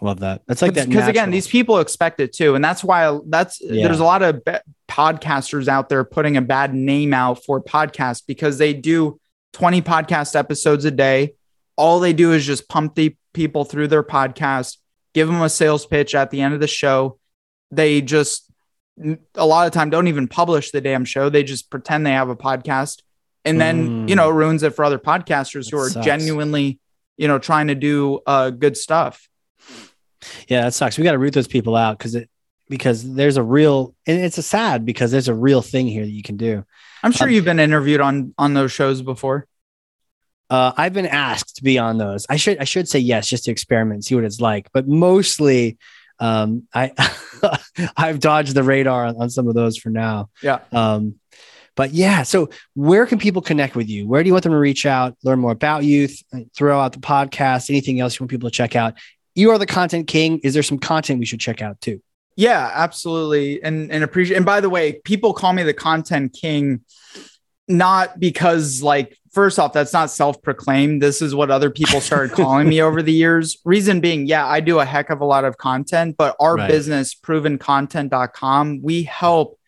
Love 0.00 0.20
that. 0.20 0.42
That's 0.46 0.62
like 0.62 0.74
that 0.74 0.88
because 0.88 1.08
again, 1.08 1.30
these 1.30 1.48
people 1.48 1.80
expect 1.80 2.20
it 2.20 2.32
too, 2.32 2.54
and 2.54 2.64
that's 2.64 2.84
why 2.84 3.18
that's 3.26 3.60
Yeah. 3.60 3.86
there's 3.86 3.98
a 3.98 4.04
lot 4.04 4.22
of 4.22 4.44
be- 4.44 4.52
podcasters 4.88 5.66
out 5.68 5.88
there 5.88 6.04
putting 6.04 6.36
a 6.36 6.42
bad 6.42 6.72
name 6.72 7.12
out 7.12 7.44
for 7.44 7.60
podcasts 7.62 8.22
because 8.24 8.58
they 8.58 8.72
do 8.74 9.20
20 9.54 9.82
podcast 9.82 10.36
episodes 10.36 10.84
a 10.84 10.90
day. 10.92 11.34
All 11.76 11.98
they 12.00 12.12
do 12.12 12.32
is 12.32 12.46
just 12.46 12.68
pump 12.68 12.94
the 12.94 13.16
people 13.34 13.64
through 13.64 13.88
their 13.88 14.04
podcast, 14.04 14.76
give 15.14 15.26
them 15.28 15.42
a 15.42 15.48
sales 15.48 15.84
pitch 15.84 16.14
at 16.14 16.30
the 16.30 16.40
end 16.42 16.54
of 16.54 16.60
the 16.60 16.66
show. 16.68 17.17
They 17.70 18.00
just 18.00 18.50
a 19.34 19.46
lot 19.46 19.66
of 19.66 19.72
time 19.72 19.90
don't 19.90 20.08
even 20.08 20.26
publish 20.28 20.70
the 20.72 20.80
damn 20.80 21.04
show. 21.04 21.28
They 21.28 21.42
just 21.44 21.70
pretend 21.70 22.04
they 22.04 22.12
have 22.12 22.28
a 22.30 22.36
podcast, 22.36 23.02
and 23.44 23.60
then 23.60 24.06
Mm. 24.06 24.08
you 24.08 24.16
know 24.16 24.28
ruins 24.30 24.62
it 24.62 24.74
for 24.74 24.84
other 24.84 24.98
podcasters 24.98 25.70
who 25.70 25.78
are 25.78 25.88
sucks. 25.90 26.04
genuinely 26.04 26.80
you 27.16 27.28
know 27.28 27.38
trying 27.38 27.68
to 27.68 27.74
do 27.74 28.20
uh, 28.26 28.50
good 28.50 28.76
stuff. 28.76 29.28
Yeah, 30.48 30.62
that 30.62 30.74
sucks. 30.74 30.98
We 30.98 31.04
got 31.04 31.12
to 31.12 31.18
root 31.18 31.34
those 31.34 31.46
people 31.46 31.76
out 31.76 31.96
because 31.98 32.14
it 32.14 32.28
because 32.68 33.14
there's 33.14 33.36
a 33.36 33.42
real 33.42 33.94
and 34.06 34.18
it's 34.20 34.38
a 34.38 34.42
sad 34.42 34.84
because 34.84 35.10
there's 35.10 35.28
a 35.28 35.34
real 35.34 35.62
thing 35.62 35.86
here 35.86 36.04
that 36.04 36.10
you 36.10 36.22
can 36.22 36.36
do. 36.36 36.64
I'm 37.02 37.12
sure 37.12 37.28
Um, 37.28 37.32
you've 37.34 37.44
been 37.44 37.60
interviewed 37.60 38.00
on 38.00 38.34
on 38.36 38.54
those 38.54 38.72
shows 38.72 39.00
before. 39.02 39.46
Uh, 40.50 40.72
I've 40.76 40.94
been 40.94 41.06
asked 41.06 41.56
to 41.56 41.62
be 41.62 41.78
on 41.78 41.98
those. 41.98 42.26
I 42.28 42.36
should 42.36 42.58
I 42.58 42.64
should 42.64 42.88
say 42.88 42.98
yes 42.98 43.28
just 43.28 43.44
to 43.44 43.50
experiment, 43.52 44.04
see 44.06 44.14
what 44.14 44.24
it's 44.24 44.40
like. 44.40 44.68
But 44.72 44.88
mostly, 44.88 45.78
um, 46.20 46.66
I 46.74 46.92
I've 47.96 48.20
dodged 48.20 48.54
the 48.54 48.62
radar 48.62 49.06
on, 49.06 49.16
on 49.16 49.30
some 49.30 49.48
of 49.48 49.54
those 49.54 49.76
for 49.76 49.90
now. 49.90 50.30
Yeah. 50.42 50.60
Um, 50.72 51.16
but 51.74 51.92
yeah, 51.92 52.24
so 52.24 52.50
where 52.74 53.06
can 53.06 53.18
people 53.18 53.40
connect 53.40 53.76
with 53.76 53.88
you? 53.88 54.08
Where 54.08 54.22
do 54.22 54.26
you 54.26 54.32
want 54.32 54.42
them 54.42 54.52
to 54.52 54.58
reach 54.58 54.84
out, 54.84 55.16
learn 55.22 55.38
more 55.38 55.52
about 55.52 55.84
you, 55.84 56.08
th- 56.08 56.48
throw 56.56 56.80
out 56.80 56.92
the 56.92 56.98
podcast, 56.98 57.70
anything 57.70 58.00
else 58.00 58.18
you 58.18 58.24
want 58.24 58.32
people 58.32 58.50
to 58.50 58.54
check 58.54 58.74
out? 58.74 58.94
You 59.36 59.52
are 59.52 59.58
the 59.58 59.66
content 59.66 60.08
king. 60.08 60.40
Is 60.42 60.54
there 60.54 60.64
some 60.64 60.78
content 60.78 61.20
we 61.20 61.26
should 61.26 61.38
check 61.38 61.62
out 61.62 61.80
too? 61.80 62.02
Yeah, 62.34 62.70
absolutely. 62.74 63.62
And 63.62 63.90
and 63.92 64.02
appreciate 64.02 64.36
and 64.36 64.46
by 64.46 64.60
the 64.60 64.70
way, 64.70 65.00
people 65.04 65.32
call 65.32 65.52
me 65.52 65.62
the 65.62 65.74
content 65.74 66.36
king 66.40 66.80
not 67.68 68.18
because 68.18 68.82
like 68.82 69.17
first 69.32 69.58
off 69.58 69.72
that's 69.72 69.92
not 69.92 70.10
self-proclaimed. 70.10 71.02
This 71.02 71.20
is 71.22 71.34
what 71.34 71.50
other 71.50 71.70
people 71.70 72.00
started 72.00 72.32
calling 72.34 72.68
me 72.68 72.80
over 72.82 73.02
the 73.02 73.12
years. 73.12 73.58
Reason 73.64 74.00
being, 74.00 74.26
yeah, 74.26 74.46
I 74.46 74.60
do 74.60 74.78
a 74.78 74.84
heck 74.84 75.10
of 75.10 75.20
a 75.20 75.24
lot 75.24 75.44
of 75.44 75.58
content, 75.58 76.16
but 76.16 76.36
our 76.40 76.56
Right. 76.56 76.68
business 76.68 77.14
provencontent.com, 77.14 78.80
we 78.82 79.02
help 79.04 79.58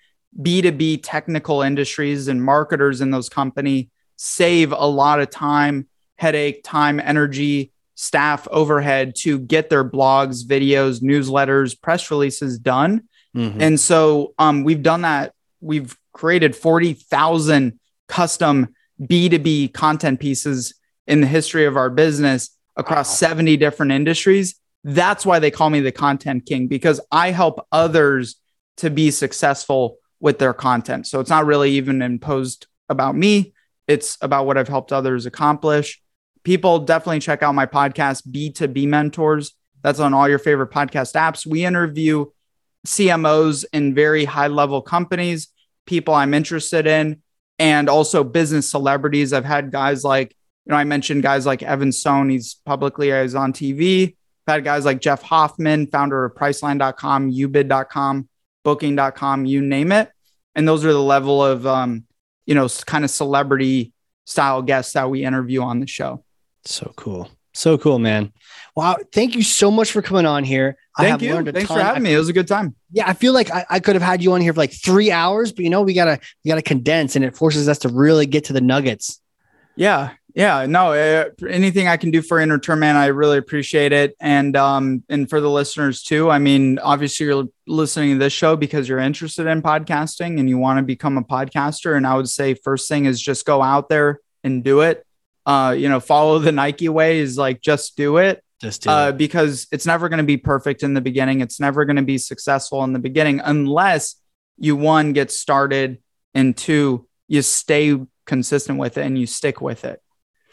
B2B 0.41 1.01
technical 1.03 1.63
industries 1.63 2.29
and 2.29 2.43
marketers 2.43 3.01
in 3.01 3.11
those 3.11 3.29
company 3.29 3.91
save 4.17 4.73
a 4.73 4.87
lot 4.87 5.21
of 5.21 5.31
time, 5.31 5.89
headache, 6.17 6.63
time, 6.63 7.01
energy, 7.01 7.73
staff 7.95 8.47
overhead 8.51 9.15
to 9.15 9.39
get 9.39 9.71
their 9.71 9.85
blogs, 9.85 10.45
videos, 10.45 11.03
newsletters, 11.03 11.79
press 11.81 12.11
releases 12.11 12.59
done. 12.59 13.03
Mhm. 13.37 13.61
And 13.61 13.81
so 13.81 14.35
um, 14.39 14.65
we've 14.65 14.83
done 14.83 15.03
that. 15.03 15.33
We've 15.61 15.97
created 16.13 16.55
40,000 16.57 17.79
custom 18.09 18.75
B2B 19.01 19.73
content 19.73 20.21
pieces 20.21 20.75
in 21.07 21.21
the 21.21 21.27
history 21.27 21.65
of 21.65 21.77
our 21.77 21.91
business 21.91 22.51
across 22.77 23.09
Wow. 23.09 23.29
70 23.29 23.57
different 23.57 23.93
industries. 23.93 24.55
That's 24.85 25.27
why 25.27 25.39
they 25.39 25.51
call 25.51 25.71
me 25.71 25.81
the 25.81 25.93
content 25.93 26.47
king 26.47 26.67
because 26.67 27.01
I 27.11 27.31
help 27.31 27.67
others 27.73 28.37
to 28.79 28.91
be 28.91 29.11
successful 29.11 29.99
with 30.21 30.39
their 30.39 30.55
content. 30.55 31.07
So 31.07 31.21
it's 31.21 31.31
not 31.31 31.47
really 31.47 31.73
even 31.73 32.03
imposed 32.03 32.67
about 32.89 33.17
me, 33.17 33.53
it's 33.89 34.19
about 34.21 34.47
what 34.47 34.57
I've 34.59 34.69
helped 34.69 34.93
others 34.93 35.27
accomplish. 35.27 36.01
People 36.45 36.79
definitely 36.79 37.21
check 37.21 37.43
out 37.43 37.55
my 37.55 37.67
podcast, 37.67 38.27
B2B 38.31 38.87
Mentors. 38.87 39.53
That's 39.83 40.01
on 40.01 40.15
all 40.15 40.29
your 40.29 40.39
favorite 40.39 40.71
podcast 40.71 41.15
apps. 41.15 41.47
We 41.47 41.65
interview 41.65 42.27
CMOs 42.87 43.65
in 43.73 43.95
very 43.95 44.25
high 44.25 44.47
level 44.49 44.81
companies, 44.81 45.49
people 45.87 46.15
I'm 46.15 46.35
interested 46.35 46.87
in, 46.87 47.23
and 47.61 47.91
also 47.91 48.25
business 48.25 48.69
celebrities. 48.69 49.35
I've 49.35 49.45
had 49.45 49.71
guys 49.71 50.03
like, 50.03 50.35
you 50.65 50.71
know, 50.71 50.77
I 50.77 50.85
mentioned 50.85 51.23
guys 51.23 51.45
like 51.45 51.63
Evan 51.63 51.93
Stone, 51.93 52.31
he's 52.31 52.55
publicly 52.55 53.13
he's 53.13 53.35
on 53.35 53.53
TV. 53.53 54.17
I've 54.47 54.55
had 54.55 54.65
guys 54.65 54.87
like 54.87 55.01
Jeff 55.01 55.23
Hoffman, 55.23 55.87
founder 55.87 56.25
of 56.25 56.35
Priceline.com, 56.35 57.31
Ubid.com, 57.31 58.29
Booking.com, 58.65 59.45
you 59.45 59.61
name 59.61 59.93
it. 59.93 60.11
And 60.55 60.67
those 60.67 60.87
are 60.87 60.93
the 60.93 61.03
level 61.03 61.45
of, 61.45 61.67
um, 61.67 62.05
you 62.47 62.55
know, 62.55 62.67
kind 62.87 63.05
of 63.05 63.11
celebrity 63.11 63.93
style 64.25 64.63
guests 64.63 64.95
that 64.95 65.11
we 65.11 65.23
interview 65.23 65.63
on 65.63 65.81
the 65.81 65.87
show. 65.87 66.25
So 66.65 66.93
cool. 66.97 67.31
So 67.53 67.77
cool, 67.77 67.99
man. 67.99 68.33
Wow. 68.75 68.97
Thank 69.13 69.35
you 69.35 69.43
so 69.43 69.71
much 69.71 69.93
for 69.93 70.01
coming 70.01 70.25
on 70.25 70.45
here. 70.45 70.79
Thank 71.01 71.23
you. 71.23 71.43
Thanks 71.53 71.71
for 71.71 71.81
having 71.81 72.03
me. 72.03 72.15
It 72.15 72.19
was 72.19 72.29
a 72.29 72.33
good 72.33 72.49
time. 72.49 72.75
Yeah, 72.93 73.09
I 73.09 73.13
feel 73.13 73.33
like 73.33 73.51
I, 73.51 73.65
I 73.69 73.81
could 73.81 73.95
have 73.95 74.03
had 74.03 74.23
you 74.23 74.33
on 74.33 74.41
here 74.41 74.53
for 74.53 74.61
like 74.61 74.73
three 74.73 75.11
hours, 75.11 75.53
but 75.53 75.65
you 75.65 75.71
know, 75.71 75.83
we 75.83 75.95
gotta 75.95 76.21
we 76.45 76.49
gotta 76.49 76.63
condense 76.63 77.17
and 77.17 77.25
it 77.25 77.37
forces 77.37 77.69
us 77.69 77.79
to 77.81 77.89
really 77.89 78.27
get 78.27 78.45
to 78.45 78.53
the 78.53 78.61
nuggets. 78.61 79.21
Yeah. 79.77 80.11
Yeah. 80.35 80.67
No, 80.67 80.93
uh, 80.93 81.25
anything 81.49 81.89
I 81.89 81.97
can 81.97 82.11
do 82.11 82.23
for 82.23 82.39
Interterman, 82.39 82.95
I 82.95 83.07
really 83.07 83.39
appreciate 83.39 83.93
it. 83.93 84.15
And, 84.21 84.57
um, 84.57 85.03
and 85.09 85.29
for 85.29 85.41
the 85.41 85.51
listeners 85.51 86.03
too, 86.03 86.31
I 86.31 86.39
mean, 86.39 86.79
obviously 86.79 87.27
you're 87.27 87.47
listening 87.67 88.13
to 88.13 88.19
this 88.19 88.33
show 88.33 88.55
because 88.55 88.89
you're 88.89 89.01
interested 89.01 89.47
in 89.47 89.61
podcasting 89.61 90.39
and 90.39 90.49
you 90.49 90.57
want 90.57 90.79
to 90.79 90.85
become 90.85 91.19
a 91.19 91.23
podcaster. 91.23 91.97
And 91.97 92.07
I 92.07 92.15
would 92.15 92.29
say 92.29 92.55
first 92.55 92.89
thing 92.89 93.07
is 93.07 93.21
just 93.21 93.45
go 93.45 93.61
out 93.61 93.89
there 93.89 94.21
and 94.45 94.63
do 94.63 94.81
it. 94.83 95.05
Uh, 95.47 95.75
you 95.77 95.89
know, 95.89 95.99
follow 95.99 96.39
the 96.39 96.53
Nike 96.53 96.89
way 96.89 97.19
is 97.19 97.37
like, 97.37 97.61
just 97.61 97.97
do 97.97 98.19
it. 98.19 98.45
Just 98.61 98.83
do 98.83 98.91
uh, 98.91 99.09
it. 99.09 99.17
because 99.17 99.67
it's 99.73 99.87
never 99.87 100.09
going 100.09 100.19
to 100.19 100.25
be 100.25 100.37
perfect 100.37 100.83
in 100.83 100.95
the 100.95 101.01
beginning. 101.01 101.41
It's 101.41 101.61
never 101.61 101.85
going 101.85 101.97
to 101.97 102.03
be 102.03 102.19
successful 102.19 102.85
in 102.85 102.93
the 102.93 102.99
beginning 102.99 103.41
unless 103.43 104.17
you 104.59 104.77
one 104.77 105.13
get 105.13 105.31
started 105.31 105.99
and 106.35 106.57
two 106.57 107.09
you 107.27 107.43
stay 107.43 107.97
consistent 108.27 108.79
with 108.79 108.99
it 108.99 109.07
and 109.07 109.19
you 109.19 109.27
stick 109.27 109.61
with 109.61 109.85
it. 109.85 110.03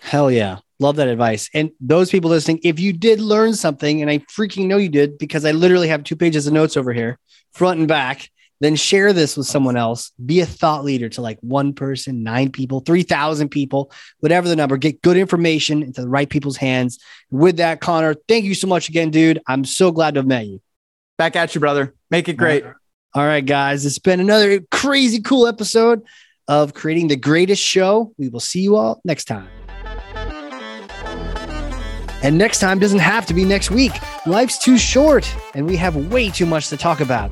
Hell 0.01 0.31
yeah. 0.31 0.59
Love 0.79 0.95
that 0.97 1.07
advice. 1.07 1.49
And 1.53 1.71
those 1.79 2.11
people 2.11 2.29
listening, 2.29 2.59
if 2.63 2.79
you 2.79 2.93
did 2.93 3.19
learn 3.19 3.55
something, 3.55 4.01
and 4.01 4.11
I 4.11 4.19
freaking 4.19 4.67
know 4.67 4.77
you 4.77 4.89
did 4.89 5.17
because 5.17 5.43
I 5.43 5.51
literally 5.51 5.87
have 5.87 6.03
two 6.03 6.15
pages 6.15 6.45
of 6.45 6.53
notes 6.53 6.77
over 6.77 6.93
here, 6.93 7.17
front 7.51 7.79
and 7.79 7.87
back, 7.87 8.29
then 8.59 8.75
share 8.75 9.13
this 9.13 9.37
with 9.37 9.47
someone 9.47 9.77
else. 9.77 10.11
Be 10.23 10.41
a 10.41 10.45
thought 10.45 10.83
leader 10.83 11.09
to 11.09 11.21
like 11.21 11.37
one 11.41 11.73
person, 11.73 12.23
nine 12.23 12.51
people, 12.51 12.79
3,000 12.79 13.49
people, 13.49 13.91
whatever 14.19 14.47
the 14.47 14.55
number. 14.55 14.77
Get 14.77 15.01
good 15.01 15.17
information 15.17 15.83
into 15.83 16.01
the 16.01 16.09
right 16.09 16.29
people's 16.29 16.57
hands. 16.57 16.99
With 17.29 17.57
that, 17.57 17.81
Connor, 17.81 18.15
thank 18.27 18.45
you 18.45 18.55
so 18.55 18.67
much 18.67 18.89
again, 18.89 19.11
dude. 19.11 19.41
I'm 19.47 19.65
so 19.65 19.91
glad 19.91 20.15
to 20.15 20.19
have 20.19 20.27
met 20.27 20.47
you. 20.47 20.61
Back 21.17 21.35
at 21.35 21.53
you, 21.55 21.61
brother. 21.61 21.93
Make 22.09 22.29
it 22.29 22.33
great. 22.33 22.63
All 23.13 23.25
right, 23.25 23.45
guys. 23.45 23.85
It's 23.85 23.99
been 23.99 24.19
another 24.19 24.61
crazy 24.71 25.21
cool 25.21 25.47
episode 25.47 26.03
of 26.47 26.73
creating 26.73 27.07
the 27.07 27.15
greatest 27.15 27.61
show. 27.61 28.13
We 28.17 28.29
will 28.29 28.39
see 28.39 28.61
you 28.61 28.75
all 28.75 29.01
next 29.03 29.25
time. 29.25 29.47
And 32.23 32.37
next 32.37 32.59
time 32.59 32.79
doesn't 32.79 32.99
have 32.99 33.25
to 33.27 33.33
be 33.33 33.45
next 33.45 33.69
week. 33.69 33.91
Life's 34.25 34.57
too 34.57 34.77
short, 34.77 35.31
and 35.53 35.67
we 35.67 35.77
have 35.77 35.95
way 36.11 36.29
too 36.29 36.45
much 36.45 36.69
to 36.69 36.77
talk 36.77 36.99
about. 36.99 37.31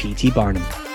P.T. 0.00 0.30
Barnum. 0.30 0.89